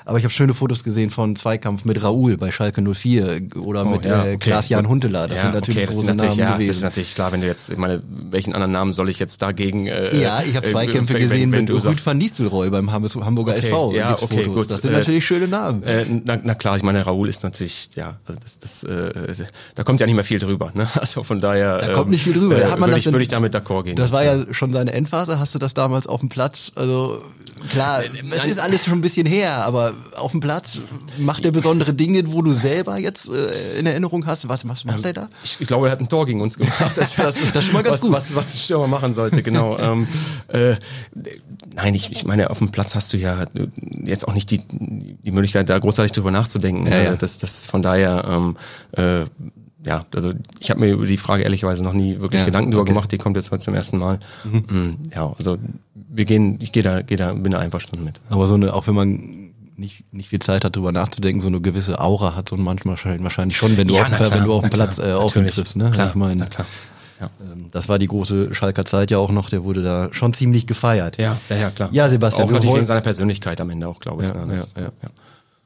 Aber 0.07 0.19
ich 0.19 0.25
habe 0.25 0.33
schöne 0.35 0.53
Fotos 0.53 0.85
gesehen 0.85 1.09
von 1.11 1.35
Zweikampf 1.35 1.87
mit 1.87 2.03
Raoul 2.03 2.37
bei 2.37 2.51
Schalke 2.51 2.83
04 2.83 3.41
oder 3.57 3.87
Oh, 3.87 3.91
mit 3.91 4.05
ja, 4.05 4.25
äh, 4.25 4.29
okay, 4.35 4.37
Klaas-Jan 4.39 4.83
gut. 4.83 4.91
Hunteler. 4.91 5.29
Das 5.29 5.37
ja, 5.39 5.43
sind 5.45 5.55
natürlich 5.55 5.77
okay, 5.79 5.87
das 5.87 5.95
große 5.95 6.07
sind 6.07 6.17
natürlich, 6.17 6.37
Namen 6.39 6.49
ja, 6.51 6.55
gewesen. 6.57 6.69
Das 6.69 6.77
ist 6.77 6.83
natürlich 6.83 7.15
klar, 7.15 7.33
wenn 7.33 7.41
du 7.41 7.47
jetzt, 7.47 7.71
ich 7.71 7.79
meine, 7.79 8.03
welchen 8.31 8.53
anderen 8.53 8.73
Namen 8.73 8.93
soll 8.93 9.09
ich 9.09 9.19
jetzt 9.19 9.41
dagegen? 9.41 9.87
Äh, 9.87 10.21
ja, 10.21 10.43
ich 10.47 10.57
habe 10.57 10.67
äh, 10.67 10.71
Zweikämpfe 10.71 11.15
wenn- 11.15 11.23
gesehen 11.23 11.53
wenn 11.53 11.61
mit 11.61 11.69
du 11.71 11.75
Rüd 11.75 11.83
sagst- 11.83 12.05
van 12.05 12.19
Nistelrooy 12.19 12.69
beim 12.69 12.93
Hamburger 12.93 13.53
Okay, 13.53 13.61
SV. 13.67 13.93
ja, 13.95 14.09
Gibt's 14.09 14.23
okay, 14.25 14.45
Fotos. 14.45 14.55
gut. 14.63 14.71
Das 14.71 14.83
sind 14.83 14.93
Äh, 14.93 14.99
natürlich 14.99 15.25
schöne 15.27 15.49
Namen. 15.49 15.83
Äh, 15.85 16.05
na, 16.23 16.39
na 16.43 16.55
klar, 16.55 16.77
ich 16.77 16.83
meine, 16.83 17.05
Raoul 17.07 17.31
ist 17.31 17.43
natürlich, 17.43 17.89
ja, 17.95 18.17
also 18.27 18.39
das, 18.43 18.59
das, 18.59 18.85
äh, 18.85 19.45
da 19.75 19.85
kommt 19.85 20.01
ja 20.01 20.07
nicht 20.07 20.17
mehr 20.17 20.25
viel 20.25 20.39
drüber, 20.39 20.71
ne? 20.75 20.87
Also 21.01 21.23
von 21.23 21.41
daher. 21.41 21.79
Da 21.79 21.93
kommt 21.95 22.11
nicht 22.11 22.25
viel 22.25 22.35
drüber. 22.35 22.59
Äh, 22.61 22.67
Hat 22.67 22.79
man 22.79 22.91
würde 22.91 22.99
ich, 22.99 23.07
würde 23.07 23.23
ich 23.23 23.29
damit 23.29 23.55
d'accord 23.55 23.85
gehen. 23.85 23.97
Das 23.97 24.13
war 24.13 24.23
ja 24.23 24.45
schon 24.53 24.71
seine 24.75 24.93
Endphase. 24.93 25.39
Hast 25.39 25.55
du 25.55 25.59
das 25.59 25.73
damals 25.73 26.07
auf 26.07 26.21
dem 26.21 26.29
Platz? 26.29 26.73
Also 26.75 27.23
klar, 27.71 28.03
es 28.33 28.45
ist 28.45 28.61
alles 28.61 28.85
schon 28.85 28.93
ein 28.95 29.01
bisschen 29.01 29.27
her, 29.27 29.65
aber 29.65 29.94
auf 30.17 30.33
dem 30.33 30.41
Platz 30.41 30.81
macht 31.19 31.45
er 31.45 31.53
besondere 31.53 31.93
Dinge, 31.95 32.23
wo 32.33 32.43
du 32.43 32.53
selber 32.53 32.99
jetzt 32.99 33.29
äh, 33.29 33.79
in 33.79 33.87
Erinnerung 33.87 34.27
hast. 34.27 34.49
Was, 34.49 34.67
was 34.69 34.85
macht 34.85 35.05
er 35.05 35.13
da? 35.13 35.29
Ich, 35.43 35.57
ich 35.61 35.67
glaube, 35.67 35.87
er 35.89 35.93
hat 35.93 36.01
ein 36.01 36.09
Tor 36.09 36.27
gegen 36.27 36.41
uns 36.41 36.57
gemacht. 36.59 36.75
Das 36.97 37.11
ist, 37.11 37.19
das, 37.19 37.37
Das 37.53 37.65
ist 37.65 37.65
schon 37.67 37.75
mal 37.75 37.83
ganz 37.83 37.95
was, 37.95 38.01
gut. 38.03 38.13
Was, 38.13 38.35
was 38.35 38.55
ein 38.55 38.59
Stürmer 38.59 38.87
machen 38.87 39.13
sollte, 39.15 39.43
genau. 39.43 39.79
ähm, 39.79 40.07
äh, 40.49 40.77
nein, 41.75 41.95
ich, 41.95 42.11
ich 42.11 42.25
meine, 42.25 42.51
auf 42.51 42.59
dem 42.59 42.71
Platz 42.71 42.95
hast 42.95 43.13
du 43.13 43.17
ja 43.17 43.45
jetzt 44.05 44.27
auch 44.29 44.35
nicht 44.35 44.51
die, 44.51 44.61
die 44.71 45.31
Möglichkeit, 45.31 45.69
da 45.69 45.79
großartig 45.79 46.13
drüber 46.13 46.31
nachzudenken. 46.31 46.87
Ja, 46.87 47.03
ja. 47.03 47.13
Äh, 47.13 47.17
Das, 47.17 47.39
das 47.39 47.65
von 47.67 47.83
daher, 47.83 48.25
ähm, 48.29 48.57
äh, 48.93 49.25
ja, 49.87 50.07
also 50.15 50.33
ich 50.61 50.71
habe 50.71 50.81
mir 50.81 50.93
über 50.93 51.05
die 51.07 51.19
Frage 51.19 51.43
ehrlicherweise 51.43 51.85
noch 51.85 51.93
nie 51.93 52.19
wirklich 52.19 52.41
Ja, 52.41 52.47
Gedanken 52.47 52.71
drüber 52.71 52.83
okay. 52.83 52.93
gemacht. 52.93 53.13
Die 53.13 53.19
kommt 53.19 53.37
jetzt 53.37 53.51
heute 53.51 53.63
zum 53.63 53.75
ersten 53.75 53.99
Mal. 53.99 54.19
Mhm. 54.45 55.11
Ja, 55.15 55.33
also 55.37 55.59
wir 55.95 56.25
gehen, 56.25 56.59
ich 56.63 56.73
gehe 56.73 56.83
da, 56.83 57.03
gehe 57.03 57.19
da, 57.19 57.35
bin 57.35 57.53
da 57.53 57.59
einverstanden 57.59 58.05
mit. 58.05 58.21
Aber 58.31 58.47
so 58.47 58.55
eine, 58.55 58.73
auch 58.73 58.87
wenn 58.87 58.95
man 58.95 59.51
nicht, 59.77 60.13
nicht 60.13 60.29
viel 60.29 60.39
Zeit 60.39 60.65
hat, 60.65 60.77
drüber 60.77 60.93
nachzudenken, 60.93 61.41
so 61.41 61.49
eine 61.49 61.61
gewisse 61.61 62.01
Aura 62.01 62.35
hat 62.37 62.49
so 62.49 62.57
ein 62.57 62.63
manchmal 62.63 62.97
wahrscheinlich- 62.97 63.57
schon, 63.57 63.77
wenn 63.77 63.89
du 63.89 63.95
auf, 63.99 64.05
dem- 64.05 64.11
na 64.13 64.17
klar, 64.19 64.31
wenn 64.33 64.45
du 64.45 64.53
auf 64.53 64.63
dem 64.63 64.71
klar, 64.71 64.87
Platz 64.87 64.99
äh, 64.99 65.13
auf 65.13 65.35
ihn 65.37 65.47
triffst. 65.47 65.77
Ne? 65.77 65.91
Klar, 65.91 66.09
ich 66.11 66.15
meine. 66.15 66.49
Ja. 67.21 67.31
ähm, 67.41 67.67
das 67.71 67.89
war 67.89 67.99
die 67.99 68.09
große 68.09 68.55
Schalker 68.55 68.85
Zeit 68.85 69.11
ja 69.11 69.19
auch 69.19 69.31
noch, 69.31 69.49
der 69.51 69.63
wurde 69.65 69.83
da 69.83 70.09
schon 70.13 70.35
ziemlich 70.35 70.67
gefeiert. 70.67 71.17
Ja, 71.19 71.39
ja, 71.49 71.57
ja, 71.57 71.71
klar. 71.71 71.89
Ja, 71.93 72.09
Sebastian, 72.09 72.49
Auch 72.49 72.51
natürlich 72.51 72.67
wollen- 72.69 72.77
wegen 72.79 72.87
seiner 72.87 73.01
Persönlichkeit 73.03 73.61
am 73.61 73.71
Ende 73.71 73.89
auch, 73.89 74.01
glaube 74.01 74.25
ich. 74.25 74.29
Ja, 74.29 74.45
ne? 74.45 74.57
Ja, 74.77 74.83
ja. 74.83 74.91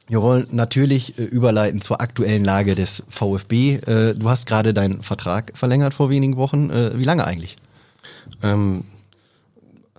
Wir 0.07 0.23
wollen 0.23 0.47
natürlich 0.53 1.19
äh, 1.19 1.23
überleiten 1.25 1.81
zur 1.83 2.01
aktuellen 2.01 2.45
Lage 2.45 2.75
des 2.75 3.03
VfB. 3.09 3.75
Äh, 3.77 4.15
du 4.15 4.29
hast 4.31 4.47
gerade 4.47 4.73
deinen 4.73 5.03
Vertrag 5.03 5.53
verlängert 5.55 5.93
vor 5.95 6.09
wenigen 6.11 6.37
Wochen. 6.37 6.71
Äh, 6.71 6.99
wie 6.99 7.05
lange 7.05 7.27
eigentlich? 7.27 7.57
Ähm, 8.43 8.85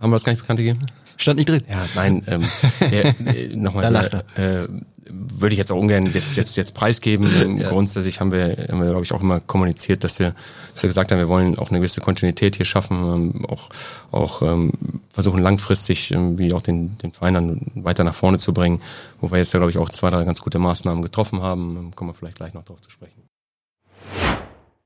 haben 0.02 0.10
wir 0.12 0.16
das 0.16 0.24
gar 0.24 0.32
nicht 0.32 0.42
bekannt 0.42 0.60
gegeben? 0.60 0.80
Stand 1.20 1.38
nicht 1.38 1.50
drin. 1.50 1.62
Ja, 1.70 1.86
nein, 1.96 2.24
ähm, 2.28 2.46
äh, 2.92 3.56
nochmal, 3.56 4.24
äh, 4.36 4.68
würde 5.10 5.54
ich 5.54 5.58
jetzt 5.58 5.72
auch 5.72 5.78
ungern 5.78 6.06
jetzt, 6.14 6.38
jetzt, 6.38 6.56
jetzt 6.56 6.74
preisgeben. 6.74 7.30
Ja. 7.60 7.70
Grundsätzlich 7.70 8.20
haben 8.22 8.32
wir, 8.32 8.68
haben 8.70 8.80
wir, 8.80 8.90
glaube 8.90 9.04
ich, 9.04 9.12
auch 9.12 9.22
immer 9.22 9.40
kommuniziert, 9.40 10.04
dass 10.04 10.20
wir, 10.20 10.34
dass 10.74 10.84
wir 10.84 10.88
gesagt 10.88 11.12
haben, 11.12 11.20
wir 11.20 11.28
wollen 11.28 11.58
auch 11.58 11.70
eine 11.70 11.80
gewisse 11.80 12.00
Kontinuität 12.00 12.56
hier 12.56 12.66
schaffen, 12.66 12.98
ähm, 12.98 13.46
auch, 13.46 13.70
auch 14.12 14.42
ähm, 14.42 14.72
versuchen 15.10 15.42
langfristig 15.42 16.12
ähm, 16.12 16.38
wie 16.38 16.54
auch 16.54 16.62
den, 16.62 16.98
den 17.00 17.12
Verein 17.12 17.34
dann 17.34 17.62
weiter 17.76 18.04
nach 18.04 18.14
vorne 18.14 18.38
zu 18.38 18.54
bringen, 18.54 18.82
wo 19.20 19.32
wir 19.32 19.40
jetzt 19.40 19.52
ja, 19.54 19.60
glaube 19.60 19.72
ich, 19.72 19.78
auch 19.78 19.90
zwei, 19.90 20.10
drei 20.10 20.24
ganz 20.24 20.42
gute 20.42 20.60
Maßnahmen 20.60 21.04
getroffen 21.04 21.42
haben. 21.42 21.76
Ähm, 21.76 21.96
kommen 21.96 22.12
wir 22.12 22.14
vielleicht 22.14 22.38
gleich 22.38 22.54
noch 22.54 22.64
darauf 22.64 22.82
zu 22.82 22.92
sprechen. 22.92 23.24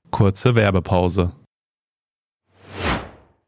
Kurze 0.09 0.55
Werbepause. 0.55 1.31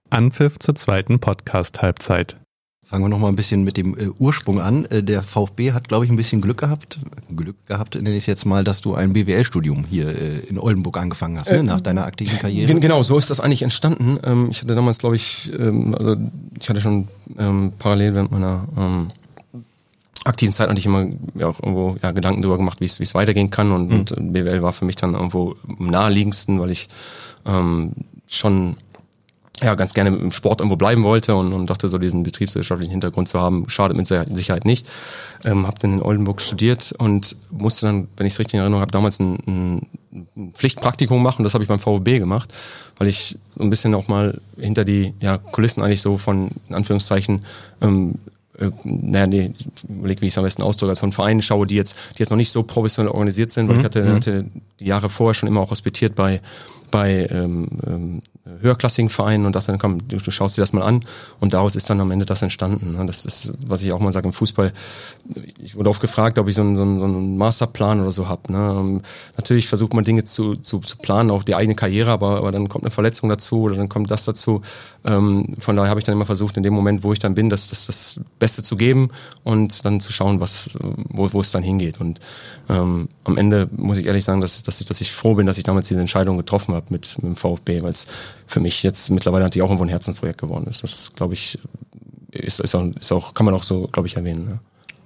Anpfiff 0.10 0.60
zur 0.60 0.76
zweiten 0.76 1.20
Podcast-Halbzeit. 1.20 2.38
Fangen 2.86 3.04
wir 3.04 3.10
noch 3.10 3.18
mal 3.18 3.30
ein 3.30 3.36
bisschen 3.36 3.64
mit 3.64 3.78
dem 3.78 3.98
äh, 3.98 4.10
Ursprung 4.20 4.62
an. 4.62 4.86
Äh, 4.86 5.02
der 5.02 5.24
VfB 5.24 5.72
hat, 5.72 5.88
glaube 5.88 6.06
ich, 6.06 6.12
ein 6.12 6.18
bisschen 6.18 6.40
Glück 6.40 6.60
gehabt. 6.60 7.00
Glück 7.36 7.56
gehabt 7.66 7.96
nenne 7.96 8.12
ich 8.12 8.24
es 8.24 8.26
jetzt 8.28 8.46
mal, 8.46 8.64
dass 8.64 8.82
du 8.82 8.94
ein 8.94 9.12
BWL-Studium 9.12 9.86
hier 9.90 10.10
äh, 10.10 10.40
in 10.48 10.60
Oldenburg 10.60 10.98
angefangen 10.98 11.40
hast, 11.40 11.52
ne? 11.52 11.64
nach 11.64 11.82
deiner 11.82 12.06
aktiven 12.06 12.38
Karriere. 12.38 12.76
Genau, 12.80 13.02
so 13.02 13.18
ist 13.18 13.32
das 13.32 13.40
eigentlich 13.40 13.64
entstanden. 13.64 14.20
Ähm, 14.24 14.50
ich 14.52 14.62
hatte 14.62 14.76
damals, 14.76 15.00
glaube 15.00 15.16
ich, 15.16 15.52
ähm, 15.58 15.96
also 15.96 16.16
ich 16.60 16.70
hatte 16.70 16.80
schon 16.80 17.08
ähm, 17.40 17.74
parallel 17.80 18.14
während 18.14 18.32
meiner 18.32 18.68
ähm, 18.78 19.08
aktiven 20.24 20.54
Zeit 20.54 20.70
eigentlich 20.70 20.86
immer 20.86 21.08
ja, 21.34 21.48
auch 21.48 21.60
irgendwo 21.60 21.98
ja, 22.04 22.12
Gedanken 22.12 22.44
darüber 22.44 22.58
gemacht, 22.58 22.82
wie 22.82 22.86
es 22.86 23.16
weitergehen 23.16 23.50
kann. 23.50 23.72
Und, 23.72 23.88
mhm. 23.90 23.98
und 24.00 24.34
BWL 24.34 24.62
war 24.62 24.74
für 24.74 24.86
mich 24.86 24.96
dann 24.96 25.16
irgendwo 25.16 25.56
am 25.80 25.88
naheliegendsten, 25.88 26.60
weil 26.60 26.70
ich 26.70 26.88
ähm, 27.48 27.94
schon 28.28 28.78
ja, 29.62 29.76
ganz 29.76 29.94
gerne 29.94 30.16
im 30.16 30.32
Sport 30.32 30.60
irgendwo 30.60 30.76
bleiben 30.76 31.04
wollte 31.04 31.36
und, 31.36 31.54
und 31.54 31.70
dachte, 31.70 31.88
so 31.88 31.98
diesen 31.98 32.24
betriebswirtschaftlichen 32.24 32.92
Hintergrund 32.92 33.28
zu 33.28 33.40
haben, 33.40 33.70
schadet 33.70 33.96
mit 33.96 34.06
Sicherheit 34.08 34.66
nicht. 34.66 34.88
Ähm, 35.46 35.66
habe 35.66 35.80
dann 35.80 35.94
in 35.94 36.02
Oldenburg 36.02 36.42
studiert 36.42 36.94
und 36.98 37.38
musste 37.52 37.86
dann, 37.86 38.08
wenn 38.18 38.26
ich 38.26 38.34
es 38.34 38.40
richtig 38.40 38.56
in 38.56 38.60
Erinnerung 38.60 38.82
habe, 38.82 38.92
damals 38.92 39.20
ein, 39.20 39.38
ein 39.48 40.52
Pflichtpraktikum 40.54 41.22
machen. 41.24 41.44
Das 41.44 41.54
habe 41.54 41.64
ich 41.64 41.68
beim 41.70 41.80
VfB 41.80 42.20
gemacht, 42.20 42.54
weil 42.98 43.08
ich 43.08 43.38
so 43.56 43.64
ein 43.64 43.70
bisschen 43.70 43.96
auch 43.96 44.08
mal 44.08 44.40
hinter 44.60 44.84
die 44.84 45.14
ja, 45.22 45.38
Kulissen 45.38 45.82
eigentlich 45.82 46.02
so 46.02 46.18
von, 46.18 46.50
in 46.68 46.76
Anführungszeichen, 46.76 47.46
ähm, 47.82 48.16
äh, 48.60 48.72
naja, 48.84 49.28
nee, 49.28 49.54
ich 49.58 49.68
überlege, 49.90 50.22
wie 50.22 50.28
ich 50.28 50.34
es 50.34 50.38
am 50.38 50.44
besten 50.44 50.64
ausdrücke, 50.64 50.92
als 50.92 51.00
von 51.00 51.12
Vereinen 51.12 51.42
schaue, 51.42 51.68
die 51.68 51.76
jetzt, 51.76 51.96
die 52.16 52.20
jetzt 52.20 52.30
noch 52.30 52.38
nicht 52.38 52.52
so 52.52 52.64
professionell 52.64 53.12
organisiert 53.12 53.52
sind, 53.52 53.68
weil 53.68 53.76
mhm. 53.76 53.80
ich 53.80 53.86
hatte, 53.86 54.04
mhm. 54.04 54.16
hatte 54.16 54.46
die 54.80 54.86
Jahre 54.86 55.10
vorher 55.10 55.34
schon 55.34 55.48
immer 55.48 55.62
auch 55.62 55.72
hospitiert 55.72 56.16
bei, 56.16 56.42
bei 56.92 57.28
ähm, 57.32 57.68
ähm, 57.86 58.22
höherklassigen 58.62 59.10
Vereinen 59.10 59.46
und 59.46 59.56
dachte 59.56 59.68
dann, 59.68 59.80
komm, 59.80 60.08
du, 60.08 60.18
du, 60.18 60.32
schaust 60.32 60.56
dir 60.56 60.62
das 60.62 60.72
mal 60.72 60.84
an 60.84 61.02
und 61.40 61.54
daraus 61.54 61.76
ist 61.76 61.90
dann 61.90 62.00
am 62.00 62.12
Ende 62.12 62.26
das 62.26 62.44
entstanden. 62.44 62.92
Ne? 62.92 63.06
Das 63.06 63.26
ist, 63.26 63.54
was 63.66 63.82
ich 63.82 63.92
auch 63.92 64.00
mal 64.00 64.14
sage 64.14 64.28
im 64.28 64.34
Fußball. 64.34 64.72
Ich 65.60 65.76
wurde 65.76 65.90
oft 65.90 66.00
gefragt, 66.00 66.38
ob 66.38 66.48
ich 66.48 66.56
so 66.56 66.62
einen, 66.62 66.76
so 66.76 66.84
einen, 66.84 67.38
Masterplan 67.38 68.02
oder 68.02 68.12
so 68.12 68.28
habe. 68.28 68.52
Ne? 68.52 68.76
Ähm, 68.80 69.02
natürlich 69.36 69.68
versucht 69.68 69.96
man 69.96 70.04
Dinge 70.04 70.26
zu, 70.26 70.56
zu, 70.56 70.80
zu 70.80 70.98
planen, 70.98 71.32
auch 71.32 71.44
die 71.44 71.56
eigene 71.56 71.76
Karriere, 71.76 72.12
aber, 72.12 72.38
aber 72.38 72.52
dann 72.52 72.70
kommt 72.70 72.84
eine 72.84 72.92
Verletzung 72.92 73.30
dazu 73.30 73.62
oder 73.62 73.78
dann 73.78 73.90
kommt 73.90 74.12
das 74.12 74.26
dazu. 74.26 74.62
Ähm, 75.06 75.48
von 75.58 75.76
daher 75.76 75.90
habe 75.90 76.00
ich 76.00 76.06
dann 76.06 76.14
immer 76.14 76.28
versucht, 76.28 76.56
in 76.58 76.64
dem 76.64 76.74
Moment, 76.74 77.04
wo 77.04 77.14
ich 77.14 77.20
dann 77.20 77.34
bin, 77.34 77.50
das, 77.50 77.70
das, 77.70 77.88
das 77.88 78.20
Beste 78.38 78.62
zu 78.62 78.76
geben 78.76 79.10
und 79.44 79.84
dann 79.86 80.00
zu 80.00 80.12
schauen, 80.12 80.40
was, 80.40 80.78
wo, 81.10 81.34
wo 81.34 81.42
es 81.42 81.52
dann 81.52 81.64
hingeht. 81.64 82.00
Und 82.00 82.20
ähm, 82.70 83.10
am 83.26 83.38
Ende 83.38 83.68
muss 83.76 83.98
ich 83.98 84.06
ehrlich 84.06 84.24
sagen, 84.24 84.40
dass, 84.40 84.64
dass, 84.64 84.80
ich, 84.80 84.88
dass 84.88 85.02
ich 85.02 85.12
froh 85.12 85.36
bin, 85.36 85.46
dass 85.46 85.58
ich 85.58 85.64
damals 85.64 85.88
diese 85.88 86.00
Entscheidung 86.00 86.38
getroffen 86.38 86.74
habe 86.74 86.86
mit, 86.90 87.18
mit 87.18 87.26
dem 87.26 87.36
VfB, 87.36 87.84
weil 87.84 87.92
es 87.92 88.08
für 88.48 88.60
mich 88.60 88.84
jetzt 88.84 89.10
mittlerweile 89.10 89.44
natürlich 89.44 89.64
auch 89.64 89.70
irgendwo 89.70 89.86
ein 89.86 89.90
Herzensprojekt 89.90 90.40
geworden 90.40 90.68
ist. 90.68 90.84
Das, 90.84 91.12
glaube 91.16 91.34
ich, 91.34 91.60
ist, 92.32 92.60
ist, 92.60 92.76
auch, 92.76 92.86
ist 93.00 93.12
auch, 93.12 93.34
kann 93.34 93.46
man 93.46 93.56
auch 93.56 93.64
so, 93.64 93.88
glaube 93.88 94.08
ich, 94.08 94.16
erwähnen. 94.16 94.48
Ne? 94.48 94.60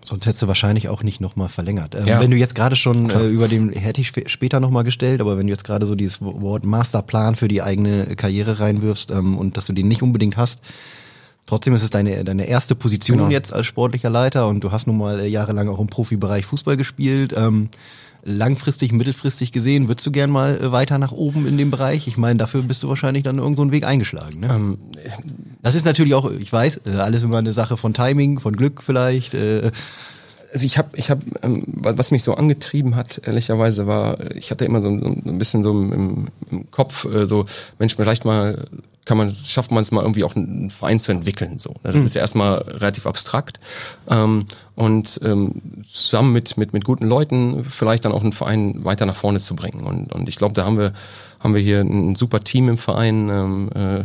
Sonst 0.03 0.25
hättest 0.25 0.41
du 0.41 0.47
wahrscheinlich 0.47 0.89
auch 0.89 1.03
nicht 1.03 1.21
nochmal 1.21 1.49
verlängert. 1.49 1.95
Ähm, 1.95 2.07
ja. 2.07 2.19
Wenn 2.19 2.31
du 2.31 2.37
jetzt 2.37 2.55
gerade 2.55 2.75
schon 2.75 3.09
äh, 3.09 3.27
über 3.27 3.47
den, 3.47 3.71
hätte 3.71 4.01
ich 4.01 4.11
später 4.27 4.59
nochmal 4.59 4.83
gestellt, 4.83 5.21
aber 5.21 5.37
wenn 5.37 5.47
du 5.47 5.53
jetzt 5.53 5.63
gerade 5.63 5.85
so 5.85 5.95
dieses 5.95 6.21
Wort 6.21 6.65
Masterplan 6.65 7.35
für 7.35 7.47
die 7.47 7.61
eigene 7.61 8.15
Karriere 8.15 8.59
reinwirfst 8.59 9.11
ähm, 9.11 9.37
und 9.37 9.55
dass 9.55 9.67
du 9.67 9.73
den 9.73 9.87
nicht 9.87 10.01
unbedingt 10.01 10.37
hast, 10.37 10.61
trotzdem 11.45 11.73
ist 11.73 11.83
es 11.83 11.89
deine, 11.89 12.23
deine 12.23 12.45
erste 12.45 12.75
Position 12.75 13.17
genau. 13.17 13.29
jetzt 13.29 13.53
als 13.53 13.65
sportlicher 13.65 14.09
Leiter 14.09 14.47
und 14.47 14.63
du 14.63 14.71
hast 14.71 14.87
nun 14.87 14.97
mal 14.97 15.19
äh, 15.19 15.27
jahrelang 15.27 15.67
auch 15.67 15.79
im 15.79 15.87
Profibereich 15.87 16.45
Fußball 16.45 16.77
gespielt. 16.77 17.33
Ähm, 17.35 17.69
langfristig, 18.23 18.91
mittelfristig 18.91 19.51
gesehen, 19.51 19.87
würdest 19.87 20.05
du 20.05 20.11
gern 20.11 20.29
mal 20.29 20.59
äh, 20.59 20.71
weiter 20.71 20.97
nach 20.97 21.11
oben 21.11 21.47
in 21.47 21.57
dem 21.57 21.71
Bereich? 21.71 22.07
Ich 22.07 22.17
meine, 22.17 22.37
dafür 22.37 22.61
bist 22.61 22.83
du 22.83 22.89
wahrscheinlich 22.89 23.23
dann 23.23 23.37
irgendeinen 23.37 23.69
so 23.69 23.73
Weg 23.73 23.83
eingeschlagen. 23.85 24.41
Ne? 24.41 24.47
Ähm, 24.49 24.77
das 25.61 25.75
ist 25.75 25.85
natürlich 25.85 26.13
auch, 26.13 26.29
ich 26.31 26.51
weiß, 26.51 26.81
äh, 26.85 26.97
alles 26.97 27.23
immer 27.23 27.37
eine 27.37 27.53
Sache 27.53 27.77
von 27.77 27.93
Timing, 27.93 28.39
von 28.39 28.55
Glück 28.55 28.83
vielleicht. 28.83 29.33
Äh. 29.33 29.71
Also 30.51 30.65
ich 30.65 30.77
habe, 30.77 30.89
ich 30.97 31.09
habe, 31.09 31.21
ähm, 31.43 31.63
was 31.67 32.11
mich 32.11 32.23
so 32.23 32.33
angetrieben 32.33 32.95
hat, 32.95 33.21
ehrlicherweise 33.25 33.87
war, 33.87 34.17
ich 34.35 34.51
hatte 34.51 34.65
immer 34.65 34.81
so, 34.81 34.89
so 34.89 35.05
ein 35.05 35.37
bisschen 35.37 35.63
so 35.63 35.71
im, 35.71 36.27
im 36.49 36.71
Kopf, 36.71 37.05
so 37.25 37.45
Mensch, 37.77 37.95
vielleicht 37.95 38.25
mal 38.25 38.65
kann 39.09 39.17
man, 39.17 39.31
schafft 39.31 39.71
man 39.71 39.81
es 39.81 39.89
mal 39.89 40.01
irgendwie 40.01 40.23
auch 40.23 40.35
einen 40.35 40.69
Verein 40.69 40.99
zu 40.99 41.11
entwickeln. 41.11 41.57
So, 41.57 41.73
das 41.81 41.95
mhm. 41.95 42.05
ist 42.05 42.13
ja 42.13 42.21
erstmal 42.21 42.59
relativ 42.59 43.07
abstrakt. 43.07 43.59
Ähm, 44.07 44.45
und 44.75 45.19
ähm, 45.23 45.83
zusammen 45.91 46.31
mit, 46.31 46.57
mit, 46.57 46.73
mit 46.73 46.85
guten 46.85 47.07
Leuten 47.07 47.65
vielleicht 47.67 48.05
dann 48.05 48.11
auch 48.11 48.21
einen 48.21 48.33
Verein 48.33 48.85
weiter 48.85 49.07
nach 49.07 49.15
vorne 49.15 49.39
zu 49.39 49.55
bringen. 49.55 49.83
Und, 49.83 50.13
und 50.13 50.29
ich 50.29 50.35
glaube, 50.35 50.53
da 50.53 50.63
haben 50.63 50.77
wir, 50.77 50.93
haben 51.39 51.55
wir 51.55 51.61
hier 51.61 51.81
ein 51.81 52.15
super 52.15 52.39
Team 52.41 52.69
im 52.69 52.77
Verein. 52.77 53.29
Ähm, 53.29 53.69
äh, 53.73 54.03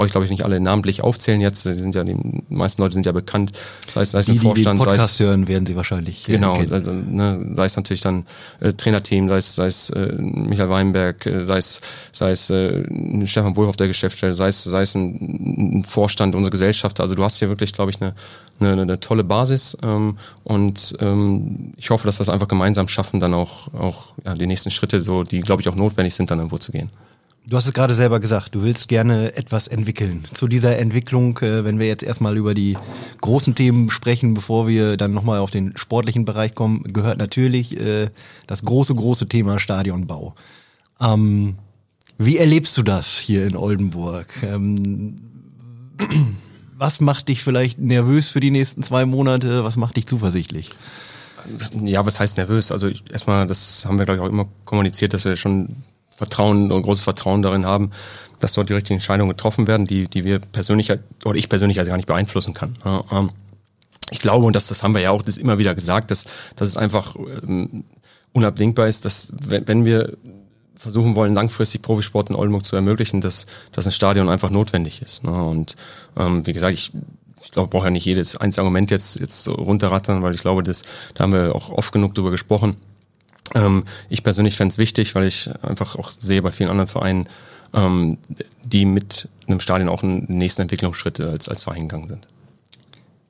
brauche 0.00 0.06
ich 0.06 0.12
glaube 0.12 0.24
ich 0.24 0.30
nicht 0.30 0.44
alle 0.44 0.60
namentlich 0.60 1.02
aufzählen 1.02 1.42
jetzt. 1.42 1.66
Die 1.66 1.74
sind 1.74 1.94
ja 1.94 2.04
die 2.04 2.16
meisten 2.48 2.80
Leute 2.80 2.94
sind 2.94 3.04
ja 3.04 3.12
bekannt. 3.12 3.52
Sei 3.92 4.00
es, 4.00 4.12
sei 4.12 4.20
es 4.20 4.26
die, 4.26 4.32
im 4.32 4.38
Vorstand, 4.40 4.80
die 4.80 4.84
den 4.84 4.86
Podcast 4.86 5.16
sei 5.18 5.24
es, 5.24 5.28
hören, 5.28 5.46
werden 5.46 5.66
sie 5.66 5.76
wahrscheinlich. 5.76 6.24
Genau, 6.24 6.54
also, 6.54 6.92
ne, 6.92 7.46
sei 7.54 7.66
es 7.66 7.76
natürlich 7.76 8.00
dann 8.00 8.24
äh, 8.60 8.72
Trainerteam, 8.72 9.28
sei 9.28 9.36
es, 9.36 9.54
sei 9.54 9.66
es 9.66 9.90
äh, 9.90 10.14
Michael 10.16 10.70
Weinberg, 10.70 11.26
äh, 11.26 11.44
sei 11.44 11.58
es, 11.58 11.82
sei 12.12 12.30
es 12.30 12.48
äh, 12.48 12.82
Stefan 13.26 13.56
Wohlhoff 13.56 13.76
der 13.76 13.88
Geschäftsstelle, 13.88 14.32
sei 14.32 14.48
es, 14.48 14.64
sei 14.64 14.82
es 14.82 14.94
ein, 14.94 15.80
ein 15.80 15.84
Vorstand 15.84 16.34
unserer 16.34 16.50
Gesellschaft. 16.50 16.98
Also 17.00 17.14
du 17.14 17.22
hast 17.22 17.38
hier 17.38 17.50
wirklich, 17.50 17.74
glaube 17.74 17.90
ich, 17.90 18.00
eine, 18.00 18.14
eine, 18.58 18.80
eine 18.80 19.00
tolle 19.00 19.22
Basis 19.22 19.76
ähm, 19.82 20.16
und 20.44 20.96
ähm, 21.00 21.74
ich 21.76 21.90
hoffe, 21.90 22.06
dass 22.06 22.18
wir 22.18 22.22
es 22.22 22.30
einfach 22.30 22.48
gemeinsam 22.48 22.88
schaffen, 22.88 23.20
dann 23.20 23.34
auch, 23.34 23.74
auch 23.74 24.06
ja, 24.24 24.32
die 24.32 24.46
nächsten 24.46 24.70
Schritte, 24.70 25.02
so 25.02 25.24
die, 25.24 25.40
glaube 25.40 25.60
ich, 25.60 25.68
auch 25.68 25.76
notwendig 25.76 26.14
sind, 26.14 26.30
dann 26.30 26.38
irgendwo 26.38 26.56
zu 26.56 26.72
gehen. 26.72 26.88
Du 27.50 27.56
hast 27.56 27.66
es 27.66 27.72
gerade 27.72 27.96
selber 27.96 28.20
gesagt, 28.20 28.54
du 28.54 28.62
willst 28.62 28.86
gerne 28.86 29.34
etwas 29.34 29.66
entwickeln. 29.66 30.24
Zu 30.34 30.46
dieser 30.46 30.78
Entwicklung, 30.78 31.36
äh, 31.38 31.64
wenn 31.64 31.80
wir 31.80 31.88
jetzt 31.88 32.04
erstmal 32.04 32.36
über 32.36 32.54
die 32.54 32.76
großen 33.20 33.56
Themen 33.56 33.90
sprechen, 33.90 34.34
bevor 34.34 34.68
wir 34.68 34.96
dann 34.96 35.10
nochmal 35.10 35.40
auf 35.40 35.50
den 35.50 35.76
sportlichen 35.76 36.24
Bereich 36.24 36.54
kommen, 36.54 36.84
gehört 36.92 37.18
natürlich 37.18 37.76
äh, 37.76 38.10
das 38.46 38.64
große, 38.64 38.94
große 38.94 39.26
Thema 39.26 39.58
Stadionbau. 39.58 40.36
Ähm, 41.00 41.56
wie 42.18 42.38
erlebst 42.38 42.78
du 42.78 42.84
das 42.84 43.18
hier 43.18 43.44
in 43.44 43.56
Oldenburg? 43.56 44.28
Ähm, 44.44 45.20
was 46.78 47.00
macht 47.00 47.26
dich 47.26 47.42
vielleicht 47.42 47.80
nervös 47.80 48.28
für 48.28 48.38
die 48.38 48.52
nächsten 48.52 48.84
zwei 48.84 49.06
Monate? 49.06 49.64
Was 49.64 49.74
macht 49.74 49.96
dich 49.96 50.06
zuversichtlich? 50.06 50.70
Ja, 51.82 52.06
was 52.06 52.20
heißt 52.20 52.36
nervös? 52.36 52.70
Also 52.70 52.90
erstmal, 53.10 53.48
das 53.48 53.86
haben 53.86 53.98
wir 53.98 54.04
glaube 54.04 54.18
ich 54.18 54.22
auch 54.22 54.30
immer 54.30 54.46
kommuniziert, 54.64 55.14
dass 55.14 55.24
wir 55.24 55.36
schon 55.36 55.74
Vertrauen 56.20 56.70
und 56.70 56.82
großes 56.82 57.02
Vertrauen 57.02 57.40
darin 57.40 57.64
haben, 57.64 57.92
dass 58.40 58.52
dort 58.52 58.68
die 58.68 58.74
richtigen 58.74 58.98
Entscheidungen 58.98 59.30
getroffen 59.30 59.66
werden, 59.66 59.86
die, 59.86 60.06
die 60.06 60.22
wir 60.22 60.38
persönlich 60.38 60.92
oder 61.24 61.38
ich 61.38 61.48
persönlich 61.48 61.78
also 61.78 61.88
gar 61.88 61.96
nicht 61.96 62.06
beeinflussen 62.06 62.52
kann. 62.52 62.76
Ähm, 63.10 63.30
ich 64.10 64.18
glaube, 64.18 64.44
und 64.44 64.54
das, 64.54 64.66
das 64.66 64.82
haben 64.82 64.92
wir 64.92 65.00
ja 65.00 65.12
auch 65.12 65.22
das 65.22 65.38
immer 65.38 65.56
wieder 65.56 65.74
gesagt, 65.74 66.10
dass, 66.10 66.26
dass 66.56 66.68
es 66.68 66.76
einfach 66.76 67.16
ähm, 67.16 67.84
unabdingbar 68.34 68.86
ist, 68.86 69.06
dass 69.06 69.32
wenn, 69.32 69.86
wir 69.86 70.18
versuchen 70.76 71.16
wollen, 71.16 71.32
langfristig 71.32 71.80
Profisport 71.80 72.28
in 72.28 72.36
Oldenburg 72.36 72.66
zu 72.66 72.76
ermöglichen, 72.76 73.22
dass, 73.22 73.46
dass 73.72 73.86
ein 73.86 73.92
Stadion 73.92 74.28
einfach 74.28 74.50
notwendig 74.50 75.00
ist. 75.00 75.24
Ne? 75.24 75.32
Und 75.32 75.74
ähm, 76.18 76.46
wie 76.46 76.52
gesagt, 76.52 76.74
ich, 76.74 76.92
ich 77.42 77.50
glaube, 77.50 77.70
brauche 77.70 77.86
ja 77.86 77.90
nicht 77.90 78.04
jedes 78.04 78.36
einzelne 78.36 78.64
Argument 78.64 78.90
jetzt, 78.90 79.18
jetzt 79.18 79.42
so 79.42 79.54
runterrattern, 79.54 80.22
weil 80.22 80.34
ich 80.34 80.42
glaube, 80.42 80.62
das, 80.62 80.82
da 81.14 81.24
haben 81.24 81.32
wir 81.32 81.54
auch 81.54 81.70
oft 81.70 81.92
genug 81.92 82.14
drüber 82.14 82.30
gesprochen. 82.30 82.76
Ähm, 83.54 83.84
ich 84.08 84.22
persönlich 84.22 84.56
fände 84.56 84.72
es 84.72 84.78
wichtig, 84.78 85.14
weil 85.14 85.26
ich 85.26 85.50
einfach 85.62 85.96
auch 85.96 86.12
sehe 86.18 86.42
bei 86.42 86.52
vielen 86.52 86.70
anderen 86.70 86.88
Vereinen, 86.88 87.28
ähm, 87.74 88.18
die 88.64 88.84
mit 88.84 89.28
einem 89.46 89.60
Stadion 89.60 89.88
auch 89.88 90.02
einen 90.02 90.26
nächsten 90.28 90.62
Entwicklungsschritt 90.62 91.20
als, 91.20 91.48
als 91.48 91.62
Verein 91.62 91.88
gegangen 91.88 92.08
sind. 92.08 92.28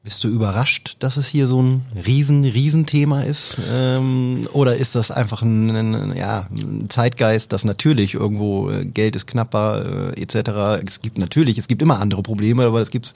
Bist 0.02 0.24
du 0.24 0.28
überrascht, 0.28 0.96
dass 1.00 1.18
es 1.18 1.28
hier 1.28 1.46
so 1.46 1.60
ein 1.60 1.82
riesen, 2.06 2.44
riesen 2.44 2.86
Thema 2.86 3.22
ist? 3.22 3.58
Ähm, 3.70 4.48
oder 4.54 4.76
ist 4.76 4.94
das 4.94 5.10
einfach 5.10 5.42
ein, 5.42 5.68
ein, 5.76 6.16
ja, 6.16 6.46
ein 6.50 6.88
Zeitgeist, 6.88 7.52
dass 7.52 7.66
natürlich 7.66 8.14
irgendwo 8.14 8.70
äh, 8.70 8.86
Geld 8.86 9.14
ist 9.14 9.26
knapper 9.26 10.14
äh, 10.16 10.22
etc. 10.22 10.82
Es 10.86 11.02
gibt 11.02 11.18
natürlich, 11.18 11.58
es 11.58 11.68
gibt 11.68 11.82
immer 11.82 12.00
andere 12.00 12.22
Probleme, 12.22 12.64
aber 12.64 12.80
es 12.80 12.90
gibt 12.90 13.12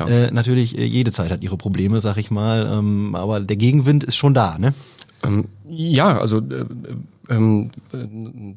äh, 0.00 0.30
natürlich, 0.30 0.78
äh, 0.78 0.86
jede 0.86 1.12
Zeit 1.12 1.30
hat 1.30 1.42
ihre 1.42 1.58
Probleme, 1.58 2.00
sag 2.00 2.16
ich 2.16 2.30
mal. 2.30 2.70
Ähm, 2.72 3.14
aber 3.14 3.40
der 3.40 3.56
Gegenwind 3.56 4.02
ist 4.02 4.16
schon 4.16 4.32
da, 4.32 4.56
ne? 4.56 4.72
Ähm, 5.24 5.46
ja, 5.68 6.18
also 6.18 6.38
äh, 6.38 6.64
ähm, 7.30 7.70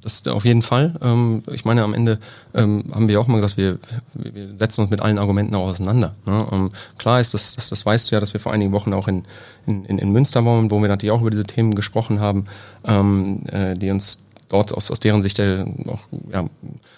das 0.02 0.28
auf 0.28 0.46
jeden 0.46 0.62
Fall. 0.62 0.94
Ähm, 1.02 1.44
ich 1.52 1.66
meine, 1.66 1.84
am 1.84 1.94
Ende 1.94 2.20
ähm, 2.54 2.84
haben 2.94 3.08
wir 3.08 3.20
auch 3.20 3.28
mal 3.28 3.38
gesagt, 3.38 3.58
wir, 3.58 3.80
wir 4.14 4.56
setzen 4.56 4.82
uns 4.82 4.90
mit 4.90 5.02
allen 5.02 5.18
Argumenten 5.18 5.56
auch 5.56 5.68
auseinander. 5.68 6.16
Ne? 6.26 6.48
Ähm, 6.52 6.70
klar 6.98 7.22
ist, 7.22 7.34
das, 7.34 7.56
das, 7.56 7.70
das 7.70 7.86
weißt 7.86 8.12
du 8.12 8.16
ja, 8.16 8.20
dass 8.20 8.34
wir 8.34 8.40
vor 8.40 8.52
einigen 8.52 8.72
Wochen 8.72 8.94
auch 8.94 9.08
in, 9.08 9.24
in, 9.66 9.86
in 9.86 10.12
Münster 10.12 10.44
waren, 10.46 10.70
wo 10.70 10.82
wir 10.82 10.90
natürlich 10.90 11.12
auch 11.12 11.22
über 11.22 11.30
diese 11.30 11.46
Themen 11.46 11.76
gesprochen 11.76 12.20
haben, 12.20 12.46
ähm, 12.86 13.44
äh, 13.52 13.76
die 13.76 13.90
uns 13.90 14.20
dort 14.50 14.74
aus, 14.74 14.92
aus 14.92 15.00
deren 15.00 15.22
Sicht 15.22 15.40
äh, 15.40 15.66
auch 15.88 16.00
ja, 16.32 16.46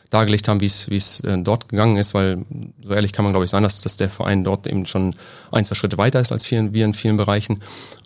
dargelegt 0.10 0.48
haben, 0.48 0.62
wie 0.62 0.66
es 0.66 0.90
wie 0.90 0.98
es 0.98 1.22
äh, 1.22 1.38
dort 1.42 1.70
gegangen 1.70 1.98
ist, 1.98 2.14
weil 2.14 2.46
so 2.84 2.94
ehrlich 2.94 3.14
kann 3.14 3.24
man 3.24 3.34
glaube 3.34 3.46
ich 3.46 3.52
sein, 3.52 3.64
dass, 3.64 3.82
dass 3.82 3.98
der 3.98 4.10
Verein 4.10 4.44
dort 4.44 4.68
eben 4.68 4.86
schon 4.86 5.16
ein, 5.52 5.66
zwei 5.66 5.76
Schritte 5.76 5.98
weiter 5.98 6.20
ist 6.20 6.32
als 6.32 6.46
vielen, 6.46 6.74
wir 6.74 6.86
in 6.86 6.94
vielen 6.94 7.18
Bereichen. 7.18 7.60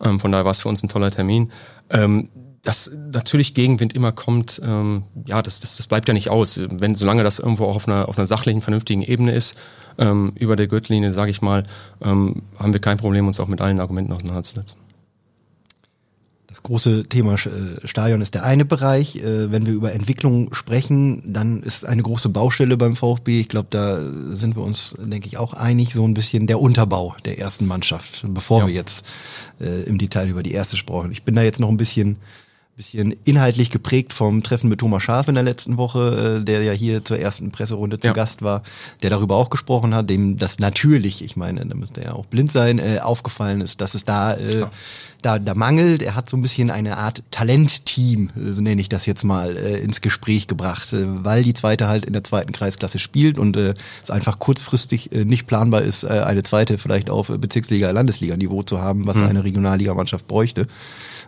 Ähm, 0.04 0.20
von 0.20 0.32
daher 0.32 0.46
war 0.46 0.52
es 0.52 0.60
für 0.60 0.70
uns 0.70 0.84
ein 0.84 0.90
toller 0.90 1.12
Termin. 1.12 1.52
Ähm, 1.90 2.30
dass 2.64 2.90
natürlich 3.12 3.54
Gegenwind 3.54 3.94
immer 3.94 4.14
kommt, 4.14 4.62
ähm, 4.64 5.04
ja, 5.26 5.42
das, 5.42 5.60
das, 5.60 5.76
das 5.76 5.86
bleibt 5.86 6.08
ja 6.08 6.14
nicht 6.14 6.30
aus. 6.30 6.58
Wenn 6.58 6.96
solange 6.96 7.22
das 7.22 7.40
irgendwo 7.40 7.66
auch 7.66 7.76
auf 7.76 7.90
einer, 7.90 8.08
auf 8.08 8.18
einer 8.18 8.26
sachlichen, 8.26 8.62
vernünftigen 8.62 9.02
Ebene 9.02 9.34
ist, 9.34 9.58
ähm, 9.98 10.32
über 10.36 10.56
der 10.56 10.68
Gürtellinie, 10.68 11.12
sage 11.12 11.30
ich 11.30 11.42
mal, 11.42 11.66
ähm, 12.02 12.44
haben 12.58 12.72
wir 12.72 12.80
kein 12.80 12.98
Problem, 12.98 13.28
uns 13.28 13.42
auch 13.42 13.48
mit 13.48 13.60
allen 13.60 13.82
Argumenten 13.82 14.14
auseinanderzusetzen. 14.14 14.80
Das 16.54 16.62
große 16.62 17.06
Thema 17.06 17.34
äh, 17.34 17.88
Stadion 17.88 18.22
ist 18.22 18.36
der 18.36 18.44
eine 18.44 18.64
Bereich. 18.64 19.16
Äh, 19.16 19.52
wenn 19.52 19.66
wir 19.66 19.74
über 19.74 19.92
Entwicklung 19.92 20.54
sprechen, 20.54 21.24
dann 21.26 21.64
ist 21.64 21.84
eine 21.84 22.04
große 22.04 22.30
Baustelle 22.30 22.78
beim 22.78 22.96
VfB. 22.96 23.40
Ich 23.40 23.50
glaube, 23.50 23.70
da 23.72 24.00
sind 24.36 24.56
wir 24.56 24.62
uns, 24.62 24.96
denke 25.00 25.26
ich, 25.26 25.38
auch 25.38 25.56
einig, 25.56 25.96
so 25.96 26.08
ein 26.08 26.14
bisschen 26.14 26.46
der 26.46 26.62
Unterbau 26.62 27.16
der 27.26 27.40
ersten 27.40 27.66
Mannschaft, 27.66 28.24
bevor 28.28 28.60
ja. 28.60 28.68
wir 28.68 28.74
jetzt 28.76 29.04
äh, 29.60 29.82
im 29.86 29.98
Detail 29.98 30.30
über 30.30 30.44
die 30.44 30.52
erste 30.52 30.78
sprechen. 30.78 31.12
Ich 31.12 31.24
bin 31.24 31.34
da 31.34 31.42
jetzt 31.42 31.60
noch 31.60 31.70
ein 31.70 31.78
bisschen 31.78 32.18
bisschen 32.76 33.16
inhaltlich 33.24 33.70
geprägt 33.70 34.14
vom 34.14 34.42
Treffen 34.42 34.68
mit 34.68 34.80
Thomas 34.80 35.04
Schaf 35.04 35.28
in 35.28 35.36
der 35.36 35.44
letzten 35.44 35.78
Woche, 35.78 36.40
äh, 36.42 36.44
der 36.44 36.64
ja 36.64 36.72
hier 36.72 37.06
zur 37.06 37.20
ersten 37.20 37.52
Presserunde 37.52 38.00
zu 38.00 38.08
ja. 38.08 38.14
Gast 38.14 38.42
war, 38.42 38.64
der 39.04 39.12
darüber 39.12 39.36
auch 39.36 39.52
gesprochen 39.52 39.94
hat, 39.94 40.10
dem 40.10 40.38
das 40.40 40.58
natürlich, 40.58 41.24
ich 41.24 41.36
meine, 41.36 41.64
da 41.66 41.76
müsste 41.76 42.02
er 42.02 42.08
ja 42.08 42.14
auch 42.14 42.26
blind 42.26 42.52
sein, 42.52 42.80
äh, 42.80 43.00
aufgefallen 43.00 43.62
ist, 43.62 43.80
dass 43.80 43.94
es 43.94 44.06
da, 44.06 44.34
äh, 44.34 44.66
da, 45.22 45.38
da 45.38 45.54
mangelt. 45.54 46.02
Er 46.02 46.16
hat 46.16 46.28
so 46.28 46.36
ein 46.36 46.42
bisschen 46.42 46.72
eine 46.72 46.98
Art 46.98 47.22
Talentteam, 47.30 48.32
so 48.36 48.60
nenne 48.60 48.82
ich 48.82 48.90
das 48.90 49.06
jetzt 49.06 49.24
mal, 49.24 49.56
äh, 49.56 49.78
ins 49.78 50.02
Gespräch 50.02 50.48
gebracht, 50.48 50.94
äh, 50.94 51.06
weil 51.24 51.44
die 51.44 51.54
zweite 51.54 51.88
halt 51.88 52.06
in 52.06 52.14
der 52.14 52.24
zweiten 52.24 52.54
Kreisklasse 52.54 52.98
spielt 52.98 53.38
und 53.38 53.56
äh, 53.56 53.76
es 54.02 54.10
einfach 54.10 54.40
kurzfristig 54.40 55.12
äh, 55.12 55.26
nicht 55.26 55.46
planbar 55.46 55.84
ist, 55.84 56.06
äh, 56.06 56.24
eine 56.26 56.42
zweite 56.42 56.80
vielleicht 56.80 57.12
auf 57.12 57.28
Bezirksliga, 57.28 57.92
Landesliga-Niveau 57.92 58.64
zu 58.64 58.82
haben, 58.82 59.06
was 59.06 59.18
hm. 59.18 59.28
eine 59.28 59.44
Regionalligamannschaft 59.44 60.28
bräuchte. 60.28 60.66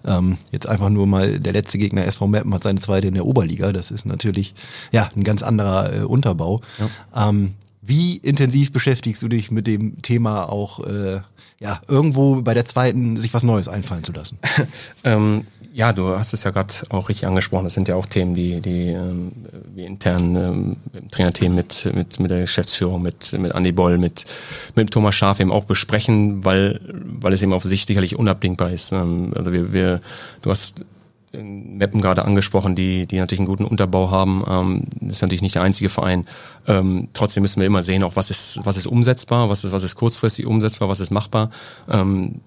Ähm, 0.05 0.37
jetzt 0.51 0.67
einfach 0.67 0.89
nur 0.89 1.07
mal 1.07 1.39
der 1.39 1.53
letzte 1.53 1.77
Gegner 1.77 2.05
SV 2.05 2.27
Meppen 2.27 2.53
hat 2.53 2.63
seine 2.63 2.79
zweite 2.79 3.07
in 3.07 3.15
der 3.15 3.25
Oberliga. 3.25 3.73
Das 3.73 3.91
ist 3.91 4.05
natürlich 4.05 4.53
ja 4.91 5.09
ein 5.15 5.23
ganz 5.23 5.41
anderer 5.41 5.93
äh, 5.93 5.99
Unterbau. 6.01 6.61
Ja. 6.79 7.29
Ähm, 7.29 7.55
wie 7.81 8.17
intensiv 8.17 8.71
beschäftigst 8.71 9.21
du 9.21 9.27
dich 9.27 9.51
mit 9.51 9.67
dem 9.67 10.01
Thema 10.01 10.49
auch 10.49 10.79
äh, 10.85 11.21
ja 11.59 11.81
irgendwo 11.87 12.41
bei 12.41 12.53
der 12.53 12.65
zweiten 12.65 13.19
sich 13.19 13.33
was 13.33 13.43
Neues 13.43 13.67
einfallen 13.67 14.03
zu 14.03 14.11
lassen? 14.11 14.39
ähm, 15.03 15.45
ja, 15.75 15.91
du 15.91 16.17
hast 16.17 16.31
es 16.31 16.45
ja 16.45 16.51
gerade 16.51 16.73
auch 16.87 17.09
richtig 17.09 17.27
angesprochen. 17.27 17.65
Das 17.65 17.73
sind 17.73 17.89
ja 17.89 17.95
auch 17.95 18.05
Themen, 18.05 18.33
die, 18.33 18.61
die 18.61 18.91
ähm, 18.91 19.33
wir 19.73 19.85
intern 19.85 20.35
ähm, 20.37 20.75
im 20.93 21.11
Trainerteam 21.11 21.53
mit, 21.53 21.91
mit, 21.93 22.17
mit 22.17 22.31
der 22.31 22.39
Geschäftsführung, 22.39 23.01
mit, 23.01 23.33
mit 23.33 23.53
Andi 23.53 23.73
Boll, 23.73 23.97
mit, 23.97 24.25
mit 24.75 24.91
Thomas 24.91 25.15
Schaf 25.15 25.41
eben 25.41 25.51
auch 25.51 25.65
besprechen, 25.65 26.45
weil, 26.45 26.79
weil 27.19 27.33
es 27.33 27.41
eben 27.41 27.51
auf 27.51 27.63
sich 27.63 27.85
sicherlich 27.85 28.17
unabdingbar 28.17 28.71
ist. 28.71 28.93
Ähm, 28.93 29.33
also 29.35 29.51
wir, 29.51 29.73
wir, 29.73 29.99
du 30.43 30.49
hast 30.49 30.79
Meppen 31.43 32.01
gerade 32.01 32.25
angesprochen, 32.25 32.75
die, 32.75 33.05
die 33.05 33.17
natürlich 33.17 33.39
einen 33.39 33.47
guten 33.47 33.65
Unterbau 33.65 34.11
haben. 34.11 34.43
Ähm, 34.49 35.09
ist 35.09 35.21
natürlich 35.21 35.41
nicht 35.41 35.55
der 35.55 35.61
einzige 35.61 35.89
Verein. 35.89 36.25
Ähm, 36.67 37.09
trotzdem 37.13 37.41
müssen 37.41 37.59
wir 37.59 37.67
immer 37.67 37.83
sehen, 37.83 38.03
auch 38.03 38.15
was 38.15 38.29
ist, 38.29 38.59
was 38.63 38.77
ist 38.77 38.87
umsetzbar, 38.87 39.49
was 39.49 39.63
ist, 39.63 39.71
was 39.71 39.83
ist 39.83 39.95
kurzfristig 39.95 40.45
umsetzbar, 40.45 40.89
was 40.89 40.99
ist 40.99 41.11
machbar. 41.11 41.51
Ähm, 41.89 42.41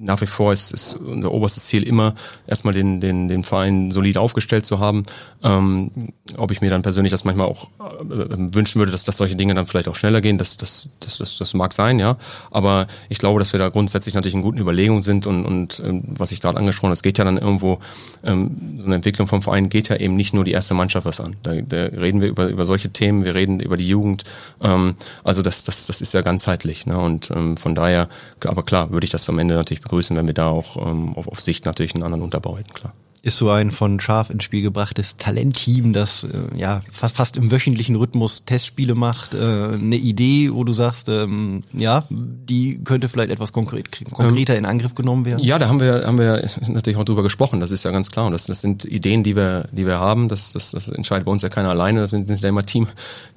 nach 0.00 0.20
wie 0.22 0.26
vor 0.26 0.52
ist, 0.52 0.72
ist 0.72 0.94
unser 0.94 1.30
oberstes 1.30 1.66
Ziel 1.66 1.82
immer, 1.82 2.14
erstmal 2.46 2.72
den, 2.72 3.00
den, 3.00 3.28
den 3.28 3.44
Verein 3.44 3.90
solid 3.90 4.16
aufgestellt 4.16 4.64
zu 4.64 4.78
haben. 4.78 5.04
Ähm, 5.44 5.90
ob 6.38 6.50
ich 6.50 6.62
mir 6.62 6.70
dann 6.70 6.80
persönlich 6.80 7.10
das 7.10 7.24
manchmal 7.24 7.46
auch 7.46 7.68
äh, 7.78 7.84
wünschen 8.08 8.78
würde, 8.78 8.92
dass, 8.92 9.04
dass 9.04 9.18
solche 9.18 9.36
Dinge 9.36 9.54
dann 9.54 9.66
vielleicht 9.66 9.88
auch 9.88 9.94
schneller 9.94 10.22
gehen, 10.22 10.38
das, 10.38 10.56
das, 10.56 10.88
das, 11.00 11.18
das, 11.18 11.36
das 11.36 11.54
mag 11.54 11.74
sein, 11.74 11.98
ja. 11.98 12.16
Aber 12.50 12.86
ich 13.10 13.18
glaube, 13.18 13.38
dass 13.38 13.52
wir 13.52 13.60
da 13.60 13.68
grundsätzlich 13.68 14.14
natürlich 14.14 14.34
in 14.34 14.42
guten 14.42 14.58
Überlegungen 14.58 15.02
sind 15.02 15.26
und, 15.26 15.44
und 15.44 15.82
ähm, 15.84 16.02
was 16.06 16.32
ich 16.32 16.40
gerade 16.40 16.58
angesprochen 16.58 16.88
habe, 16.88 16.94
es 16.94 17.02
geht 17.02 17.18
ja 17.18 17.24
dann 17.24 17.36
irgendwo, 17.36 17.78
ähm, 18.24 18.78
so 18.78 18.86
eine 18.86 18.96
Entwicklung 18.96 19.28
vom 19.28 19.42
Verein 19.42 19.68
geht 19.68 19.88
ja 19.88 19.96
eben 19.96 20.16
nicht 20.16 20.34
nur 20.34 20.44
die 20.44 20.52
erste 20.52 20.74
Mannschaft 20.74 21.06
was 21.06 21.20
an. 21.20 21.36
Da, 21.42 21.54
da 21.54 21.84
reden 21.86 22.20
wir 22.20 22.28
über, 22.28 22.48
über 22.48 22.64
solche 22.64 22.90
Themen, 22.90 23.24
wir 23.24 23.34
reden 23.34 23.60
über 23.60 23.76
die 23.76 23.88
Jugend. 23.88 24.24
Ähm, 24.60 24.94
also 25.24 25.42
das, 25.42 25.64
das, 25.64 25.86
das 25.86 26.00
ist 26.00 26.14
ja 26.14 26.22
ganzheitlich. 26.22 26.86
Ne? 26.86 26.98
Und 26.98 27.30
ähm, 27.30 27.56
von 27.56 27.74
daher, 27.74 28.08
aber 28.44 28.62
klar, 28.62 28.90
würde 28.90 29.04
ich 29.04 29.10
das 29.10 29.28
am 29.28 29.38
Ende 29.38 29.54
natürlich 29.54 29.82
begrüßen, 29.82 30.16
wenn 30.16 30.26
wir 30.26 30.34
da 30.34 30.48
auch 30.48 30.76
ähm, 30.76 31.14
auf, 31.14 31.28
auf 31.28 31.40
Sicht 31.40 31.66
natürlich 31.66 31.94
einen 31.94 32.04
anderen 32.04 32.22
Unterbau 32.22 32.56
hätten, 32.56 32.72
klar 32.72 32.92
ist 33.22 33.36
so 33.36 33.50
ein 33.50 33.70
von 33.70 34.00
Scharf 34.00 34.30
ins 34.30 34.44
Spiel 34.44 34.62
gebrachtes 34.62 35.16
Talentteam, 35.16 35.92
das 35.92 36.24
äh, 36.24 36.58
ja 36.58 36.82
fast 36.90 37.16
fast 37.16 37.36
im 37.36 37.50
wöchentlichen 37.50 37.96
Rhythmus 37.96 38.44
Testspiele 38.44 38.94
macht. 38.94 39.34
Äh, 39.34 39.38
eine 39.38 39.96
Idee, 39.96 40.50
wo 40.52 40.64
du 40.64 40.72
sagst, 40.72 41.08
ähm, 41.08 41.62
ja, 41.72 42.04
die 42.10 42.82
könnte 42.82 43.08
vielleicht 43.08 43.30
etwas 43.30 43.52
konkret, 43.52 43.88
konkreter 44.12 44.56
in 44.56 44.64
Angriff 44.64 44.94
genommen 44.94 45.24
werden. 45.24 45.42
Ja, 45.44 45.58
da 45.58 45.68
haben 45.68 45.80
wir 45.80 46.06
haben 46.06 46.18
wir 46.18 46.48
natürlich 46.68 46.98
auch 46.98 47.04
drüber 47.04 47.22
gesprochen. 47.22 47.60
Das 47.60 47.72
ist 47.72 47.84
ja 47.84 47.90
ganz 47.90 48.10
klar 48.10 48.26
und 48.26 48.32
das, 48.32 48.46
das 48.46 48.60
sind 48.60 48.84
Ideen, 48.84 49.22
die 49.22 49.36
wir 49.36 49.66
die 49.72 49.86
wir 49.86 49.98
haben. 49.98 50.28
Das, 50.28 50.52
das, 50.52 50.70
das 50.70 50.88
entscheidet 50.88 51.26
bei 51.26 51.32
uns 51.32 51.42
ja 51.42 51.48
keiner 51.50 51.70
alleine. 51.70 52.00
Das 52.00 52.10
sind, 52.10 52.26
sind 52.26 52.40
ja 52.40 52.48
immer 52.48 52.62
Team 52.62 52.88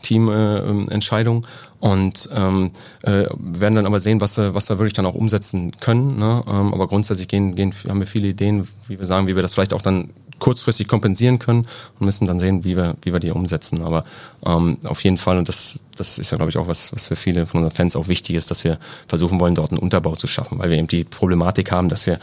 Team 0.01 0.29
äh, 0.29 0.59
Entscheidungen 0.91 1.45
und 1.83 2.29
ähm, 2.33 2.71
äh, 3.01 3.25
werden 3.37 3.75
dann 3.75 3.85
aber 3.85 3.99
sehen, 3.99 4.21
was 4.21 4.37
wir, 4.37 4.53
was 4.53 4.69
wir 4.69 4.79
wirklich 4.79 4.93
dann 4.93 5.05
auch 5.05 5.15
umsetzen 5.15 5.77
können. 5.81 6.17
Ne? 6.17 6.41
Ähm, 6.47 6.73
aber 6.73 6.87
grundsätzlich 6.87 7.27
gehen, 7.27 7.55
gehen, 7.55 7.73
haben 7.89 7.99
wir 7.99 8.07
viele 8.07 8.29
Ideen, 8.29 8.69
wie 8.87 8.97
wir 8.97 9.05
sagen, 9.05 9.27
wie 9.27 9.35
wir 9.35 9.41
das 9.41 9.53
vielleicht 9.53 9.73
auch 9.73 9.81
dann 9.81 10.11
kurzfristig 10.39 10.87
kompensieren 10.87 11.39
können 11.39 11.67
und 11.99 12.05
müssen 12.05 12.25
dann 12.25 12.39
sehen, 12.39 12.63
wie 12.63 12.77
wir, 12.77 12.95
wie 13.01 13.11
wir 13.11 13.19
die 13.19 13.31
umsetzen. 13.31 13.81
Aber 13.81 14.05
ähm, 14.45 14.77
auf 14.85 15.03
jeden 15.03 15.17
Fall, 15.17 15.37
und 15.37 15.49
das, 15.49 15.81
das 15.97 16.19
ist 16.19 16.31
ja, 16.31 16.37
glaube 16.37 16.51
ich, 16.51 16.57
auch 16.57 16.69
was, 16.69 16.93
was 16.93 17.07
für 17.07 17.17
viele 17.17 17.47
von 17.47 17.61
unseren 17.61 17.75
Fans 17.75 17.97
auch 17.97 18.07
wichtig 18.07 18.37
ist, 18.37 18.49
dass 18.49 18.63
wir 18.63 18.79
versuchen 19.05 19.41
wollen, 19.41 19.53
dort 19.53 19.71
einen 19.71 19.79
Unterbau 19.79 20.15
zu 20.15 20.27
schaffen, 20.27 20.59
weil 20.59 20.69
wir 20.69 20.77
eben 20.77 20.87
die 20.87 21.03
Problematik 21.03 21.73
haben, 21.73 21.89
dass 21.89 22.07
wir, 22.07 22.17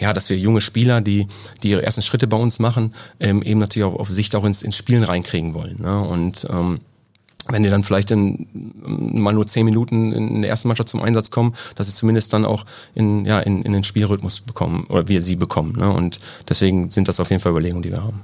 ja, 0.00 0.14
dass 0.14 0.30
wir 0.30 0.38
junge 0.38 0.62
Spieler, 0.62 1.02
die, 1.02 1.26
die 1.62 1.68
ihre 1.68 1.82
ersten 1.82 2.00
Schritte 2.00 2.26
bei 2.26 2.38
uns 2.38 2.60
machen, 2.60 2.94
ähm, 3.20 3.42
eben 3.42 3.60
natürlich 3.60 3.84
auch 3.84 4.00
auf 4.00 4.08
Sicht 4.08 4.34
auch 4.34 4.44
ins, 4.44 4.62
ins 4.62 4.76
Spielen 4.76 5.04
reinkriegen 5.04 5.52
wollen. 5.52 5.82
Ne? 5.82 6.00
Und 6.00 6.46
ähm, 6.50 6.80
wenn 7.48 7.62
die 7.62 7.70
dann 7.70 7.82
vielleicht 7.82 8.10
in, 8.10 8.46
mal 8.84 9.32
nur 9.32 9.46
zehn 9.46 9.64
Minuten 9.64 10.12
in 10.12 10.42
der 10.42 10.50
ersten 10.50 10.68
Mannschaft 10.68 10.88
zum 10.88 11.02
Einsatz 11.02 11.30
kommen, 11.30 11.54
dass 11.74 11.88
sie 11.88 11.94
zumindest 11.94 12.32
dann 12.32 12.44
auch 12.44 12.64
in, 12.94 13.24
ja, 13.26 13.40
in, 13.40 13.62
in 13.62 13.72
den 13.72 13.84
Spielrhythmus 13.84 14.40
bekommen 14.40 14.84
oder 14.88 15.08
wir 15.08 15.22
sie 15.22 15.36
bekommen. 15.36 15.76
Ne? 15.76 15.90
Und 15.90 16.20
deswegen 16.48 16.90
sind 16.90 17.08
das 17.08 17.20
auf 17.20 17.30
jeden 17.30 17.40
Fall 17.40 17.50
Überlegungen, 17.52 17.82
die 17.82 17.90
wir 17.90 18.02
haben. 18.02 18.20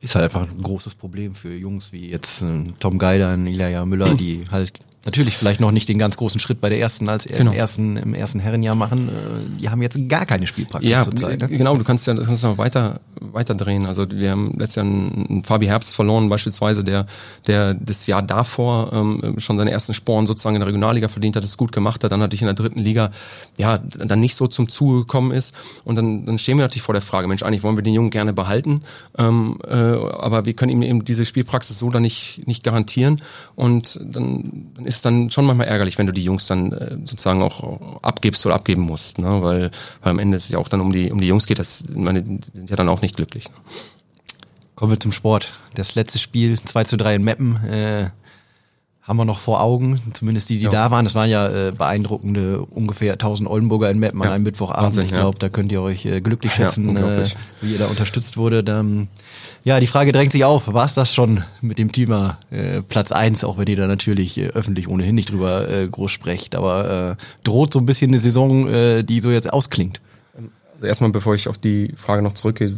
Ist 0.00 0.14
halt 0.14 0.24
einfach 0.24 0.42
ein 0.42 0.62
großes 0.62 0.94
Problem 0.94 1.34
für 1.34 1.54
Jungs 1.54 1.92
wie 1.92 2.10
jetzt 2.10 2.42
äh, 2.42 2.64
Tom 2.78 2.98
Geider, 2.98 3.34
Ilya 3.38 3.86
Müller, 3.86 4.14
die 4.14 4.44
halt 4.50 4.80
natürlich 5.04 5.36
vielleicht 5.36 5.60
noch 5.60 5.70
nicht 5.70 5.88
den 5.88 5.98
ganz 5.98 6.16
großen 6.16 6.40
Schritt 6.40 6.60
bei 6.60 6.68
der 6.68 6.78
ersten 6.78 7.08
als 7.08 7.24
genau. 7.24 7.52
im 7.52 7.56
ersten 7.56 7.96
im 7.96 8.14
ersten 8.14 8.40
Herrenjahr 8.40 8.74
machen. 8.74 9.08
Äh, 9.08 9.60
die 9.60 9.68
haben 9.68 9.82
jetzt 9.82 9.98
gar 10.08 10.26
keine 10.26 10.46
Spielpraxis 10.46 10.90
ja, 10.90 11.04
zurzeit. 11.04 11.40
Ne? 11.40 11.48
Genau, 11.48 11.76
du 11.76 11.84
kannst 11.84 12.06
ja 12.06 12.14
kannst 12.14 12.42
noch 12.42 12.58
weiter 12.58 13.00
weiter 13.20 13.54
drehen. 13.54 13.86
Also 13.86 14.10
wir 14.10 14.30
haben 14.30 14.54
letztes 14.58 14.76
Jahr 14.76 14.86
einen, 14.86 15.26
einen 15.28 15.44
Fabi 15.44 15.66
Herbst 15.66 15.94
verloren 15.94 16.28
beispielsweise, 16.28 16.84
der 16.84 17.06
der 17.46 17.74
das 17.74 18.06
Jahr 18.06 18.22
davor 18.22 18.92
ähm, 18.92 19.36
schon 19.38 19.58
seine 19.58 19.70
ersten 19.70 19.94
Sporen 19.94 20.26
sozusagen 20.26 20.56
in 20.56 20.60
der 20.60 20.68
Regionalliga 20.68 21.08
verdient 21.08 21.36
hat, 21.36 21.44
es 21.44 21.56
gut 21.56 21.72
gemacht 21.72 22.04
hat, 22.04 22.12
dann 22.12 22.20
natürlich 22.20 22.42
in 22.42 22.46
der 22.46 22.54
dritten 22.54 22.80
Liga 22.80 23.10
ja 23.58 23.78
dann 23.78 24.20
nicht 24.20 24.36
so 24.36 24.46
zum 24.46 24.68
Zuge 24.68 25.00
gekommen 25.00 25.32
ist 25.32 25.54
und 25.84 25.96
dann 25.96 26.26
dann 26.26 26.38
stehen 26.38 26.56
wir 26.56 26.64
natürlich 26.64 26.82
vor 26.82 26.94
der 26.94 27.02
Frage, 27.02 27.28
Mensch, 27.28 27.42
eigentlich 27.42 27.62
wollen 27.62 27.76
wir 27.76 27.82
den 27.82 27.94
Jungen 27.94 28.10
gerne 28.10 28.32
behalten, 28.32 28.82
ähm, 29.18 29.58
äh, 29.66 29.74
aber 29.74 30.44
wir 30.44 30.54
können 30.54 30.72
ihm 30.72 30.82
eben 30.82 31.04
diese 31.04 31.24
Spielpraxis 31.24 31.78
so 31.78 31.90
dann 31.90 32.02
nicht 32.02 32.46
nicht 32.46 32.62
garantieren 32.62 33.22
und 33.54 34.00
dann, 34.02 34.70
dann 34.74 34.86
ist 34.86 34.93
ist 34.94 35.04
dann 35.04 35.30
schon 35.30 35.46
manchmal 35.46 35.68
ärgerlich, 35.68 35.98
wenn 35.98 36.06
du 36.06 36.12
die 36.12 36.24
Jungs 36.24 36.46
dann 36.46 36.72
äh, 36.72 36.96
sozusagen 37.04 37.42
auch 37.42 38.02
abgibst 38.02 38.44
oder 38.46 38.54
abgeben 38.54 38.82
musst, 38.82 39.18
ne? 39.18 39.42
weil, 39.42 39.70
weil 40.02 40.10
am 40.10 40.18
Ende 40.18 40.36
es 40.36 40.48
ja 40.48 40.58
auch 40.58 40.68
dann 40.68 40.80
um 40.80 40.92
die, 40.92 41.10
um 41.10 41.20
die 41.20 41.26
Jungs 41.26 41.46
geht, 41.46 41.58
das, 41.58 41.84
meine, 41.94 42.20
sind 42.20 42.70
ja 42.70 42.76
dann 42.76 42.88
auch 42.88 43.02
nicht 43.02 43.16
glücklich. 43.16 43.48
Ne? 43.48 43.56
Kommen 44.74 44.90
wir 44.90 45.00
zum 45.00 45.12
Sport. 45.12 45.54
Das 45.74 45.94
letzte 45.94 46.18
Spiel, 46.18 46.58
2 46.58 46.84
zu 46.84 46.96
3 46.96 47.16
in 47.16 47.24
Meppen, 47.24 47.64
äh, 47.64 48.10
haben 49.06 49.18
wir 49.18 49.26
noch 49.26 49.38
vor 49.38 49.60
Augen, 49.60 50.00
zumindest 50.14 50.48
die, 50.48 50.56
die 50.58 50.64
Ja. 50.64 50.70
da 50.70 50.90
waren. 50.90 51.04
Das 51.04 51.14
waren 51.14 51.28
ja 51.28 51.46
äh, 51.68 51.72
beeindruckende 51.72 52.62
ungefähr 52.62 53.12
1000 53.12 53.46
Oldenburger 53.48 53.90
in 53.90 53.98
Meppen 53.98 54.20
an 54.22 54.28
Ja. 54.28 54.34
einem 54.34 54.44
Mittwochabend. 54.44 54.82
Wahnsinn, 54.86 55.04
ich 55.04 55.10
ja. 55.10 55.18
glaube, 55.18 55.38
da 55.38 55.50
könnt 55.50 55.70
ihr 55.72 55.82
euch 55.82 56.06
äh, 56.06 56.22
glücklich 56.22 56.52
Ja, 56.56 56.64
schätzen, 56.70 56.96
äh, 56.96 57.26
wie 57.60 57.72
ihr 57.74 57.78
da 57.78 57.86
unterstützt 57.86 58.38
wurde. 58.38 58.64
Dann, 58.64 59.08
ja, 59.62 59.78
die 59.78 59.86
Frage 59.86 60.12
drängt 60.12 60.32
sich 60.32 60.44
auf, 60.46 60.72
war 60.72 60.86
es 60.86 60.94
das 60.94 61.12
schon 61.14 61.44
mit 61.60 61.76
dem 61.76 61.92
Thema 61.92 62.38
äh, 62.50 62.80
Platz 62.80 63.12
eins, 63.12 63.44
auch 63.44 63.58
wenn 63.58 63.66
ihr 63.66 63.76
da 63.76 63.86
natürlich 63.86 64.38
äh, 64.38 64.46
öffentlich 64.48 64.88
ohnehin 64.88 65.14
nicht 65.16 65.30
drüber 65.30 65.68
äh, 65.68 65.86
groß 65.86 66.10
sprecht, 66.10 66.54
aber 66.54 67.16
droht 67.44 67.74
so 67.74 67.78
ein 67.80 67.86
bisschen 67.86 68.10
eine 68.10 68.18
Saison, 68.18 68.66
die 69.04 69.20
so 69.20 69.30
jetzt 69.30 69.52
ausklingt. 69.52 70.00
Also 70.74 70.86
erstmal, 70.86 71.10
bevor 71.10 71.34
ich 71.34 71.48
auf 71.48 71.58
die 71.58 71.92
Frage 71.96 72.22
noch 72.22 72.32
zurückgehe, 72.32 72.74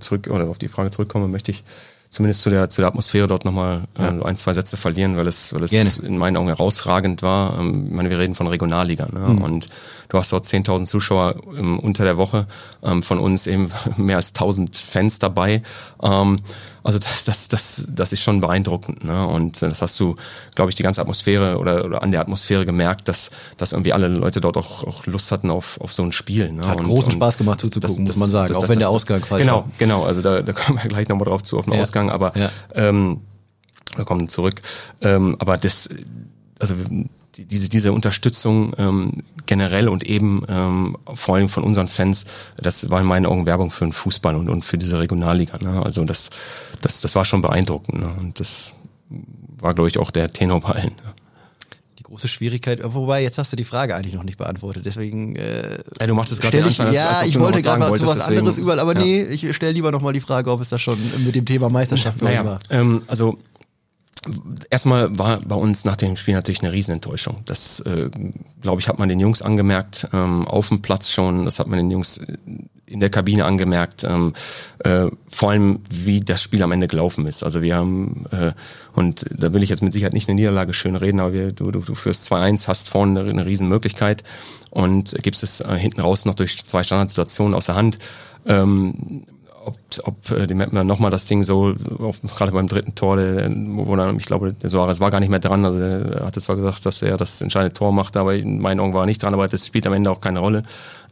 zurück 0.00 0.28
oder 0.32 0.48
auf 0.48 0.58
die 0.58 0.68
Frage 0.68 0.90
zurückkomme, 0.90 1.28
möchte 1.28 1.50
ich 1.52 1.62
zumindest 2.10 2.42
zu 2.42 2.50
der 2.50 2.68
zu 2.68 2.80
der 2.80 2.88
Atmosphäre 2.88 3.26
dort 3.26 3.44
nochmal 3.44 3.82
äh, 3.98 4.02
ein, 4.02 4.36
zwei 4.36 4.52
Sätze 4.52 4.76
verlieren, 4.76 5.16
weil 5.16 5.26
es, 5.26 5.52
weil 5.54 5.62
es 5.62 5.70
Gerne. 5.70 5.90
in 6.02 6.18
meinen 6.18 6.36
Augen 6.36 6.48
herausragend 6.48 7.22
war. 7.22 7.58
Ähm, 7.58 7.86
ich 7.88 7.92
meine, 7.94 8.10
wir 8.10 8.18
reden 8.18 8.34
von 8.34 8.46
Regionalliga, 8.46 9.06
ne? 9.12 9.28
Hm. 9.28 9.42
Und 9.42 9.68
du 10.08 10.18
hast 10.18 10.32
dort 10.32 10.44
10.000 10.44 10.86
Zuschauer 10.86 11.36
ähm, 11.56 11.78
unter 11.78 12.04
der 12.04 12.16
Woche, 12.16 12.46
ähm, 12.82 13.02
von 13.02 13.18
uns 13.18 13.46
eben 13.46 13.70
mehr 13.96 14.16
als 14.16 14.34
1.000 14.34 14.76
Fans 14.76 15.18
dabei. 15.18 15.62
Ähm, 16.02 16.40
also 16.86 16.98
das, 16.98 17.24
das, 17.24 17.48
das, 17.48 17.86
das 17.88 18.12
ist 18.12 18.22
schon 18.22 18.40
beeindruckend. 18.40 19.04
Ne? 19.04 19.26
Und 19.26 19.60
das 19.60 19.82
hast 19.82 19.98
du, 19.98 20.16
glaube 20.54 20.70
ich, 20.70 20.76
die 20.76 20.82
ganze 20.82 21.00
Atmosphäre 21.00 21.58
oder, 21.58 21.84
oder 21.84 22.02
an 22.02 22.12
der 22.12 22.20
Atmosphäre 22.20 22.64
gemerkt, 22.64 23.08
dass, 23.08 23.30
dass 23.56 23.72
irgendwie 23.72 23.92
alle 23.92 24.08
Leute 24.08 24.40
dort 24.40 24.56
auch, 24.56 24.84
auch 24.84 25.04
Lust 25.06 25.32
hatten 25.32 25.50
auf, 25.50 25.80
auf 25.80 25.92
so 25.92 26.02
ein 26.02 26.12
Spiel. 26.12 26.52
Ne? 26.52 26.66
Hat 26.66 26.82
großen 26.82 27.12
Spaß 27.12 27.38
gemacht 27.38 27.60
zuzugucken, 27.60 28.04
muss 28.04 28.16
man 28.16 28.28
sagen, 28.28 28.54
auch 28.54 28.68
wenn 28.68 28.78
der 28.78 28.88
Ausgang 28.88 29.24
falsch 29.24 29.42
genau, 29.42 29.56
war. 29.56 29.70
Genau, 29.78 30.04
also 30.04 30.22
da, 30.22 30.42
da 30.42 30.52
kommen 30.52 30.78
wir 30.82 30.88
gleich 30.88 31.08
nochmal 31.08 31.26
drauf 31.26 31.42
zu, 31.42 31.58
auf 31.58 31.64
den 31.64 31.74
Ja. 31.74 31.80
Ausgang, 31.80 32.10
aber 32.10 32.32
Ja. 32.36 32.50
ähm, 32.74 33.20
wir 33.96 34.04
kommen 34.04 34.28
zurück. 34.28 34.62
Ähm, 35.00 35.36
aber 35.38 35.56
das, 35.58 35.88
also 36.58 36.74
diese, 37.36 37.68
diese 37.68 37.92
Unterstützung 37.92 38.72
ähm, 38.78 39.12
generell 39.46 39.88
und 39.88 40.02
eben 40.04 40.42
ähm, 40.48 40.96
vor 41.14 41.36
allem 41.36 41.48
von 41.48 41.64
unseren 41.64 41.88
Fans, 41.88 42.24
das 42.56 42.88
war 42.90 43.00
in 43.00 43.06
meinen 43.06 43.26
Augen 43.26 43.46
Werbung 43.46 43.70
für 43.70 43.84
den 43.84 43.92
Fußball 43.92 44.34
und, 44.34 44.48
und 44.48 44.64
für 44.64 44.78
diese 44.78 44.98
Regionalliga. 44.98 45.58
Ne? 45.58 45.82
Also 45.84 46.04
das, 46.04 46.30
das, 46.82 47.00
das 47.00 47.14
war 47.14 47.24
schon 47.24 47.42
beeindruckend. 47.42 48.00
Ne? 48.00 48.10
Und 48.18 48.40
das 48.40 48.74
war, 49.58 49.74
glaube 49.74 49.88
ich, 49.88 49.98
auch 49.98 50.10
der 50.10 50.32
Tenor 50.32 50.60
bei 50.60 50.70
allen. 50.70 50.84
Ne? 51.04 51.14
Die 51.98 52.02
große 52.02 52.28
Schwierigkeit, 52.28 52.80
wobei 52.82 53.22
jetzt 53.22 53.36
hast 53.38 53.52
du 53.52 53.56
die 53.56 53.64
Frage 53.64 53.94
eigentlich 53.96 54.14
noch 54.14 54.22
nicht 54.22 54.38
beantwortet, 54.38 54.86
deswegen 54.86 55.34
äh, 55.36 55.78
Ja, 56.00 56.06
du 56.06 56.14
machst 56.14 56.30
es 56.32 56.38
gerade 56.40 56.58
ich, 56.58 56.64
Anschein, 56.64 56.86
als- 56.88 56.94
ja, 56.96 57.08
als 57.08 57.22
ob 57.22 57.26
ich 57.28 57.38
wollte 57.40 57.54
was 57.58 57.62
gerade 57.64 57.78
mal 57.80 57.90
was 57.90 58.00
deswegen- 58.00 58.38
anderes 58.38 58.58
überall, 58.58 58.78
aber 58.80 58.94
ja. 58.94 59.00
nee, 59.00 59.22
ich 59.22 59.54
stelle 59.56 59.72
lieber 59.72 59.90
nochmal 59.90 60.12
die 60.12 60.20
Frage, 60.20 60.50
ob 60.52 60.60
es 60.60 60.68
da 60.68 60.78
schon 60.78 60.98
mit 61.24 61.34
dem 61.34 61.44
Thema 61.44 61.68
Meisterschaft 61.68 62.22
Naja, 62.22 62.44
war. 62.44 62.58
ähm, 62.70 63.02
also 63.08 63.38
erstmal 64.70 65.18
war 65.18 65.40
bei 65.40 65.54
uns 65.54 65.84
nach 65.84 65.96
dem 65.96 66.16
Spiel 66.16 66.34
natürlich 66.34 66.62
eine 66.62 66.72
Riesenenttäuschung. 66.72 67.38
Das, 67.46 67.80
äh, 67.80 68.10
glaube 68.60 68.80
ich, 68.80 68.88
hat 68.88 68.98
man 68.98 69.08
den 69.08 69.20
Jungs 69.20 69.42
angemerkt, 69.42 70.08
ähm, 70.12 70.46
auf 70.46 70.68
dem 70.68 70.82
Platz 70.82 71.10
schon, 71.10 71.44
das 71.44 71.58
hat 71.58 71.66
man 71.66 71.78
den 71.78 71.90
Jungs 71.90 72.20
in 72.86 73.00
der 73.00 73.10
Kabine 73.10 73.44
angemerkt, 73.44 74.04
ähm, 74.04 74.32
äh, 74.78 75.06
vor 75.28 75.50
allem 75.50 75.80
wie 75.90 76.20
das 76.20 76.40
Spiel 76.40 76.62
am 76.62 76.72
Ende 76.72 76.88
gelaufen 76.88 77.26
ist. 77.26 77.42
Also 77.42 77.60
wir 77.60 77.74
haben, 77.74 78.26
äh, 78.30 78.52
und 78.94 79.26
da 79.36 79.52
will 79.52 79.62
ich 79.62 79.70
jetzt 79.70 79.82
mit 79.82 79.92
Sicherheit 79.92 80.14
nicht 80.14 80.28
eine 80.28 80.36
Niederlage 80.36 80.72
schön 80.72 80.96
reden, 80.96 81.20
aber 81.20 81.32
wir, 81.32 81.52
du, 81.52 81.70
du, 81.70 81.80
du 81.80 81.94
führst 81.94 82.30
2-1, 82.32 82.68
hast 82.68 82.88
vorne 82.88 83.20
eine, 83.20 83.30
eine 83.30 83.46
Riesenmöglichkeit 83.46 84.22
und 84.70 85.16
gibst 85.22 85.42
es 85.42 85.60
äh, 85.60 85.76
hinten 85.76 86.00
raus 86.00 86.24
noch 86.24 86.34
durch 86.34 86.64
zwei 86.66 86.84
Standardsituationen 86.84 87.54
aus 87.54 87.66
der 87.66 87.74
Hand. 87.74 87.98
Ähm, 88.46 89.26
ob, 89.66 89.76
ob 90.04 90.30
äh, 90.30 90.46
die 90.46 90.54
dann 90.56 90.86
nochmal 90.86 91.10
das 91.10 91.26
Ding 91.26 91.42
so, 91.42 91.74
auch 92.00 92.14
gerade 92.36 92.52
beim 92.52 92.66
dritten 92.68 92.94
Tor, 92.94 93.16
der, 93.16 93.50
wo 93.50 93.94
dann, 93.96 94.16
ich 94.18 94.24
glaube, 94.26 94.52
der 94.52 94.70
Suarez 94.70 95.00
war 95.00 95.10
gar 95.10 95.20
nicht 95.20 95.28
mehr 95.28 95.38
dran, 95.40 95.64
also 95.64 95.78
er 95.78 96.24
hatte 96.26 96.40
zwar 96.40 96.56
gesagt, 96.56 96.86
dass 96.86 97.02
er 97.02 97.16
das 97.16 97.40
entscheidende 97.40 97.72
Tor 97.74 97.92
machte, 97.92 98.20
aber 98.20 98.34
in 98.34 98.60
meinen 98.60 98.80
Augen 98.80 98.94
war 98.94 99.02
er 99.02 99.06
nicht 99.06 99.22
dran, 99.22 99.34
aber 99.34 99.48
das 99.48 99.66
spielt 99.66 99.86
am 99.86 99.92
Ende 99.92 100.10
auch 100.10 100.20
keine 100.20 100.38
Rolle. 100.40 100.62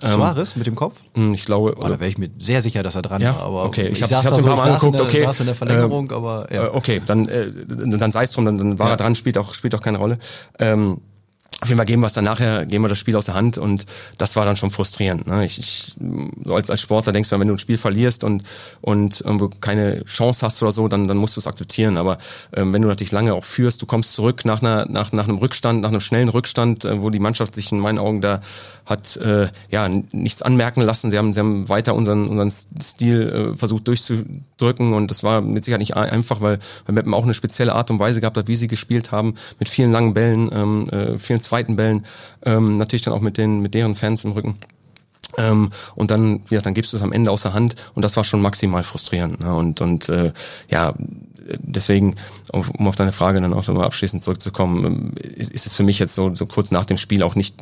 Ähm, 0.03 0.11
Suarez 0.11 0.57
mit 0.57 0.67
dem 0.67 0.75
Kopf? 0.75 0.97
ich 1.15 1.45
glaube, 1.45 1.75
Oh, 1.79 1.83
da 1.85 2.01
wäre 2.01 2.09
ich 2.09 2.19
mir 2.19 2.31
sehr 2.39 2.63
sicher, 2.63 2.83
dass 2.83 2.95
er 2.97 3.03
dran 3.03 3.23
Ja, 3.23 3.35
war. 3.37 3.43
Aber 3.43 3.65
okay. 3.65 3.89
Ich 3.89 3.93
ich, 3.99 4.03
hab- 4.03 4.11
saß 4.11 4.21
ich 4.25 4.27
hab's 4.33 4.37
da 4.37 4.43
mir 4.43 4.51
ein 4.53 4.57
paar 4.57 4.67
Mal 4.67 4.73
angeguckt, 4.75 4.95
der, 4.99 5.03
okay. 5.07 5.25
saß 5.25 5.41
in 5.41 5.47
der 5.47 5.55
Verlängerung, 5.55 6.11
aber 6.13 6.47
ja. 6.53 6.65
Äh, 6.65 6.71
okay, 6.73 7.01
dann, 7.07 7.29
äh, 7.29 7.47
dann 7.69 8.13
sei 8.13 8.25
es 8.25 8.31
drum, 8.33 8.45
dann, 8.45 8.59
dann 8.59 8.79
war 8.79 8.87
Ja. 8.89 8.95
er 8.95 8.97
dran, 8.97 9.15
spielt 9.15 9.39
auch, 9.39 9.55
spielt 9.55 9.75
auch 9.75 9.81
keine 9.83 9.99
Rolle. 9.99 10.19
Ähm, 10.59 10.99
auf 11.65 11.69
jeden 11.69 11.79
Fall 11.79 11.87
geben 11.87 12.03
wir 12.03 12.09
es 12.09 12.13
dann 12.13 12.25
nachher, 12.25 12.67
geben 12.67 12.85
wir 12.85 12.89
das 12.91 12.99
Spiel 12.99 13.17
aus 13.17 13.25
der 13.25 13.35
Hand 13.35 13.57
und 13.57 13.87
das 14.19 14.37
war 14.37 14.45
dann 14.45 14.59
schon 14.59 14.71
frustrierend. 14.71 15.27
Ne? 15.27 15.47
Ich, 15.47 15.59
ich, 15.59 15.95
so 16.45 16.55
als, 16.55 16.69
als 16.69 16.83
Sportler 16.83 17.11
denkst 17.13 17.31
du, 17.31 17.41
wenn 17.41 17.49
du 17.49 17.55
ein 17.55 17.59
Spiel 17.59 17.79
verlierst 17.79 18.23
und, 18.23 18.43
und 18.83 19.23
irgendwo 19.23 19.49
keine 19.49 20.05
Chance 20.05 20.45
hast 20.45 20.63
oder 20.63 20.73
so, 20.73 20.89
dann, 20.89 21.09
dann 21.09 21.17
musst 21.17 21.37
du 21.37 21.41
es 21.41 21.47
akzeptieren. 21.47 21.97
Aber 21.97 22.19
ähm, 22.55 22.75
wenn 22.75 22.83
du 22.83 22.89
natürlich 22.89 23.13
lange 23.13 23.33
auch 23.33 23.45
führst, 23.45 23.81
du 23.81 23.87
kommst 23.87 24.13
zurück 24.15 24.45
nach, 24.45 24.61
einer, 24.61 24.85
nach, 24.87 25.13
nach 25.13 25.25
einem 25.27 25.39
Rückstand, 25.39 25.81
nach 25.81 25.89
einem 25.89 26.01
schnellen 26.01 26.29
Rückstand, 26.29 26.85
äh, 26.85 27.01
wo 27.01 27.09
die 27.09 27.19
Mannschaft 27.19 27.55
sich 27.55 27.73
in 27.73 27.79
meinen 27.81 27.99
Augen 27.99 28.21
da 28.21 28.43
hat 28.85 29.17
äh, 29.17 29.49
ja 29.71 29.89
nichts 30.13 30.43
anmerken 30.43 30.83
lassen. 30.83 31.09
Sie 31.09 31.17
haben, 31.17 31.33
sie 31.33 31.41
haben 31.41 31.71
weiter 31.71 31.95
unseren, 31.95 32.29
unseren 32.29 32.51
Stil 32.51 33.53
äh, 33.55 33.57
versucht 33.57 33.89
durchzudrücken 33.89 34.93
und 34.93 35.11
das 35.11 35.25
war 35.25 35.41
mit 35.41 35.65
Sicherheit 35.65 35.81
nicht 35.81 35.97
ein- 35.97 36.11
einfach, 36.11 36.43
weil, 36.43 36.59
weil 36.85 36.95
Meppen 36.95 37.15
auch 37.15 37.25
eine 37.25 37.33
spezielle 37.33 37.73
Art 37.75 37.91
und 37.91 37.99
Weise 37.99 38.21
gehabt 38.21 38.37
hat, 38.37 38.47
wie 38.47 38.57
sie 38.57 38.69
gespielt 38.69 39.11
haben, 39.11 39.37
mit 39.59 39.71
vielen 39.71 39.91
langen 39.91 40.13
Bällen, 40.13 40.51
ähm, 40.53 40.89
äh, 40.91 41.19
vielen 41.19 41.41
zweiten 41.55 41.77
Bällen, 41.77 42.05
ähm, 42.45 42.79
natürlich 42.79 43.03
dann 43.03 43.15
auch 43.15 43.21
mit 43.21 43.39
den 43.39 43.61
mit 43.61 43.75
deren 43.75 43.95
Fans 43.95 44.25
im 44.25 44.33
Rücken. 44.33 44.57
Ähm, 45.37 45.71
und 45.95 46.11
dann, 46.11 46.43
ja, 46.51 46.61
dann 46.61 46.75
gibst 46.75 46.93
du 46.93 46.97
es 46.97 47.03
am 47.03 47.13
Ende 47.13 47.31
aus 47.31 47.43
der 47.43 47.55
Hand 47.55 47.77
und 47.95 48.03
das 48.03 48.17
war 48.17 48.25
schon 48.25 48.43
maximal 48.43 48.83
frustrierend. 48.83 49.41
Ne? 49.41 49.55
Und, 49.55 49.81
und 49.81 50.09
äh, 50.09 50.33
ja, 50.69 50.95
deswegen, 51.59 52.17
um 52.53 52.87
auf 52.87 52.97
deine 52.97 53.13
Frage 53.13 53.41
dann 53.41 53.53
auch 53.53 53.67
nochmal 53.67 53.87
abschließend 53.87 54.23
zurückzukommen, 54.23 54.85
ähm, 54.85 55.13
ist, 55.17 55.53
ist 55.53 55.67
es 55.67 55.75
für 55.75 55.83
mich 55.83 55.99
jetzt 55.99 56.15
so, 56.15 56.35
so 56.35 56.47
kurz 56.47 56.71
nach 56.71 56.85
dem 56.85 56.99
Spiel 56.99 57.23
auch 57.23 57.35
nicht, 57.35 57.57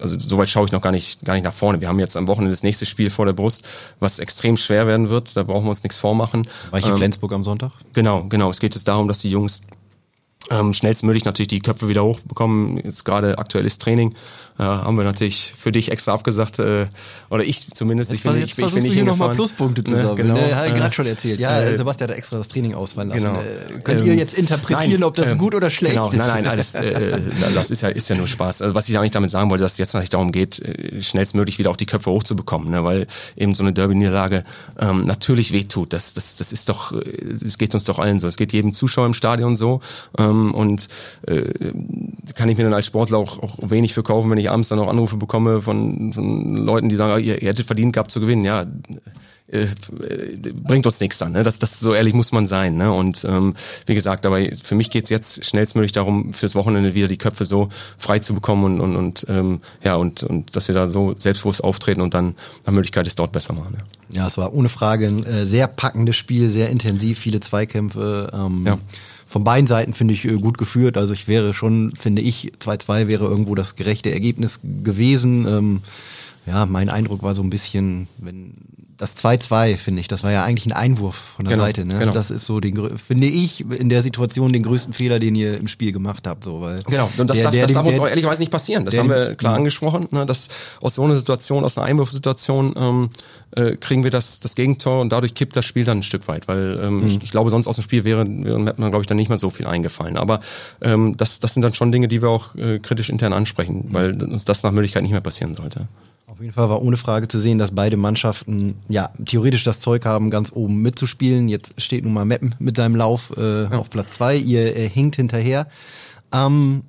also 0.00 0.18
soweit 0.18 0.48
schaue 0.48 0.66
ich 0.66 0.72
noch 0.72 0.82
gar 0.82 0.92
nicht, 0.92 1.24
gar 1.24 1.34
nicht 1.34 1.44
nach 1.44 1.52
vorne. 1.52 1.80
Wir 1.80 1.88
haben 1.88 1.98
jetzt 1.98 2.16
am 2.16 2.28
Wochenende 2.28 2.50
das 2.50 2.62
nächste 2.62 2.86
Spiel 2.86 3.10
vor 3.10 3.26
der 3.26 3.32
Brust, 3.32 3.66
was 4.00 4.18
extrem 4.18 4.56
schwer 4.56 4.86
werden 4.86 5.08
wird. 5.08 5.36
Da 5.36 5.42
brauchen 5.42 5.64
wir 5.64 5.70
uns 5.70 5.82
nichts 5.82 5.96
vormachen. 5.96 6.48
War 6.70 6.78
ich 6.78 6.86
in 6.86 6.92
Ähm, 6.92 6.98
Flensburg 6.98 7.32
am 7.32 7.44
Sonntag? 7.44 7.72
Genau, 7.92 8.24
genau. 8.28 8.50
Es 8.50 8.60
geht 8.60 8.74
jetzt 8.74 8.86
darum, 8.86 9.08
dass 9.08 9.18
die 9.18 9.30
Jungs 9.30 9.62
ähm, 10.50 10.74
schnellstmöglich 10.74 11.24
natürlich 11.24 11.48
die 11.48 11.60
Köpfe 11.60 11.88
wieder 11.88 12.04
hochbekommen. 12.04 12.78
Jetzt 12.78 13.04
gerade 13.04 13.38
aktuelles 13.38 13.78
Training 13.78 14.14
äh, 14.58 14.62
haben 14.62 14.96
wir 14.96 15.04
natürlich 15.04 15.54
für 15.56 15.70
dich 15.72 15.90
extra 15.90 16.12
abgesagt, 16.12 16.58
äh, 16.58 16.86
oder 17.30 17.44
ich 17.44 17.68
zumindest. 17.74 18.10
Jetzt, 18.10 18.20
ich 18.20 18.30
bin, 18.30 18.40
jetzt 18.40 18.58
ich, 18.58 18.64
ich 18.66 18.74
bin 18.74 18.82
nicht 18.82 18.92
hier 18.94 19.04
nochmal. 19.04 19.34
Pluspunkte 19.34 19.82
zu 19.84 19.92
Ne, 19.92 20.02
sammeln. 20.02 20.16
genau, 20.16 20.34
ne? 20.34 20.46
Ich 20.46 20.72
äh, 20.72 20.76
gerade 20.78 20.94
schon 20.94 21.06
erzählt. 21.06 21.40
Ja, 21.40 21.60
äh, 21.60 21.76
Sebastian 21.76 22.10
hat 22.10 22.16
extra 22.16 22.38
das 22.38 22.48
Training 22.48 22.74
ausfallen 22.74 23.08
lassen. 23.10 23.22
Genau. 23.22 23.40
Äh, 23.40 23.80
könnt 23.82 24.04
ihr 24.04 24.12
Ähm, 24.12 24.18
jetzt 24.18 24.34
interpretieren, 24.34 25.00
nein, 25.00 25.04
ob 25.04 25.14
das 25.14 25.32
ähm, 25.32 25.38
gut 25.38 25.54
oder 25.54 25.70
schlecht 25.70 25.94
genau, 25.94 26.10
ist? 26.10 26.16
Nein, 26.16 26.28
nein, 26.28 26.46
alles, 26.46 26.74
äh, 26.74 27.20
das 27.54 27.70
ist 27.70 27.82
ja, 27.82 27.88
ist 27.88 28.08
ja 28.08 28.16
nur 28.16 28.28
Spaß. 28.28 28.62
Also 28.62 28.74
was 28.74 28.88
ich 28.88 28.98
eigentlich 28.98 29.10
damit 29.12 29.30
sagen 29.30 29.50
wollte, 29.50 29.62
dass 29.62 29.72
es 29.72 29.78
jetzt 29.78 29.94
natürlich 29.94 30.10
darum 30.10 30.32
geht, 30.32 30.58
äh, 30.60 31.02
schnellstmöglich 31.02 31.58
wieder 31.58 31.70
auch 31.70 31.76
die 31.76 31.86
Köpfe 31.86 32.10
hochzubekommen, 32.10 32.70
ne? 32.70 32.84
weil 32.84 33.06
eben 33.36 33.54
so 33.54 33.62
eine 33.62 33.72
Derby-Niederlage 33.72 34.44
ähm, 34.78 35.04
natürlich 35.06 35.52
wehtut. 35.52 35.92
Das, 35.92 36.14
das, 36.14 36.36
das 36.36 36.52
ist 36.52 36.68
doch, 36.68 36.92
äh, 36.92 36.98
es 37.44 37.58
geht 37.58 37.74
uns 37.74 37.84
doch 37.84 37.98
allen 37.98 38.18
so. 38.18 38.26
Es 38.26 38.36
geht 38.36 38.52
jedem 38.52 38.74
Zuschauer 38.74 39.06
im 39.06 39.14
Stadion 39.14 39.56
so 39.56 39.80
ähm, 40.18 40.52
und 40.54 40.88
äh, 41.26 41.44
kann 42.34 42.48
ich 42.48 42.56
mir 42.56 42.64
dann 42.64 42.74
als 42.74 42.86
Sportler 42.86 43.18
auch, 43.18 43.42
auch 43.42 43.56
wenig 43.62 43.94
für 43.94 44.02
kaufen, 44.02 44.30
wenn 44.30 44.38
ich 44.38 44.41
abends 44.48 44.68
dann 44.68 44.78
noch 44.78 44.88
Anrufe 44.88 45.16
bekomme 45.16 45.62
von, 45.62 46.12
von 46.12 46.56
Leuten, 46.56 46.88
die 46.88 46.96
sagen, 46.96 47.12
ah, 47.12 47.18
ihr, 47.18 47.40
ihr 47.40 47.48
hättet 47.48 47.66
verdient 47.66 47.92
gehabt 47.92 48.10
zu 48.10 48.20
gewinnen. 48.20 48.44
Ja, 48.44 48.66
äh, 49.52 49.64
äh, 49.64 50.52
bringt 50.54 50.86
uns 50.86 50.98
nichts 51.00 51.20
an. 51.20 51.32
Ne? 51.32 51.42
Das, 51.42 51.58
das 51.58 51.78
so 51.78 51.92
ehrlich 51.92 52.14
muss 52.14 52.32
man 52.32 52.46
sein. 52.46 52.76
Ne? 52.76 52.90
Und 52.90 53.24
ähm, 53.28 53.54
wie 53.84 53.94
gesagt, 53.94 54.24
aber 54.24 54.40
für 54.62 54.74
mich 54.74 54.88
geht's 54.88 55.10
jetzt 55.10 55.44
schnellstmöglich 55.44 55.92
darum, 55.92 56.32
fürs 56.32 56.54
Wochenende 56.54 56.94
wieder 56.94 57.06
die 57.06 57.18
Köpfe 57.18 57.44
so 57.44 57.68
frei 57.98 58.18
zu 58.18 58.34
bekommen 58.34 58.64
und, 58.64 58.80
und, 58.80 58.96
und 58.96 59.26
ähm, 59.28 59.60
ja 59.84 59.96
und, 59.96 60.22
und 60.22 60.56
dass 60.56 60.68
wir 60.68 60.74
da 60.74 60.88
so 60.88 61.14
selbstbewusst 61.18 61.62
auftreten 61.62 62.00
und 62.00 62.14
dann 62.14 62.34
nach 62.64 62.72
Möglichkeit 62.72 63.06
es 63.06 63.14
dort 63.14 63.32
besser 63.32 63.52
machen. 63.52 63.76
Ja. 63.78 64.22
Ja, 64.22 64.26
es 64.26 64.38
war 64.38 64.54
ohne 64.54 64.68
Frage 64.68 65.06
ein 65.06 65.24
äh, 65.24 65.46
sehr 65.46 65.66
packendes 65.66 66.16
Spiel, 66.16 66.50
sehr 66.50 66.70
intensiv, 66.70 67.18
viele 67.18 67.40
Zweikämpfe. 67.40 68.30
Ähm, 68.32 68.64
Ja. 68.66 68.78
Von 69.32 69.44
beiden 69.44 69.66
Seiten 69.66 69.94
finde 69.94 70.12
ich 70.12 70.26
äh, 70.26 70.34
gut 70.34 70.58
geführt. 70.58 70.98
Also 70.98 71.14
ich 71.14 71.26
wäre 71.26 71.54
schon, 71.54 71.94
finde 71.96 72.20
ich, 72.20 72.52
2-2 72.60 73.06
wäre 73.06 73.24
irgendwo 73.24 73.54
das 73.54 73.76
gerechte 73.76 74.12
Ergebnis 74.12 74.60
gewesen. 74.62 75.46
Ähm, 75.48 75.80
ja, 76.44 76.66
mein 76.66 76.90
Eindruck 76.90 77.22
war 77.22 77.34
so 77.34 77.42
ein 77.42 77.48
bisschen, 77.48 78.08
wenn 78.18 78.52
das 79.02 79.16
2-2, 79.16 79.76
finde 79.76 80.00
ich, 80.00 80.06
das 80.08 80.22
war 80.22 80.30
ja 80.30 80.44
eigentlich 80.44 80.64
ein 80.66 80.72
Einwurf 80.72 81.16
von 81.36 81.44
der 81.44 81.54
Genau, 81.54 81.64
Seite. 81.64 81.84
Ne? 81.84 81.98
genau. 81.98 82.12
Das 82.12 82.30
ist 82.30 82.46
so, 82.46 82.60
den, 82.60 82.96
finde 82.98 83.26
ich, 83.26 83.68
in 83.68 83.88
der 83.88 84.00
Situation 84.00 84.52
den 84.52 84.62
größten 84.62 84.94
Fehler, 84.94 85.18
den 85.18 85.34
ihr 85.34 85.58
im 85.58 85.66
Spiel 85.66 85.90
gemacht 85.92 86.26
habt. 86.28 86.44
So, 86.44 86.60
weil 86.60 86.80
Genau, 86.84 87.10
und 87.18 87.28
das 87.28 87.36
der- 87.36 87.44
darf, 87.44 87.52
der- 87.52 87.62
das 87.66 87.72
darf 87.74 87.82
der- 87.84 87.92
uns 87.94 88.00
auch 88.00 88.06
ehrlicherweise 88.08 88.40
nicht 88.40 88.52
passieren. 88.52 88.84
Das 88.84 88.96
haben 88.96 89.08
wir 89.10 89.34
klar 89.34 89.56
angesprochen, 89.56 90.06
ne, 90.12 90.24
dass 90.24 90.46
aus 90.80 90.94
so 90.94 91.02
einer 91.02 91.16
Situation, 91.16 91.64
aus 91.64 91.76
einer 91.76 91.86
Einwurfsituation 91.88 92.74
ähm, 92.76 93.10
äh, 93.56 93.76
kriegen 93.76 94.04
wir 94.04 94.10
das, 94.10 94.38
das 94.40 94.54
Gegentor 94.54 95.00
und 95.00 95.10
dadurch 95.12 95.34
kippt 95.34 95.56
das 95.56 95.64
Spiel 95.66 95.84
dann 95.84 95.98
ein 95.98 96.02
Stück 96.02 96.28
weit, 96.28 96.46
weil 96.48 96.80
ähm, 96.82 97.00
Mhm. 97.00 97.06
ich, 97.08 97.22
ich 97.24 97.30
glaube, 97.32 97.50
sonst 97.50 97.66
aus 97.66 97.74
dem 97.76 97.82
Spiel 97.82 98.04
wäre, 98.04 98.24
wäre 98.26 98.64
hätte 98.66 98.80
man, 98.80 98.90
glaube 98.90 99.02
ich, 99.02 99.06
dann 99.08 99.16
nicht 99.16 99.28
mehr 99.28 99.36
so 99.38 99.50
viel 99.50 99.66
eingefallen. 99.66 100.16
Aber 100.16 100.40
ähm, 100.80 101.16
das, 101.16 101.40
das 101.40 101.52
sind 101.54 101.62
dann 101.62 101.74
schon 101.74 101.90
Dinge, 101.92 102.06
die 102.08 102.22
wir 102.22 102.30
auch 102.30 102.54
äh, 102.54 102.78
kritisch 102.78 103.10
intern 103.10 103.32
ansprechen, 103.32 103.86
Mhm. 103.88 103.94
weil 103.94 104.22
uns 104.22 104.44
das 104.44 104.62
nach 104.62 104.70
Möglichkeit 104.70 105.02
nicht 105.02 105.12
mehr 105.12 105.20
passieren 105.20 105.54
sollte. 105.54 105.88
Auf 106.32 106.40
jeden 106.40 106.54
Fall 106.54 106.70
war 106.70 106.80
ohne 106.80 106.96
Frage 106.96 107.28
zu 107.28 107.38
sehen, 107.38 107.58
dass 107.58 107.72
beide 107.72 107.98
Mannschaften 107.98 108.76
ja 108.88 109.10
theoretisch 109.26 109.64
das 109.64 109.80
Zeug 109.80 110.06
haben, 110.06 110.30
ganz 110.30 110.50
oben 110.50 110.80
mitzuspielen. 110.80 111.50
Jetzt 111.50 111.74
steht 111.78 112.04
nun 112.04 112.14
mal 112.14 112.24
Meppen 112.24 112.54
mit 112.58 112.78
seinem 112.78 112.96
Lauf 112.96 113.36
äh, 113.36 113.66
auf 113.66 113.90
Platz 113.90 114.14
zwei. 114.14 114.36
Ihr 114.36 114.74
äh, 114.74 114.88
hinkt 114.88 115.16
hinterher. 115.16 115.66
Ähm, 116.32 116.84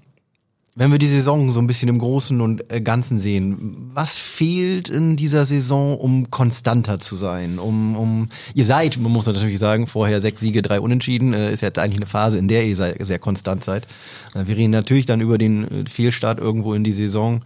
wenn 0.75 0.93
wir 0.93 0.97
die 0.97 1.07
Saison 1.07 1.51
so 1.51 1.59
ein 1.59 1.67
bisschen 1.67 1.89
im 1.89 1.99
Großen 1.99 2.39
und 2.39 2.71
äh, 2.71 2.79
Ganzen 2.79 3.19
sehen, 3.19 3.91
was 3.93 4.17
fehlt 4.17 4.87
in 4.87 5.17
dieser 5.17 5.45
Saison, 5.45 5.97
um 5.97 6.31
konstanter 6.31 6.99
zu 6.99 7.17
sein? 7.17 7.59
Um, 7.59 7.97
um 7.97 8.29
ihr 8.55 8.63
seid, 8.63 8.97
man 8.97 9.11
muss 9.11 9.25
natürlich 9.25 9.59
sagen, 9.59 9.87
vorher 9.87 10.21
sechs 10.21 10.39
Siege, 10.39 10.61
drei 10.61 10.79
Unentschieden, 10.79 11.33
äh, 11.33 11.51
ist 11.51 11.59
jetzt 11.59 11.79
eigentlich 11.79 11.97
eine 11.97 12.07
Phase, 12.07 12.37
in 12.37 12.47
der 12.47 12.65
ihr 12.65 12.77
sehr, 12.77 12.95
sehr 13.01 13.19
konstant 13.19 13.61
seid. 13.65 13.87
Äh, 14.35 14.47
wir 14.47 14.55
reden 14.55 14.71
natürlich 14.71 15.05
dann 15.05 15.19
über 15.19 15.37
den 15.37 15.85
Fehlstart 15.85 16.39
irgendwo 16.39 16.73
in 16.73 16.85
die 16.85 16.93
Saison. 16.93 17.41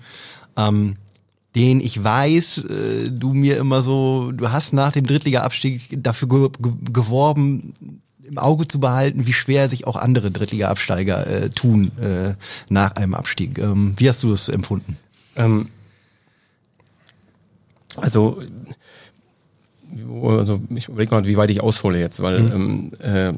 Ähm, 0.55 0.97
den 1.55 1.79
ich 1.79 2.03
weiß, 2.03 2.59
äh, 2.59 3.09
du 3.09 3.33
mir 3.33 3.57
immer 3.57 3.81
so, 3.81 4.31
du 4.31 4.51
hast 4.51 4.73
nach 4.73 4.93
dem 4.93 5.07
Drittliga-Abstieg 5.07 6.03
dafür 6.03 6.27
ge 6.27 6.49
geworben, 6.91 7.73
im 8.23 8.37
Auge 8.37 8.67
zu 8.67 8.79
behalten, 8.79 9.25
wie 9.25 9.33
schwer 9.33 9.69
sich 9.69 9.87
auch 9.87 9.95
andere 9.95 10.31
Drittliga-Absteiger 10.31 11.27
äh, 11.27 11.49
tun 11.49 11.91
äh, 11.97 12.33
nach 12.69 12.95
einem 12.95 13.13
Abstieg. 13.13 13.57
Ähm, 13.57 13.93
wie 13.97 14.09
hast 14.09 14.21
du 14.23 14.33
es 14.33 14.49
empfunden? 14.49 14.97
Ähm, 15.37 15.69
also, 17.95 18.41
also 20.21 20.61
ich 20.69 20.89
überlege 20.89 21.15
mal, 21.15 21.25
wie 21.25 21.37
weit 21.37 21.49
ich 21.49 21.61
aushole 21.61 21.99
jetzt, 21.99 22.21
weil 22.21 22.41
mhm. 22.41 22.51
ähm, 22.51 22.91
äh, 22.99 23.33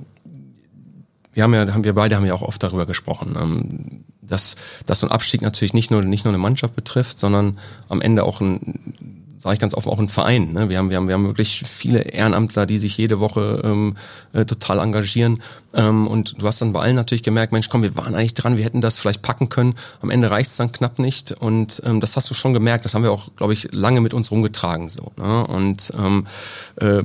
wir 1.34 1.44
haben 1.44 1.54
ja, 1.54 1.74
haben 1.74 1.84
wir 1.84 1.94
beide 1.94 2.16
haben 2.16 2.26
ja 2.26 2.34
auch 2.34 2.42
oft 2.42 2.62
darüber 2.62 2.86
gesprochen, 2.86 3.36
ähm, 3.40 4.04
dass, 4.22 4.56
dass 4.86 5.00
so 5.00 5.08
ein 5.08 5.12
Abstieg 5.12 5.42
natürlich 5.42 5.74
nicht 5.74 5.92
nur 5.92 6.02
nicht 6.02 6.26
nur 6.26 6.32
eine 6.32 6.42
Mannschaft 6.42 6.76
betrifft, 6.76 7.20
sondern 7.20 7.58
am 7.88 8.02
Ende 8.02 8.24
auch 8.24 8.42
ein 8.42 9.14
sage 9.40 9.54
ich 9.54 9.60
ganz 9.60 9.74
offen, 9.74 9.90
auch 9.90 10.00
ein 10.00 10.10
Verein. 10.10 10.52
Ne? 10.52 10.70
Wir, 10.70 10.78
haben, 10.78 10.90
wir, 10.90 10.98
haben, 10.98 11.08
wir 11.08 11.14
haben 11.14 11.28
wirklich 11.28 11.64
viele 11.66 12.02
Ehrenamtler, 12.02 12.66
die 12.66 12.78
sich 12.78 12.98
jede 12.98 13.20
Woche 13.22 13.62
ähm, 13.64 13.96
äh, 14.34 14.44
total 14.46 14.80
engagieren. 14.80 15.40
Ähm, 15.74 16.08
und 16.08 16.42
du 16.42 16.46
hast 16.46 16.62
dann 16.62 16.74
bei 16.74 16.82
allen 16.82 16.96
natürlich 16.96 17.24
gemerkt, 17.24 17.54
Mensch, 17.54 17.70
komm, 17.70 17.82
wir 17.82 17.96
waren 17.96 18.16
eigentlich 18.16 18.34
dran, 18.34 18.58
wir 18.58 18.66
hätten 18.66 18.82
das 18.82 19.00
vielleicht 19.00 19.22
packen 19.22 19.48
können. 19.48 19.76
Am 20.02 20.10
Ende 20.10 20.30
reicht 20.30 20.50
es 20.52 20.58
dann 20.58 20.74
knapp 20.74 21.00
nicht. 21.00 21.32
Und 21.32 21.82
ähm, 21.86 22.02
das 22.02 22.18
hast 22.18 22.30
du 22.30 22.34
schon 22.34 22.54
gemerkt. 22.54 22.84
Das 22.84 22.94
haben 22.94 23.04
wir 23.04 23.14
auch, 23.14 23.30
glaube 23.38 23.54
ich, 23.54 23.70
lange 23.72 24.02
mit 24.02 24.14
uns 24.14 24.30
rumgetragen. 24.30 24.90
so. 24.90 25.14
Ne? 25.16 25.48
Und 25.48 25.94
ähm, 25.98 26.28
äh, 26.76 27.04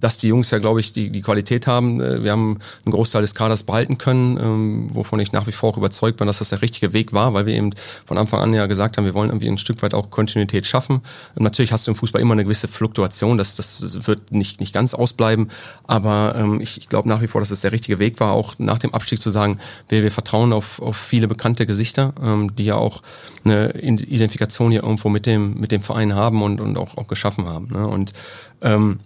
dass 0.00 0.18
die 0.18 0.28
Jungs 0.28 0.50
ja, 0.50 0.58
glaube 0.58 0.80
ich, 0.80 0.92
die, 0.92 1.10
die 1.10 1.22
Qualität 1.22 1.66
haben. 1.66 2.00
Äh, 2.00 2.22
wir 2.22 2.32
haben 2.32 2.58
einen 2.84 2.92
Großteil 2.92 3.22
des 3.22 3.34
Kaders 3.34 3.62
behalten 3.62 3.98
können, 3.98 4.38
ähm, 4.38 4.88
wovon 4.92 5.20
ich 5.20 5.32
nach 5.32 5.46
wie 5.46 5.52
vor 5.52 5.70
auch 5.70 5.76
überzeugt 5.76 6.18
bin, 6.18 6.26
dass 6.26 6.38
das 6.38 6.50
der 6.50 6.62
richtige 6.62 6.92
Weg 6.92 7.12
war, 7.12 7.34
weil 7.34 7.46
wir 7.46 7.54
eben 7.54 7.72
von 8.06 8.18
Anfang 8.18 8.40
an 8.40 8.54
ja 8.54 8.66
gesagt 8.66 8.96
haben, 8.96 9.04
wir 9.04 9.14
wollen 9.14 9.30
irgendwie 9.30 9.48
ein 9.48 9.58
Stück 9.58 9.82
weit 9.82 9.94
auch 9.94 10.10
Kontinuität 10.10 10.66
schaffen. 10.66 11.02
Und 11.34 11.42
natürlich 11.42 11.72
hast 11.72 11.86
du 11.86 11.90
im 11.90 11.96
Fußball 11.96 12.20
immer 12.20 12.32
eine 12.32 12.44
gewisse 12.44 12.68
Fluktuation, 12.68 13.38
das, 13.38 13.56
das 13.56 14.06
wird 14.06 14.32
nicht, 14.32 14.60
nicht 14.60 14.72
ganz 14.72 14.94
ausbleiben, 14.94 15.50
aber 15.86 16.34
ähm, 16.36 16.60
ich, 16.60 16.78
ich 16.78 16.88
glaube 16.88 17.08
nach 17.08 17.22
wie 17.22 17.26
vor, 17.26 17.40
dass 17.40 17.50
es 17.50 17.60
der 17.60 17.72
richtige 17.72 17.98
Weg 17.98 18.20
war, 18.20 18.32
auch 18.32 18.54
nach 18.58 18.78
dem 18.78 18.94
Abstieg 18.94 19.20
zu 19.20 19.30
sagen, 19.30 19.58
wir, 19.88 20.02
wir 20.02 20.10
vertrauen 20.10 20.52
auf, 20.52 20.80
auf 20.80 20.96
viele 20.96 21.28
bekannte 21.28 21.66
Gesichter, 21.66 22.12
ähm, 22.22 22.54
die 22.54 22.64
ja 22.64 22.76
auch 22.76 23.02
eine 23.44 23.70
Identifikation 23.72 24.70
hier 24.70 24.82
irgendwo 24.82 25.08
mit 25.08 25.26
dem, 25.26 25.58
mit 25.58 25.72
dem 25.72 25.82
Verein 25.82 26.14
haben 26.14 26.42
und, 26.42 26.60
und 26.60 26.76
auch, 26.76 26.96
auch 26.96 27.08
geschaffen 27.08 27.46
haben. 27.46 27.68
Ne? 27.72 27.86
Und 27.86 28.12
ähm, 28.60 29.00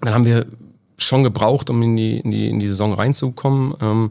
dann 0.00 0.14
haben 0.14 0.24
wir 0.24 0.46
schon 0.98 1.22
gebraucht, 1.22 1.68
um 1.70 1.82
in 1.82 1.96
die, 1.96 2.18
in 2.18 2.30
die, 2.30 2.48
in 2.48 2.58
die 2.58 2.68
Saison 2.68 2.94
reinzukommen. 2.94 3.74
Ähm, 3.80 4.10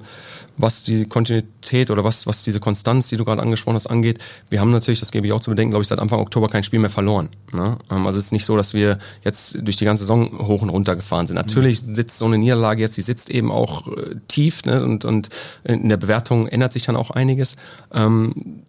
was 0.58 0.84
die 0.84 1.06
Kontinuität 1.06 1.92
oder 1.92 2.04
was, 2.04 2.28
was 2.28 2.44
diese 2.44 2.60
Konstanz, 2.60 3.08
die 3.08 3.18
du 3.18 3.26
gerade 3.26 3.42
angesprochen 3.42 3.76
hast, 3.76 3.88
angeht. 3.88 4.20
Wir 4.50 4.60
haben 4.62 4.72
natürlich, 4.72 5.00
das 5.00 5.12
gebe 5.12 5.28
ich 5.28 5.34
auch 5.34 5.42
zu 5.42 5.50
bedenken, 5.50 5.72
glaube 5.72 5.82
ich, 5.82 5.88
seit 5.88 6.00
Anfang 6.00 6.20
Oktober 6.20 6.48
kein 6.48 6.64
Spiel 6.64 6.80
mehr 6.80 6.90
verloren. 6.90 7.30
Ne? 7.52 7.78
Ähm, 7.92 8.06
also 8.06 8.18
es 8.18 8.26
ist 8.26 8.32
nicht 8.32 8.46
so, 8.46 8.56
dass 8.56 8.74
wir 8.74 9.00
jetzt 9.24 9.58
durch 9.62 9.78
die 9.78 9.86
ganze 9.86 10.04
Saison 10.04 10.48
hoch 10.48 10.62
und 10.62 10.70
runter 10.70 10.96
gefahren 10.96 11.28
sind. 11.28 11.36
Natürlich 11.36 11.82
sitzt 11.82 12.18
so 12.18 12.26
eine 12.26 12.38
Niederlage 12.38 12.82
jetzt, 12.82 12.98
die 12.98 13.02
sitzt 13.02 13.30
eben 13.30 13.52
auch 13.52 13.88
äh, 13.88 14.16
tief 14.28 14.64
ne? 14.66 14.84
und, 14.84 15.04
und 15.06 15.30
in 15.64 15.90
der 15.90 15.98
Bewertung 15.98 16.48
ändert 16.48 16.74
sich 16.74 16.84
dann 16.84 16.96
auch 16.96 17.12
einiges. 17.12 17.56
Ähm, 17.94 18.64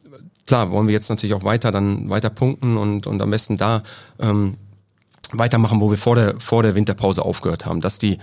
klar, 0.47 0.71
wollen 0.71 0.89
wir 0.89 0.95
jetzt 0.95 1.09
natürlich 1.09 1.35
auch 1.35 1.45
weiter 1.45 1.71
dann 1.71 2.11
weiter 2.11 2.31
punkten 2.31 2.77
und, 2.77 3.07
und 3.07 3.23
am 3.23 3.31
besten 3.31 3.57
da 3.57 3.83
ähm, 4.19 4.57
weitermachen, 5.33 5.81
wo 5.81 5.91
wir 5.91 5.99
vor 5.99 6.17
der, 6.17 6.41
vor 6.41 6.63
der 6.63 6.75
Winterpause 6.75 7.23
aufgehört 7.23 7.67
haben. 7.67 7.81
Dass 7.81 7.99
die, 7.99 8.19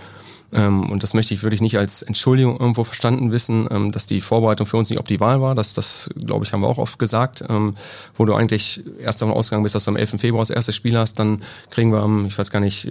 und 0.90 1.02
das 1.02 1.14
möchte 1.14 1.34
ich 1.34 1.42
wirklich 1.42 1.60
nicht 1.60 1.78
als 1.78 2.02
Entschuldigung 2.02 2.58
irgendwo 2.58 2.84
verstanden 2.84 3.32
wissen, 3.32 3.66
ähm, 3.70 3.92
dass 3.92 4.06
die 4.06 4.20
Vorbereitung 4.20 4.66
für 4.66 4.76
uns 4.76 4.90
nicht 4.90 4.98
optimal 4.98 5.40
war. 5.40 5.54
Das, 5.54 5.74
das 5.74 6.10
glaube 6.14 6.44
ich, 6.44 6.52
haben 6.52 6.60
wir 6.60 6.68
auch 6.68 6.78
oft 6.78 6.98
gesagt. 6.98 7.44
Ähm, 7.48 7.74
wo 8.16 8.24
du 8.24 8.34
eigentlich 8.34 8.82
erst 9.00 9.20
davon 9.20 9.34
ausgegangen 9.34 9.64
bist, 9.64 9.74
dass 9.74 9.84
du 9.84 9.90
am 9.90 9.96
11. 9.96 10.20
Februar 10.20 10.42
das 10.42 10.50
erste 10.50 10.72
Spiel 10.72 10.96
hast, 10.96 11.18
dann 11.18 11.42
kriegen 11.70 11.92
wir 11.92 12.00
am, 12.00 12.26
ich 12.26 12.38
weiß 12.38 12.50
gar 12.50 12.60
nicht, 12.60 12.90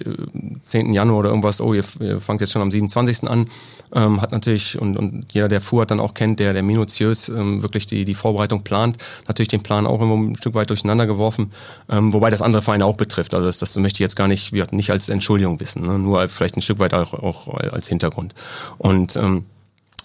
10. 0.63 0.89
Äh, 0.89 0.95
Januar 0.95 1.19
oder 1.19 1.29
irgendwas, 1.29 1.61
oh, 1.61 1.73
ihr, 1.73 1.85
ihr 1.99 2.19
fangt 2.19 2.41
jetzt 2.41 2.51
schon 2.51 2.61
am 2.61 2.71
27. 2.71 3.29
an. 3.29 3.47
Ähm, 3.95 4.21
hat 4.21 4.31
natürlich, 4.31 4.79
und, 4.79 4.97
und 4.97 5.25
jeder, 5.31 5.47
der 5.47 5.61
Fuhr 5.61 5.85
dann 5.85 5.99
auch 5.99 6.13
kennt, 6.13 6.39
der, 6.39 6.53
der 6.53 6.63
minutiös 6.63 7.29
ähm, 7.29 7.61
wirklich 7.61 7.85
die, 7.85 8.05
die 8.05 8.15
Vorbereitung 8.15 8.63
plant, 8.63 8.97
natürlich 9.27 9.49
den 9.49 9.63
Plan 9.63 9.85
auch 9.85 10.01
immer 10.01 10.15
ein 10.15 10.35
Stück 10.35 10.55
weit 10.55 10.69
durcheinander 10.69 11.07
geworfen. 11.07 11.51
Ähm, 11.89 12.13
wobei 12.13 12.29
das 12.29 12.41
andere 12.41 12.61
Vereine 12.61 12.85
auch 12.85 12.97
betrifft. 12.97 13.33
Also 13.33 13.45
das, 13.45 13.59
das 13.59 13.75
möchte 13.77 13.97
ich 13.97 14.01
jetzt 14.01 14.15
gar 14.15 14.27
nicht, 14.27 14.53
nicht 14.71 14.91
als 14.91 15.09
Entschuldigung 15.09 15.59
wissen, 15.59 15.83
ne? 15.83 15.99
nur 15.99 16.27
vielleicht 16.27 16.57
ein 16.57 16.61
Stück 16.61 16.79
weit 16.79 16.93
auch, 16.93 17.13
auch 17.13 17.52
als 17.53 17.87
Hintergrund. 17.87 18.33
Und 18.77 19.15
ähm, 19.15 19.45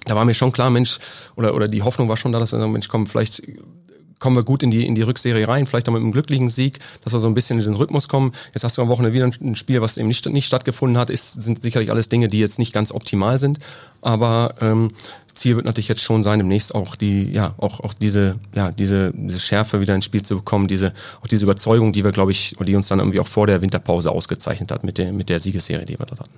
da 0.05 0.17
war 0.17 0.25
mir 0.25 0.35
schon 0.35 0.53
klar, 0.53 0.71
Mensch, 0.71 0.99
oder, 1.37 1.55
oder 1.55 1.69
die 1.69 1.83
Hoffnung 1.83 2.09
war 2.09 2.17
schon 2.17 2.33
da, 2.33 2.39
dass 2.39 2.53
wir 2.53 2.59
sagen, 2.59 2.73
Mensch, 2.73 2.89
komm, 2.89 3.07
vielleicht 3.07 3.43
kommen 4.19 4.37
wir 4.37 4.43
gut 4.43 4.63
in 4.63 4.71
die, 4.71 4.87
in 4.87 4.95
die 4.95 5.03
Rückserie 5.03 5.47
rein, 5.47 5.67
vielleicht 5.67 5.89
auch 5.89 5.93
mit 5.93 6.03
einem 6.03 6.13
glücklichen 6.13 6.51
Sieg, 6.51 6.79
dass 7.05 7.13
wir 7.13 7.21
so 7.21 7.29
ein 7.29 7.35
bisschen 7.35 7.55
in 7.55 7.61
diesen 7.61 7.77
Rhythmus 7.77 8.09
kommen. 8.09 8.33
Jetzt 8.53 8.65
hast 8.65 8.77
du 8.77 8.83
am 8.83 8.89
Wochenende 8.89 9.15
wieder 9.15 9.27
ein 9.27 9.57
Spiel, 9.57 9.81
was 9.81 9.97
eben 9.97 10.09
nicht, 10.09 10.27
nicht 10.27 10.47
stattgefunden 10.47 10.99
hat, 10.99 11.11
ist, 11.11 11.41
sind 11.41 11.63
sicherlich 11.63 11.91
alles 11.91 12.09
Dinge, 12.09 12.29
die 12.29 12.39
jetzt 12.41 12.59
nicht 12.59 12.73
ganz 12.73 12.91
optimal 12.91 13.39
sind, 13.39 13.59
aber 14.03 14.55
ähm, 14.61 14.93
Ziel 15.35 15.57
wird 15.57 15.67
natürlich 15.67 15.89
jetzt 15.89 16.03
schon 16.03 16.23
sein, 16.23 16.41
demnächst 16.41 16.75
auch 16.75 16.97
die, 16.97 17.31
ja, 17.31 17.55
auch, 17.59 17.81
auch 17.81 17.95
diese, 17.95 18.37
ja, 18.55 18.73
diese, 18.73 19.13
diese 19.15 19.39
Schärfe 19.39 19.81
wieder 19.81 19.95
ins 19.95 20.05
Spiel 20.05 20.23
zu 20.23 20.37
bekommen, 20.37 20.67
diese, 20.67 20.93
auch 21.23 21.29
diese 21.29 21.45
Überzeugung, 21.45 21.93
die 21.93 22.03
wir, 22.05 22.11
glaube 22.11 22.33
ich, 22.33 22.57
die 22.59 22.75
uns 22.75 22.89
dann 22.89 22.99
irgendwie 22.99 23.21
auch 23.21 23.29
vor 23.29 23.47
der 23.47 23.63
Winterpause 23.63 24.11
ausgezeichnet 24.11 24.73
hat 24.73 24.83
mit 24.83 24.99
der, 24.99 25.13
mit 25.13 25.29
der 25.29 25.39
Siegesserie, 25.39 25.87
die 25.87 25.99
wir 25.99 26.07
dort 26.07 26.21
hatten. 26.21 26.35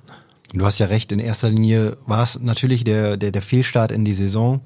Du 0.52 0.64
hast 0.66 0.78
ja 0.78 0.86
recht, 0.86 1.12
in 1.12 1.20
erster 1.20 1.48
Linie 1.48 1.96
war 2.06 2.24
es 2.24 2.40
natürlich 2.40 2.82
der, 2.82 3.16
der, 3.16 3.30
der 3.30 3.42
Fehlstart 3.42 3.92
in 3.92 4.04
die 4.04 4.14
Saison. 4.14 4.60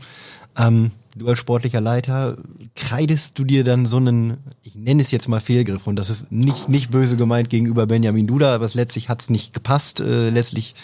Ähm, 0.56 0.92
du 1.16 1.28
als 1.28 1.38
sportlicher 1.38 1.80
Leiter, 1.80 2.38
kreidest 2.74 3.38
du 3.38 3.44
dir 3.44 3.64
dann 3.64 3.84
so 3.86 3.98
einen, 3.98 4.38
ich 4.62 4.74
nenne 4.74 5.02
es 5.02 5.10
jetzt 5.10 5.28
mal 5.28 5.40
Fehlgriff, 5.40 5.86
und 5.86 5.96
das 5.96 6.10
ist 6.10 6.32
nicht, 6.32 6.68
nicht 6.68 6.90
böse 6.90 7.16
gemeint 7.16 7.50
gegenüber 7.50 7.86
Benjamin 7.86 8.26
Duda, 8.26 8.54
aber 8.54 8.68
letztlich 8.72 9.08
hat 9.08 9.22
es 9.22 9.30
nicht 9.30 9.52
gepasst. 9.52 10.00
Äh, 10.00 10.30
letztlich 10.30 10.74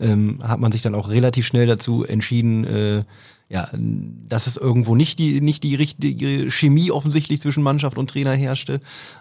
ähm, 0.00 0.40
hat 0.42 0.60
man 0.60 0.70
sich 0.70 0.82
dann 0.82 0.94
auch 0.94 1.08
relativ 1.08 1.46
schnell 1.46 1.66
dazu 1.66 2.04
entschieden, 2.04 2.64
äh, 2.64 3.04
ja, 3.48 3.68
dass 4.28 4.46
es 4.46 4.56
irgendwo 4.56 4.94
nicht 4.94 5.18
die, 5.18 5.40
nicht 5.40 5.62
die 5.62 5.74
richtige 5.74 6.50
Chemie 6.50 6.90
offensichtlich 6.90 7.40
zwischen 7.40 7.62
Mannschaft 7.62 7.98
und 7.98 8.08
Trainer 8.08 8.32
herrschte. 8.32 8.80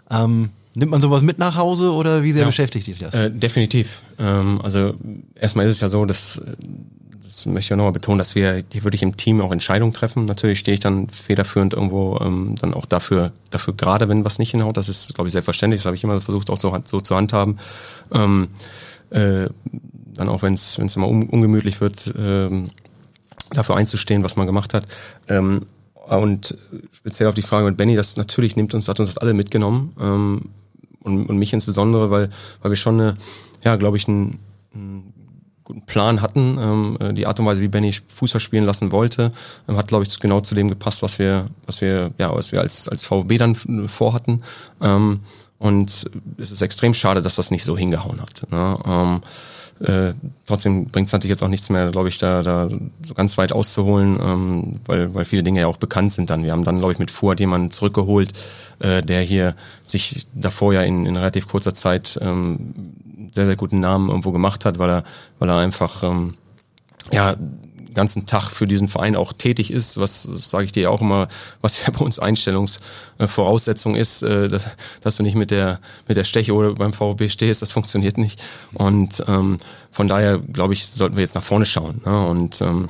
Ähm, 0.10 0.50
Nimmt 0.74 0.92
man 0.92 1.02
sowas 1.02 1.22
mit 1.22 1.38
nach 1.38 1.58
Hause 1.58 1.92
oder 1.92 2.24
wie 2.24 2.32
sehr 2.32 2.42
ja. 2.42 2.48
beschäftigt 2.48 2.88
dich 2.88 2.98
das? 2.98 3.14
Äh, 3.14 3.30
definitiv. 3.30 4.02
Ähm, 4.18 4.62
also 4.64 4.94
erstmal 5.36 5.66
ist 5.66 5.74
es 5.74 5.82
ja 5.82 5.90
so, 5.90 6.06
dass 6.06 6.42
das 7.32 7.46
möchte 7.46 7.74
ich 7.74 7.78
nochmal 7.78 7.94
betonen, 7.94 8.18
dass 8.18 8.36
wir 8.36 8.64
hier 8.72 8.84
wirklich 8.84 9.04
im 9.04 9.16
Team 9.16 9.42
auch 9.42 9.52
Entscheidungen 9.52 9.94
treffen. 9.94 10.26
Natürlich 10.26 10.60
stehe 10.60 10.74
ich 10.74 10.80
dann 10.82 11.08
federführend 11.10 11.74
irgendwo 11.74 12.20
ähm, 12.22 12.56
dann 12.60 12.74
auch 12.74 12.86
dafür, 12.86 13.32
dafür 13.50 13.74
gerade, 13.74 14.10
wenn 14.10 14.26
was 14.26 14.38
nicht 14.38 14.52
hinhaut. 14.52 14.76
Das 14.76 14.90
ist, 14.90 15.14
glaube 15.14 15.28
ich, 15.28 15.32
selbstverständlich. 15.32 15.80
Das 15.80 15.86
habe 15.86 15.96
ich 15.96 16.04
immer 16.04 16.20
versucht, 16.20 16.50
auch 16.50 16.58
so, 16.58 16.76
so 16.84 17.00
zu 17.00 17.16
handhaben. 17.16 17.58
Ähm, 18.12 18.50
äh, 19.12 19.48
dann 20.14 20.30
auch, 20.30 20.42
wenn 20.42 20.56
es 20.56 20.78
immer 20.78 21.08
un 21.08 21.30
ungemütlich 21.30 21.80
wird, 21.80 22.14
ähm, 22.18 22.70
dafür 23.52 23.76
einzustehen, 23.76 24.24
was 24.24 24.36
man 24.36 24.46
gemacht 24.46 24.74
hat. 24.74 24.86
Ähm, 25.28 25.62
und 25.94 26.58
speziell 26.92 27.30
auf 27.30 27.36
die 27.36 27.42
Frage 27.42 27.66
mit 27.66 27.78
Benny, 27.78 27.96
das 27.96 28.18
natürlich 28.18 28.56
nimmt 28.56 28.74
uns, 28.74 28.88
hat 28.88 29.00
uns 29.00 29.10
das 29.10 29.18
alle 29.18 29.34
mitgenommen. 29.34 29.96
Ähm, 30.02 30.50
und, 31.04 31.28
und 31.28 31.38
mich 31.38 31.54
insbesondere, 31.54 32.12
weil, 32.12 32.30
weil 32.62 32.72
wir 32.72 32.76
schon 32.76 33.00
eine, 33.00 33.18
ja, 33.64 33.76
glaube 33.76 33.98
ich, 33.98 34.08
einen, 34.08 34.40
einen 34.74 35.14
guten 35.64 35.82
Plan 35.86 36.22
hatten. 36.22 36.58
Ähm, 36.60 36.98
äh, 37.00 37.14
die 37.14 37.28
Art 37.28 37.40
und 37.40 37.46
Weise, 37.46 37.62
wie 37.62 37.68
Benny 37.68 37.94
Fußball 37.94 38.40
spielen 38.40 38.66
lassen 38.66 38.92
wollte, 38.92 39.32
ähm, 39.68 39.78
hat, 39.78 39.88
glaube 39.88 40.04
ich, 40.04 40.20
genau 40.20 40.42
zu 40.42 40.56
dem 40.56 40.70
gepasst, 40.70 41.02
was 41.02 41.20
wir, 41.20 41.46
was 41.66 41.82
wir, 41.82 42.12
ja, 42.18 42.34
was 42.36 42.52
wir 42.52 42.62
als, 42.62 42.88
als 42.88 43.04
VfB 43.04 43.38
dann 43.38 43.56
vorhatten. 43.88 44.44
Ähm, 44.82 45.22
und 45.60 46.10
es 46.38 46.52
ist 46.52 46.62
extrem 46.62 46.94
schade, 46.94 47.22
dass 47.22 47.36
das 47.36 47.52
nicht 47.52 47.64
so 47.64 47.78
hingehauen 47.78 48.20
hat. 48.20 48.50
Ne? 48.50 48.78
Ähm, 48.84 49.22
äh, 49.82 50.14
trotzdem 50.46 50.86
bringt 50.86 51.08
es 51.08 51.14
natürlich 51.14 51.36
jetzt 51.36 51.44
auch 51.44 51.48
nichts 51.48 51.70
mehr, 51.70 51.92
glaube 51.92 52.10
ich, 52.10 52.18
da, 52.18 52.44
da 52.44 52.70
so 53.04 53.14
ganz 53.14 53.38
weit 53.38 53.52
auszuholen, 53.52 54.20
ähm, 54.22 54.80
weil, 54.86 55.14
weil 55.14 55.26
viele 55.26 55.44
Dinge 55.44 55.62
ja 55.62 55.68
auch 55.68 55.78
bekannt 55.78 56.14
sind 56.14 56.30
dann. 56.30 56.44
Wir 56.44 56.52
haben 56.52 56.64
dann, 56.64 56.78
glaube 56.78 56.94
ich, 56.94 57.00
mit 57.00 57.10
Fuhr 57.10 57.36
jemanden 57.38 57.72
zurückgeholt, 57.72 58.34
äh, 58.80 59.02
der 59.02 59.22
hier 59.22 59.56
sich 59.84 60.28
davor 60.34 60.74
ja 60.74 60.82
in, 60.82 61.06
in 61.06 61.16
relativ 61.16 61.48
kurzer 61.48 61.74
Zeit 61.74 62.20
ähm, 62.22 62.74
sehr, 63.32 63.46
sehr 63.46 63.56
guten 63.56 63.80
Namen 63.80 64.10
irgendwo 64.10 64.32
gemacht 64.32 64.66
hat, 64.66 64.80
weil 64.80 64.90
er, 64.90 65.04
weil 65.40 65.50
er 65.50 65.58
einfach 65.58 66.04
ähm, 66.04 66.34
ja 67.12 67.36
ganzen 67.94 68.26
Tag 68.26 68.50
für 68.50 68.68
diesen 68.68 68.88
Verein 68.88 69.16
auch 69.16 69.34
tätig 69.34 69.72
ist, 69.72 70.00
was 70.00 70.24
sage 70.24 70.66
ich 70.66 70.72
dir 70.72 70.92
auch 70.92 71.02
immer, 71.02 71.28
was 71.62 71.86
ja 71.86 71.92
bei 71.98 72.06
uns 72.06 72.20
Einstellungsvoraussetzung 72.20 73.96
ist, 73.96 74.24
äh, 74.24 74.60
dass 75.02 75.18
du 75.18 75.24
nicht 75.24 75.36
mit 75.36 75.52
der 75.52 75.80
mit 76.08 76.18
der 76.18 76.24
Steche 76.24 76.54
oder 76.54 76.74
beim 76.74 76.94
VfB 76.94 77.30
stehst, 77.30 77.62
das 77.62 77.72
funktioniert 77.72 78.18
nicht. 78.18 78.42
Und 78.74 79.24
ähm, 79.28 79.58
von 79.92 80.08
daher 80.08 80.40
glaube 80.40 80.74
ich, 80.74 80.88
sollten 80.88 81.16
wir 81.16 81.24
jetzt 81.24 81.36
nach 81.36 81.44
vorne 81.44 81.66
schauen. 81.66 82.02
Ne? 82.06 82.26
Und 82.28 82.62
ähm, 82.62 82.90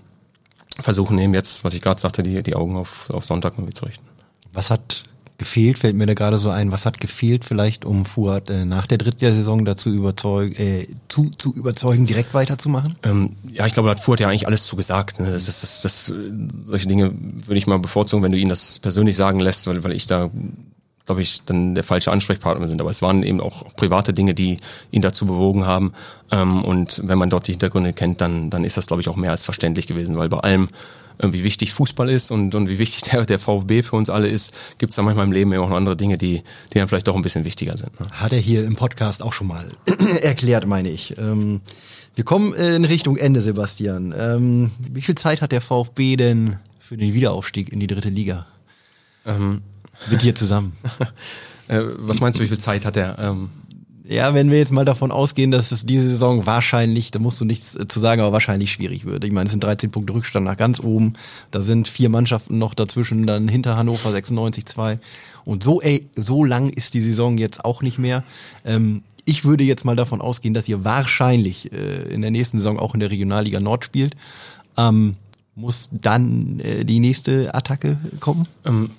versuchen 0.80 1.18
eben 1.20 1.34
jetzt, 1.34 1.64
was 1.64 1.74
ich 1.74 1.82
gerade 1.82 2.00
sagte, 2.00 2.24
die, 2.24 2.42
die 2.44 2.56
Augen 2.56 2.78
auf, 2.78 3.10
auf 3.10 3.26
Sonntag 3.26 3.54
irgendwie 3.56 3.74
zu 3.74 3.86
richten. 3.86 4.06
Was 4.54 4.70
hat 4.70 5.04
gefehlt, 5.42 5.80
fällt 5.80 5.96
mir 5.96 6.06
da 6.06 6.14
gerade 6.14 6.38
so 6.38 6.52
ein, 6.52 6.72
was 6.72 6.86
hat 6.86 7.02
gefehlt 7.02 7.46
vielleicht, 7.46 7.84
um 7.84 8.06
Fuad 8.06 8.52
äh, 8.52 8.64
nach 8.64 8.86
der 8.86 9.00
dritten 9.00 9.34
Saison 9.34 9.66
dazu 9.66 9.90
überzeugen, 9.90 10.56
äh, 10.56 10.88
zu, 11.08 11.32
zu 11.36 11.52
überzeugen, 11.52 12.06
direkt 12.06 12.36
weiterzumachen? 12.36 12.96
Ähm, 13.02 13.32
ja, 13.52 13.66
ich 13.66 13.74
glaube, 13.74 13.88
da 13.88 13.96
hat 13.96 14.00
Fuad 14.00 14.20
ja 14.20 14.30
eigentlich 14.30 14.46
alles 14.46 14.66
zu 14.66 14.76
gesagt. 14.76 15.20
Ne? 15.20 15.32
Das, 15.32 15.48
das, 15.48 15.62
das, 15.62 15.82
das, 15.82 16.14
solche 16.64 16.88
Dinge 16.88 17.12
würde 17.16 17.58
ich 17.58 17.66
mal 17.66 17.80
bevorzugen, 17.80 18.22
wenn 18.22 18.32
du 18.32 18.38
ihn 18.38 18.50
das 18.50 18.78
persönlich 18.78 19.16
sagen 19.16 19.40
lässt, 19.40 19.66
weil, 19.66 19.84
weil 19.84 19.94
ich 19.94 20.06
da 20.06 20.30
glaube 21.06 21.24
ich, 21.24 21.44
dann 21.44 21.74
der 21.74 21.84
falsche 21.84 22.12
Ansprechpartner 22.12 22.68
sind. 22.68 22.80
Aber 22.80 22.92
es 22.92 23.02
waren 23.02 23.24
eben 23.24 23.42
auch 23.42 23.76
private 23.76 24.14
Dinge, 24.14 24.36
die 24.36 24.60
ihn 24.92 25.02
dazu 25.02 25.26
bewogen 25.26 25.66
haben. 25.66 25.94
Ähm, 26.32 26.64
und 26.64 27.02
wenn 27.04 27.18
man 27.18 27.32
dort 27.32 27.48
die 27.48 27.54
Hintergründe 27.54 27.94
kennt, 27.94 28.22
dann, 28.22 28.52
dann 28.52 28.64
ist 28.64 28.78
das, 28.78 28.86
glaube 28.86 29.02
ich, 29.02 29.10
auch 29.10 29.16
mehr 29.16 29.32
als 29.32 29.44
verständlich 29.44 29.88
gewesen, 29.88 30.16
weil 30.18 30.30
bei 30.30 30.38
allem, 30.38 30.70
wie 31.22 31.44
wichtig 31.44 31.74
Fußball 31.74 32.10
ist 32.10 32.32
und, 32.32 32.56
und 32.56 32.70
wie 32.70 32.78
wichtig 32.78 33.02
der, 33.12 33.26
der 33.26 33.40
VfB 33.40 33.84
für 33.84 33.96
uns 33.96 34.10
alle 34.10 34.28
ist, 34.28 34.54
gibt 34.78 34.92
es 34.92 34.96
da 34.96 35.02
manchmal 35.02 35.26
im 35.26 35.32
Leben 35.32 35.54
eben 35.54 35.64
auch 35.64 35.70
noch 35.70 35.78
andere 35.78 35.98
Dinge, 35.98 36.18
die, 36.18 36.44
die 36.74 36.80
dann 36.80 36.88
vielleicht 36.88 37.08
doch 37.08 37.16
ein 37.16 37.22
bisschen 37.22 37.46
wichtiger 37.46 37.78
sind. 37.78 38.00
Ne? 38.00 38.08
Hat 38.12 38.32
er 38.32 38.40
hier 38.40 38.66
im 38.66 38.76
Podcast 38.76 39.22
auch 39.22 39.34
schon 39.34 39.48
mal 39.48 39.66
erklärt, 40.22 40.66
meine 40.66 40.90
ich. 40.90 41.18
Ähm, 41.18 41.62
wir 42.16 42.26
kommen 42.26 42.54
in 42.54 42.86
Richtung 42.86 43.18
Ende, 43.18 43.42
Sebastian. 43.42 44.14
Ähm, 44.18 44.72
wie 44.92 45.02
viel 45.02 45.16
Zeit 45.16 45.42
hat 45.42 45.52
der 45.52 45.62
VfB 45.62 46.18
denn 46.18 46.58
für 46.80 46.98
den 46.98 47.14
Wiederaufstieg 47.14 47.72
in 47.72 47.80
die 47.80 47.88
dritte 47.88 48.10
Liga? 48.10 48.46
Ähm, 49.26 49.62
Mit 50.10 50.22
dir 50.22 50.36
zusammen. 50.36 50.74
äh, 51.70 51.80
was 51.98 52.20
meinst 52.20 52.40
du, 52.40 52.44
wie 52.44 52.48
viel 52.48 52.60
Zeit 52.60 52.86
hat 52.86 52.98
er? 52.98 53.18
Ähm 53.20 53.50
ja, 54.12 54.34
wenn 54.34 54.52
wir 54.52 54.58
jetzt 54.58 54.74
mal 54.74 54.84
davon 54.84 55.10
ausgehen, 55.10 55.52
dass 55.52 55.72
es 55.72 55.86
diese 55.86 56.10
Saison 56.10 56.46
wahrscheinlich, 56.46 57.12
da 57.12 57.20
musst 57.20 57.40
du 57.40 57.46
nichts 57.46 57.76
äh, 57.76 57.88
zu 57.88 58.02
sagen, 58.02 58.22
aber 58.22 58.34
wahrscheinlich 58.34 58.72
schwierig 58.72 59.06
wird. 59.06 59.24
Ich 59.24 59.32
meine, 59.32 59.46
es 59.46 59.52
sind 59.52 59.64
13 59.64 59.90
Punkte 59.90 60.14
Rückstand 60.14 60.46
nach 60.46 60.58
ganz 60.58 60.82
oben. 60.82 61.14
Da 61.50 61.62
sind 61.62 61.88
vier 61.88 62.10
Mannschaften 62.10 62.58
noch 62.58 62.74
dazwischen, 62.74 63.26
dann 63.26 63.48
hinter 63.48 63.78
Hannover 63.78 64.12
96 64.12 64.66
2. 64.66 65.00
Und 65.46 65.64
so, 65.64 65.82
ey, 65.82 66.10
so 66.18 66.44
lang 66.44 66.70
ist 66.70 66.94
die 66.94 67.02
Saison 67.02 67.38
jetzt 67.38 67.64
auch 67.64 67.82
nicht 67.82 68.00
mehr. 68.00 68.24
Ähm, 68.66 69.04
ich 69.24 69.46
würde 69.46 69.64
jetzt 69.64 69.86
mal 69.86 69.96
davon 69.96 70.20
ausgehen, 70.20 70.54
dass 70.54 70.68
ihr 70.68 70.84
wahrscheinlich 70.84 71.72
äh, 71.72 72.14
in 72.14 72.22
der 72.22 72.32
nächsten 72.32 72.58
Saison 72.58 72.80
auch 72.80 72.94
in 72.94 73.00
der 73.00 73.12
Regionalliga 73.12 73.62
Nord 73.62 73.86
spielt. 73.86 74.18
Ähm, 74.78 75.16
muss 75.56 75.90
dann 75.92 76.60
äh, 76.60 76.84
die 76.84 77.00
nächste 77.00 77.56
Attacke 77.56 77.98
kommen? 78.20 78.46
Ähm, 78.66 78.92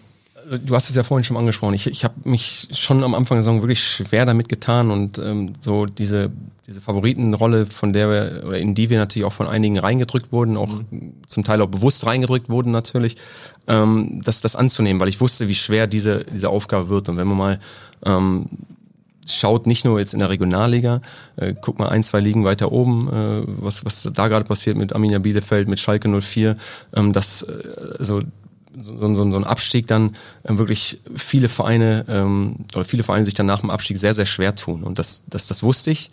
du 0.64 0.74
hast 0.74 0.88
es 0.88 0.94
ja 0.96 1.02
vorhin 1.02 1.24
schon 1.24 1.36
angesprochen. 1.36 1.74
Ich, 1.74 1.86
ich 1.86 2.04
habe 2.04 2.14
mich 2.24 2.68
schon 2.72 3.04
am 3.04 3.14
Anfang 3.14 3.36
der 3.36 3.42
Saison 3.42 3.62
wirklich 3.62 3.82
schwer 3.82 4.26
damit 4.26 4.48
getan 4.48 4.90
und 4.90 5.18
ähm, 5.18 5.52
so 5.60 5.86
diese 5.86 6.30
diese 6.66 6.80
Favoritenrolle, 6.80 7.66
von 7.66 7.92
der 7.92 8.08
wir 8.08 8.44
oder 8.46 8.58
in 8.58 8.74
die 8.74 8.88
wir 8.88 8.98
natürlich 8.98 9.26
auch 9.26 9.32
von 9.32 9.48
einigen 9.48 9.78
reingedrückt 9.78 10.30
wurden, 10.30 10.56
auch 10.56 10.68
mhm. 10.90 11.14
zum 11.26 11.42
Teil 11.42 11.60
auch 11.60 11.68
bewusst 11.68 12.06
reingedrückt 12.06 12.48
wurden 12.48 12.70
natürlich, 12.70 13.16
ähm, 13.66 14.20
das 14.24 14.40
das 14.40 14.54
anzunehmen, 14.54 15.00
weil 15.00 15.08
ich 15.08 15.20
wusste, 15.20 15.48
wie 15.48 15.54
schwer 15.54 15.86
diese 15.86 16.24
diese 16.24 16.50
Aufgabe 16.50 16.88
wird 16.88 17.08
und 17.08 17.16
wenn 17.16 17.26
man 17.26 17.36
mal 17.36 17.60
ähm, 18.06 18.48
schaut 19.26 19.66
nicht 19.66 19.84
nur 19.84 19.98
jetzt 19.98 20.14
in 20.14 20.20
der 20.20 20.30
Regionalliga, 20.30 21.00
äh, 21.36 21.54
guck 21.60 21.78
mal 21.78 21.88
ein, 21.88 22.02
zwei 22.02 22.20
Ligen 22.20 22.44
weiter 22.44 22.72
oben, 22.72 23.08
äh, 23.08 23.44
was, 23.46 23.84
was 23.84 24.08
da 24.12 24.28
gerade 24.28 24.44
passiert 24.44 24.76
mit 24.76 24.92
Arminia 24.92 25.18
Bielefeld, 25.18 25.68
mit 25.68 25.78
Schalke 25.78 26.08
04, 26.08 26.56
ähm, 26.94 27.12
das, 27.12 27.42
äh, 27.42 27.96
also 27.98 28.22
so, 28.80 29.14
so, 29.14 29.30
so 29.30 29.36
ein 29.36 29.44
Abstieg 29.44 29.86
dann 29.86 30.12
ähm, 30.44 30.58
wirklich 30.58 31.00
viele 31.16 31.48
Vereine 31.48 32.04
ähm, 32.08 32.56
oder 32.74 32.84
viele 32.84 33.02
Vereine 33.02 33.24
sich 33.24 33.34
dann 33.34 33.46
nach 33.46 33.60
dem 33.60 33.70
Abstieg 33.70 33.98
sehr, 33.98 34.14
sehr 34.14 34.26
schwer 34.26 34.54
tun. 34.54 34.82
Und 34.82 34.98
das, 34.98 35.24
das, 35.28 35.46
das 35.46 35.62
wusste 35.62 35.90
ich. 35.90 36.10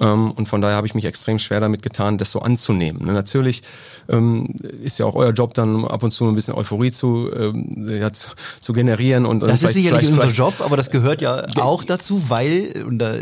Ähm, 0.00 0.30
und 0.32 0.48
von 0.48 0.60
daher 0.60 0.76
habe 0.76 0.86
ich 0.86 0.94
mich 0.94 1.04
extrem 1.04 1.38
schwer 1.38 1.60
damit 1.60 1.82
getan, 1.82 2.18
das 2.18 2.30
so 2.30 2.40
anzunehmen. 2.40 3.06
Ne, 3.06 3.12
natürlich 3.12 3.62
ähm, 4.08 4.46
ist 4.82 4.98
ja 4.98 5.06
auch 5.06 5.14
euer 5.14 5.32
Job 5.32 5.54
dann 5.54 5.84
ab 5.84 6.02
und 6.02 6.10
zu 6.10 6.26
ein 6.26 6.34
bisschen 6.34 6.54
Euphorie 6.54 6.92
zu, 6.92 7.30
ähm, 7.34 7.88
ja, 7.88 8.12
zu, 8.12 8.28
zu 8.60 8.72
generieren. 8.72 9.26
Und, 9.26 9.40
das 9.40 9.62
ist 9.62 9.74
sicherlich 9.74 10.08
unser 10.08 10.28
Job, 10.28 10.54
aber 10.60 10.76
das 10.76 10.90
gehört 10.90 11.22
ja 11.22 11.46
auch 11.56 11.84
dazu, 11.84 12.28
weil, 12.28 12.84
und 12.86 12.98
da 12.98 13.14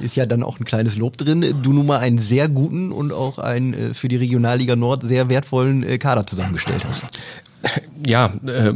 ist 0.00 0.16
ja 0.16 0.26
dann 0.26 0.42
auch 0.42 0.60
ein 0.60 0.64
kleines 0.64 0.96
Lob 0.96 1.16
drin, 1.16 1.42
du 1.62 1.72
nun 1.72 1.86
mal 1.86 1.98
einen 1.98 2.18
sehr 2.18 2.48
guten 2.48 2.92
und 2.92 3.12
auch 3.12 3.38
einen 3.38 3.74
äh, 3.74 3.94
für 3.94 4.08
die 4.08 4.16
Regionalliga 4.16 4.76
Nord 4.76 5.02
sehr 5.02 5.28
wertvollen 5.28 5.82
äh, 5.82 5.98
Kader 5.98 6.26
zusammengestellt 6.26 6.84
hast 6.88 7.04
ja, 8.06 8.32
äh, 8.46 8.74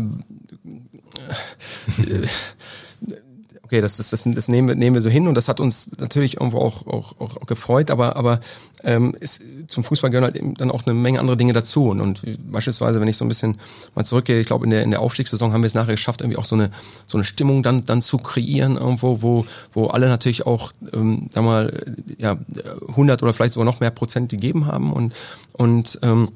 okay, 3.70 3.80
das, 3.80 3.98
das, 3.98 4.10
das, 4.10 4.24
das 4.26 4.48
nehmen, 4.48 4.66
wir, 4.66 4.74
nehmen 4.74 4.94
wir 4.94 5.00
so 5.00 5.08
hin 5.08 5.28
und 5.28 5.34
das 5.34 5.46
hat 5.48 5.60
uns 5.60 5.92
natürlich 5.98 6.38
irgendwo 6.38 6.58
auch, 6.58 6.88
auch, 6.88 7.20
auch, 7.20 7.36
auch 7.36 7.46
gefreut, 7.46 7.92
aber, 7.92 8.16
aber 8.16 8.40
ähm, 8.82 9.14
ist, 9.20 9.42
zum 9.68 9.84
Fußball 9.84 10.10
gehören 10.10 10.24
halt 10.24 10.34
eben 10.34 10.54
dann 10.54 10.72
auch 10.72 10.84
eine 10.86 10.94
Menge 10.94 11.20
andere 11.20 11.36
Dinge 11.36 11.52
dazu. 11.52 11.84
Und, 11.84 12.00
und 12.00 12.20
beispielsweise, 12.50 13.00
wenn 13.00 13.06
ich 13.06 13.16
so 13.16 13.24
ein 13.24 13.28
bisschen 13.28 13.60
mal 13.94 14.04
zurückgehe, 14.04 14.40
ich 14.40 14.48
glaube, 14.48 14.64
in 14.64 14.72
der, 14.72 14.82
in 14.82 14.90
der 14.90 15.00
Aufstiegssaison 15.00 15.52
haben 15.52 15.62
wir 15.62 15.68
es 15.68 15.74
nachher 15.74 15.92
geschafft, 15.92 16.20
irgendwie 16.20 16.36
auch 16.36 16.44
so 16.44 16.56
eine, 16.56 16.70
so 17.06 17.16
eine 17.16 17.24
Stimmung 17.24 17.62
dann, 17.62 17.84
dann 17.84 18.02
zu 18.02 18.18
kreieren, 18.18 18.76
irgendwo, 18.76 19.22
wo, 19.22 19.46
wo 19.72 19.86
alle 19.86 20.08
natürlich 20.08 20.46
auch, 20.46 20.72
ähm, 20.92 21.28
sag 21.30 21.44
mal, 21.44 21.94
ja, 22.18 22.38
100 22.88 23.22
oder 23.22 23.32
vielleicht 23.32 23.52
sogar 23.52 23.66
noch 23.66 23.78
mehr 23.78 23.92
Prozent 23.92 24.30
gegeben 24.30 24.66
haben 24.66 24.92
und, 24.92 25.14
und 25.52 25.98
ähm, 26.02 26.30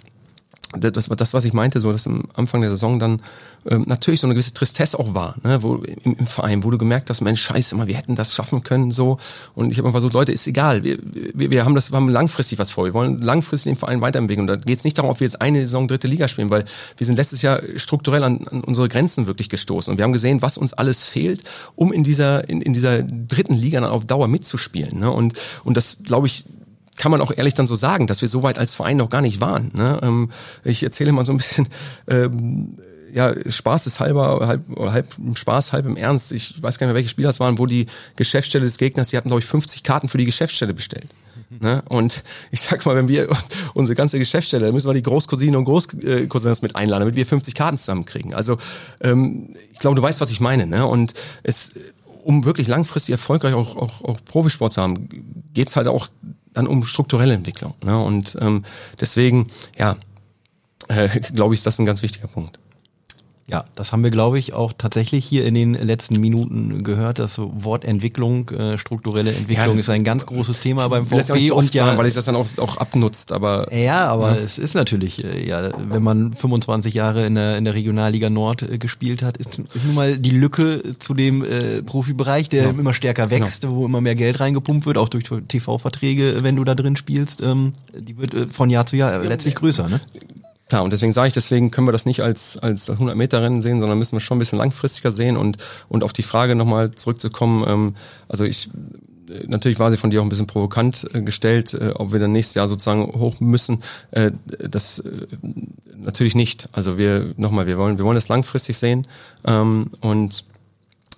das, 0.79 1.09
das, 1.09 1.35
was 1.35 1.45
ich 1.45 1.53
meinte, 1.53 1.81
so 1.81 1.93
dass 1.93 2.07
am 2.07 2.25
Anfang 2.35 2.61
der 2.61 2.71
Saison 2.71 2.99
dann 2.99 3.21
ähm, 3.67 3.85
natürlich 3.87 4.21
so 4.21 4.27
eine 4.27 4.35
gewisse 4.35 4.53
Tristesse 4.53 4.99
auch 4.99 5.15
war, 5.15 5.37
ne, 5.43 5.63
wo 5.63 5.77
im, 5.77 6.17
im 6.19 6.27
Verein, 6.27 6.65
wo 6.65 6.71
du 6.71 6.79
gemerkt 6.79 7.11
hast, 7.11 7.21
Mensch, 7.21 7.43
scheiße, 7.43 7.75
mal, 7.77 7.87
wir 7.87 7.97
hätten 7.97 8.15
das 8.15 8.35
schaffen 8.35 8.63
können, 8.63 8.91
so. 8.91 9.19
Und 9.55 9.71
ich 9.71 9.79
habe 9.79 9.89
einfach 9.89 10.01
so, 10.01 10.09
Leute, 10.09 10.33
ist 10.33 10.47
egal, 10.47 10.83
wir, 10.83 10.99
wir, 11.03 11.51
wir 11.51 11.65
haben 11.65 11.75
das, 11.75 11.93
wir 11.93 11.97
haben 11.97 12.09
langfristig 12.09 12.59
was 12.59 12.71
vor, 12.71 12.85
wir 12.85 12.95
wollen 12.95 13.21
langfristig 13.23 13.73
den 13.73 13.79
Verein 13.79 14.01
weiterentwickeln. 14.01 14.49
Und 14.49 14.49
da 14.49 14.57
geht 14.57 14.79
es 14.79 14.85
nicht 14.85 14.99
darum, 14.99 15.11
ob 15.11 15.21
wir 15.21 15.27
jetzt 15.27 15.41
eine 15.41 15.63
Saison 15.63 15.89
dritte 15.89 16.09
Liga 16.09 16.29
spielen, 16.29 16.51
weil 16.51 16.65
wir 16.97 17.07
sind 17.07 17.17
letztes 17.17 17.43
Jahr 17.43 17.63
strukturell 17.77 18.25
an, 18.25 18.47
an 18.51 18.61
unsere 18.63 18.89
Grenzen 18.89 19.27
wirklich 19.27 19.49
gestoßen 19.49 19.91
und 19.91 19.99
wir 19.99 20.05
haben 20.05 20.13
gesehen, 20.13 20.43
was 20.43 20.59
uns 20.59 20.73
alles 20.73 21.05
fehlt, 21.05 21.45
um 21.75 21.93
in 21.93 22.05
dieser 22.05 22.49
in, 22.49 22.61
in 22.61 22.73
dieser 22.73 23.03
dritten 23.03 23.55
Liga 23.55 23.81
dann 23.81 23.91
auf 23.91 24.07
Dauer 24.07 24.29
mitzuspielen. 24.29 24.99
Ne? 24.99 25.11
Und 25.11 25.35
und 25.65 25.77
das 25.77 25.99
glaube 26.05 26.27
ich 26.27 26.45
kann 26.97 27.11
man 27.11 27.21
auch 27.21 27.33
ehrlich 27.35 27.55
dann 27.55 27.67
so 27.67 27.75
sagen, 27.75 28.07
dass 28.07 28.21
wir 28.21 28.29
so 28.29 28.43
weit 28.43 28.59
als 28.59 28.75
Verein 28.75 28.97
noch 28.97 29.11
gar 29.11 29.23
nicht 29.23 29.41
waren. 29.41 29.71
Ne? 29.75 29.99
Ähm, 30.03 30.31
ich 30.63 30.83
erzähle 30.83 31.13
mal 31.13 31.25
so 31.25 31.33
ein 31.33 31.39
bisschen, 31.39 31.69
ähm, 32.09 32.79
ja, 33.13 33.33
Spaß 33.49 33.87
ist 33.87 34.01
halber, 34.01 34.47
halb, 34.47 34.63
halb 34.77 35.07
Spaß, 35.35 35.73
halb 35.73 35.87
im 35.87 35.97
Ernst. 35.97 36.33
Ich 36.33 36.61
weiß 36.61 36.79
gar 36.79 36.87
nicht 36.87 36.93
mehr, 36.93 36.97
welche 36.97 37.11
Spieler 37.11 37.31
es 37.31 37.39
waren, 37.39 37.59
wo 37.59 37.67
die 37.67 37.87
Geschäftsstelle 38.17 38.65
des 38.65 38.77
Gegners, 38.77 39.09
die 39.09 39.17
hatten, 39.17 39.29
glaube 39.29 39.41
ich, 39.41 39.47
50 39.47 39.85
Karten 39.85 40.09
für 40.09 40.19
die 40.19 40.25
Geschäftsstelle 40.25 40.75
bestellt. 40.75 41.09
Ne? 41.61 41.83
Und 41.89 42.25
ich 42.51 42.61
sag 42.61 42.85
mal, 42.87 42.97
wenn 42.97 43.09
wir 43.09 43.29
unsere 43.75 43.95
ganze 43.95 44.19
Geschäftsstelle, 44.19 44.67
dann 44.67 44.75
müssen 44.75 44.89
wir 44.89 44.95
die 44.95 45.03
Großcousine 45.03 45.57
und 45.57 45.65
Großcousins 45.65 46.63
mit 46.63 46.75
einladen, 46.75 47.03
damit 47.03 47.17
wir 47.17 47.27
50 47.27 47.55
Karten 47.55 47.79
zusammenkriegen. 47.79 48.35
Also 48.35 48.59
ähm, 49.01 49.51
ich 49.73 49.79
glaube, 49.79 49.97
du 49.97 50.03
weißt, 50.03 50.21
was 50.21 50.31
ich 50.31 50.41
meine. 50.41 50.67
Ne? 50.67 50.87
Und 50.87 51.15
es, 51.43 51.73
um 52.25 52.45
wirklich 52.45 52.67
langfristig 52.67 53.13
erfolgreich 53.13 53.55
auch, 53.55 53.77
auch, 53.77 54.03
auch 54.03 54.19
Profisport 54.25 54.73
zu 54.73 54.83
haben, 54.83 55.09
geht's 55.53 55.77
halt 55.77 55.87
auch 55.87 56.09
dann 56.55 56.67
um 56.67 56.85
strukturelle 56.85 57.35
Entwicklung. 57.35 57.75
Ne? 57.85 57.99
Und 57.99 58.39
ähm, 58.41 58.65
deswegen, 59.01 59.49
ja, 59.79 59.97
äh, 60.89 61.09
glaube 61.35 61.55
ich, 61.55 61.61
ist 61.61 61.67
das 61.67 61.79
ein 61.79 61.87
ganz 61.87 62.03
wichtiger 62.03 62.29
Punkt. 62.29 62.59
Ja, 63.47 63.67
das 63.75 63.93
haben 63.93 64.03
wir, 64.03 64.11
glaube 64.11 64.39
ich, 64.39 64.55
auch 64.55 64.73
tatsächlich 64.77 65.27
hier 65.27 65.45
in 65.45 65.53
den 65.53 65.75
letzten 65.75 66.19
Minuten 66.19 66.83
gehört. 66.83 67.19
Das 67.19 67.39
Wort 67.39 67.85
Entwicklung, 67.85 68.49
äh, 68.49 68.79
strukturelle 68.79 69.35
Entwicklung 69.35 69.75
ja, 69.75 69.81
ist 69.81 69.91
ein 69.91 70.03
ganz 70.03 70.25
großes 70.25 70.61
Thema 70.61 70.89
beim 70.89 71.07
VfB. 71.07 71.49
So 71.49 71.57
und 71.57 71.75
ja, 71.75 71.85
sagen, 71.85 71.99
weil 71.99 72.07
ich 72.07 72.15
das 72.15 72.25
dann 72.25 72.37
auch, 72.37 72.47
auch 72.57 72.79
abnutzt. 72.79 73.33
Aber 73.33 73.71
ja, 73.71 74.07
aber 74.07 74.37
ja. 74.37 74.39
es 74.39 74.57
ist 74.57 74.75
natürlich, 74.75 75.25
äh, 75.25 75.47
ja, 75.47 75.71
wenn 75.91 76.03
man 76.03 76.33
25 76.33 76.95
Jahre 76.95 77.27
in 77.27 77.35
der, 77.35 77.59
in 77.59 77.67
der 77.67 77.75
Regionalliga 77.75 78.31
Nord 78.31 78.63
äh, 78.63 78.79
gespielt 78.79 79.23
hat, 79.23 79.37
ist, 79.37 79.59
ist 79.59 79.85
nun 79.85 79.95
mal 79.95 80.17
die 80.17 80.31
Lücke 80.31 80.99
zu 80.99 81.13
dem 81.13 81.45
äh, 81.45 81.83
Profibereich, 81.83 82.49
der 82.49 82.69
genau. 82.69 82.81
immer 82.81 82.95
stärker 82.95 83.29
wächst, 83.29 83.61
genau. 83.61 83.77
wo 83.77 83.85
immer 83.85 84.01
mehr 84.01 84.15
Geld 84.15 84.41
reingepumpt 84.41 84.87
wird, 84.87 84.97
auch 84.97 85.11
durch 85.11 85.25
TV-Verträge, 85.49 86.39
wenn 86.41 86.57
du 86.57 86.65
da 86.65 86.75
drin 86.75 86.97
spielst. 86.97 87.43
Ähm, 87.43 87.75
die 87.95 88.17
wird 88.17 88.33
äh, 88.33 88.47
von 88.47 88.71
Jahr 88.71 88.87
zu 88.87 88.97
Jahr 88.97 89.23
letztlich 89.23 89.55
größer. 89.55 89.87
Ne? 89.87 90.01
Klar, 90.69 90.83
und 90.83 90.93
deswegen 90.93 91.13
sage 91.13 91.29
ich, 91.29 91.35
deswegen 91.35 91.71
können 91.71 91.87
wir 91.87 91.93
das 91.93 92.07
nicht 92.07 92.21
als, 92.21 92.57
als 92.57 92.91
100-Meter-Rennen 92.91 93.61
sehen, 93.61 93.81
sondern 93.81 93.99
müssen 93.99 94.17
wir 94.17 94.21
schon 94.21 94.37
ein 94.37 94.41
bisschen 94.41 94.59
langfristiger 94.59 95.11
sehen 95.11 95.37
und, 95.37 95.59
und 95.89 96.03
auf 96.03 96.13
die 96.13 96.23
Frage 96.23 96.55
nochmal 96.55 96.95
zurückzukommen. 96.95 97.65
Ähm, 97.69 97.95
also 98.29 98.45
ich, 98.45 98.71
natürlich 99.47 99.79
war 99.79 99.91
sie 99.91 99.99
von 99.99 100.11
dir 100.11 100.21
auch 100.21 100.25
ein 100.25 100.31
bisschen 100.31 100.47
provokant 100.47 101.07
äh, 101.13 101.21
gestellt, 101.21 101.75
äh, 101.75 101.91
ob 101.95 102.13
wir 102.13 102.19
dann 102.19 102.33
nächstes 102.33 102.55
Jahr 102.55 102.67
sozusagen 102.67 103.05
hoch 103.13 103.41
müssen. 103.41 103.83
Äh, 104.11 104.31
das 104.59 105.01
äh, 105.01 105.27
natürlich 105.97 106.35
nicht. 106.35 106.69
Also 106.73 106.97
wir, 106.97 107.35
nochmal, 107.37 107.67
wir 107.67 107.77
wollen, 107.79 107.99
wir 107.99 108.05
wollen 108.07 108.17
das 108.17 108.29
langfristig 108.29 108.79
sehen 108.79 109.03
ähm, 109.47 109.91
und 110.01 110.45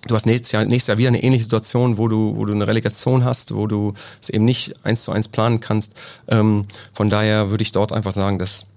Du 0.05 0.15
hast 0.15 0.25
nächstes 0.25 0.51
Jahr, 0.53 0.63
nächstes 0.63 0.87
Jahr 0.87 0.97
wieder 0.99 1.09
eine 1.09 1.21
ähnliche 1.21 1.43
Situation, 1.43 1.97
wo 1.97 2.07
du, 2.07 2.37
wo 2.37 2.45
du 2.45 2.53
eine 2.53 2.65
Relegation 2.65 3.25
hast, 3.25 3.55
wo 3.55 3.67
du 3.67 3.93
es 4.21 4.29
eben 4.29 4.45
nicht 4.45 4.85
eins 4.85 5.03
zu 5.03 5.11
eins 5.11 5.27
planen 5.27 5.59
kannst. 5.59 5.93
Ähm, 6.29 6.65
von 6.93 7.09
daher 7.09 7.49
würde 7.49 7.63
ich 7.63 7.73
dort 7.73 7.91
einfach 7.91 8.13
sagen, 8.13 8.39
dass 8.39 8.67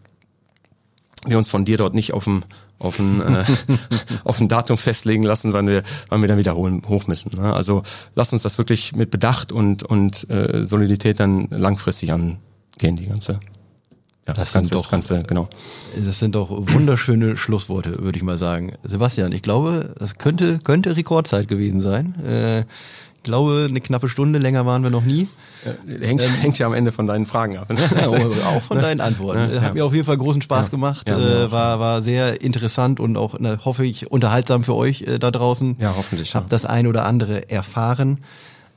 wir 1.27 1.37
uns 1.39 1.49
von 1.49 1.65
dir 1.65 1.77
dort 1.77 1.95
nicht 1.95 2.13
auf 2.15 2.27
ein, 2.27 2.45
auf 2.79 2.99
ein, 2.99 3.21
äh, 3.21 3.45
auf 4.25 4.41
ein 4.41 4.49
Datum 4.49 4.79
festlegen 4.79 5.23
lassen, 5.23 5.53
wann 5.53 5.67
wir, 5.67 5.83
wann 6.09 6.21
wir 6.23 6.29
dann 6.29 6.39
wieder 6.39 6.55
hoch 6.57 7.07
müssen. 7.07 7.37
Ne? 7.37 7.53
Also 7.53 7.83
lass 8.15 8.33
uns 8.33 8.43
das 8.43 8.57
wirklich 8.59 8.95
mit 8.95 9.11
Bedacht 9.11 9.53
und, 9.53 9.83
und 9.83 10.29
äh, 10.31 10.65
Solidität 10.65 11.21
dann 11.21 11.49
langfristig 11.51 12.13
angehen, 12.13 12.97
die 12.97 13.07
ganze 13.07 13.33
ja, 14.27 14.35
Das 14.35 14.37
das, 14.37 14.53
Ganze, 14.53 14.69
sind 14.69 14.77
das 14.79 14.85
doch- 14.85 14.91
Ganze, 14.91 15.23
genau. 15.25 15.49
Das 16.05 16.19
sind 16.19 16.35
doch 16.35 16.51
wunderschöne 16.51 17.37
Schlussworte, 17.37 18.03
würde 18.03 18.17
ich 18.19 18.23
mal 18.23 18.39
sagen. 18.39 18.73
Sebastian, 18.85 19.33
ich 19.33 19.43
glaube, 19.43 19.95
das 19.99 20.17
könnte, 20.17 20.59
könnte 20.59 20.97
Rekordzeit 20.97 21.49
gewesen 21.49 21.81
sein. 21.81 22.15
Äh, 22.25 22.65
glaube, 23.23 23.67
eine 23.69 23.81
knappe 23.81 24.09
Stunde 24.09 24.39
länger 24.39 24.67
waren 24.67 24.83
wir 24.83 24.91
noch 24.91 25.05
nie. 25.05 25.29
Äh, 25.87 26.05
Hängt, 26.07 26.23
hängt 26.41 26.59
ja 26.59 26.67
am 26.67 26.73
Ende 26.75 26.91
von 26.93 27.07
deinen 27.07 27.27
Fragen 27.27 27.57
ab. 27.59 27.69
Ne? 27.71 27.79
Auch 28.47 28.63
von 28.63 28.81
deinen 28.81 29.01
Antworten. 29.01 29.55
Ja, 29.55 29.61
Hat 29.61 29.75
mir 29.75 29.85
auf 29.85 29.93
jeden 29.93 30.07
Fall 30.07 30.17
großen 30.17 30.41
Spaß 30.43 30.67
Ja. 30.67 30.71
gemacht. 30.71 31.09
Ja, 31.09 31.19
äh, 31.19 31.51
war, 31.53 31.79
war 31.81 32.03
sehr 32.03 32.41
interessant 32.41 32.99
und 33.01 33.17
auch, 33.17 33.35
na, 33.39 33.59
hoffe 33.65 33.85
ich, 33.85 34.11
unterhaltsam 34.11 34.65
für 34.65 34.75
euch 34.75 35.03
äh, 35.03 35.19
da 35.19 35.31
draußen. 35.31 35.77
Ja, 35.79 35.95
hoffentlich, 35.97 36.35
Hab 36.35 36.49
das 36.49 36.65
ein 36.65 36.87
oder 36.87 37.05
andere 37.05 37.51
erfahren. 37.51 38.19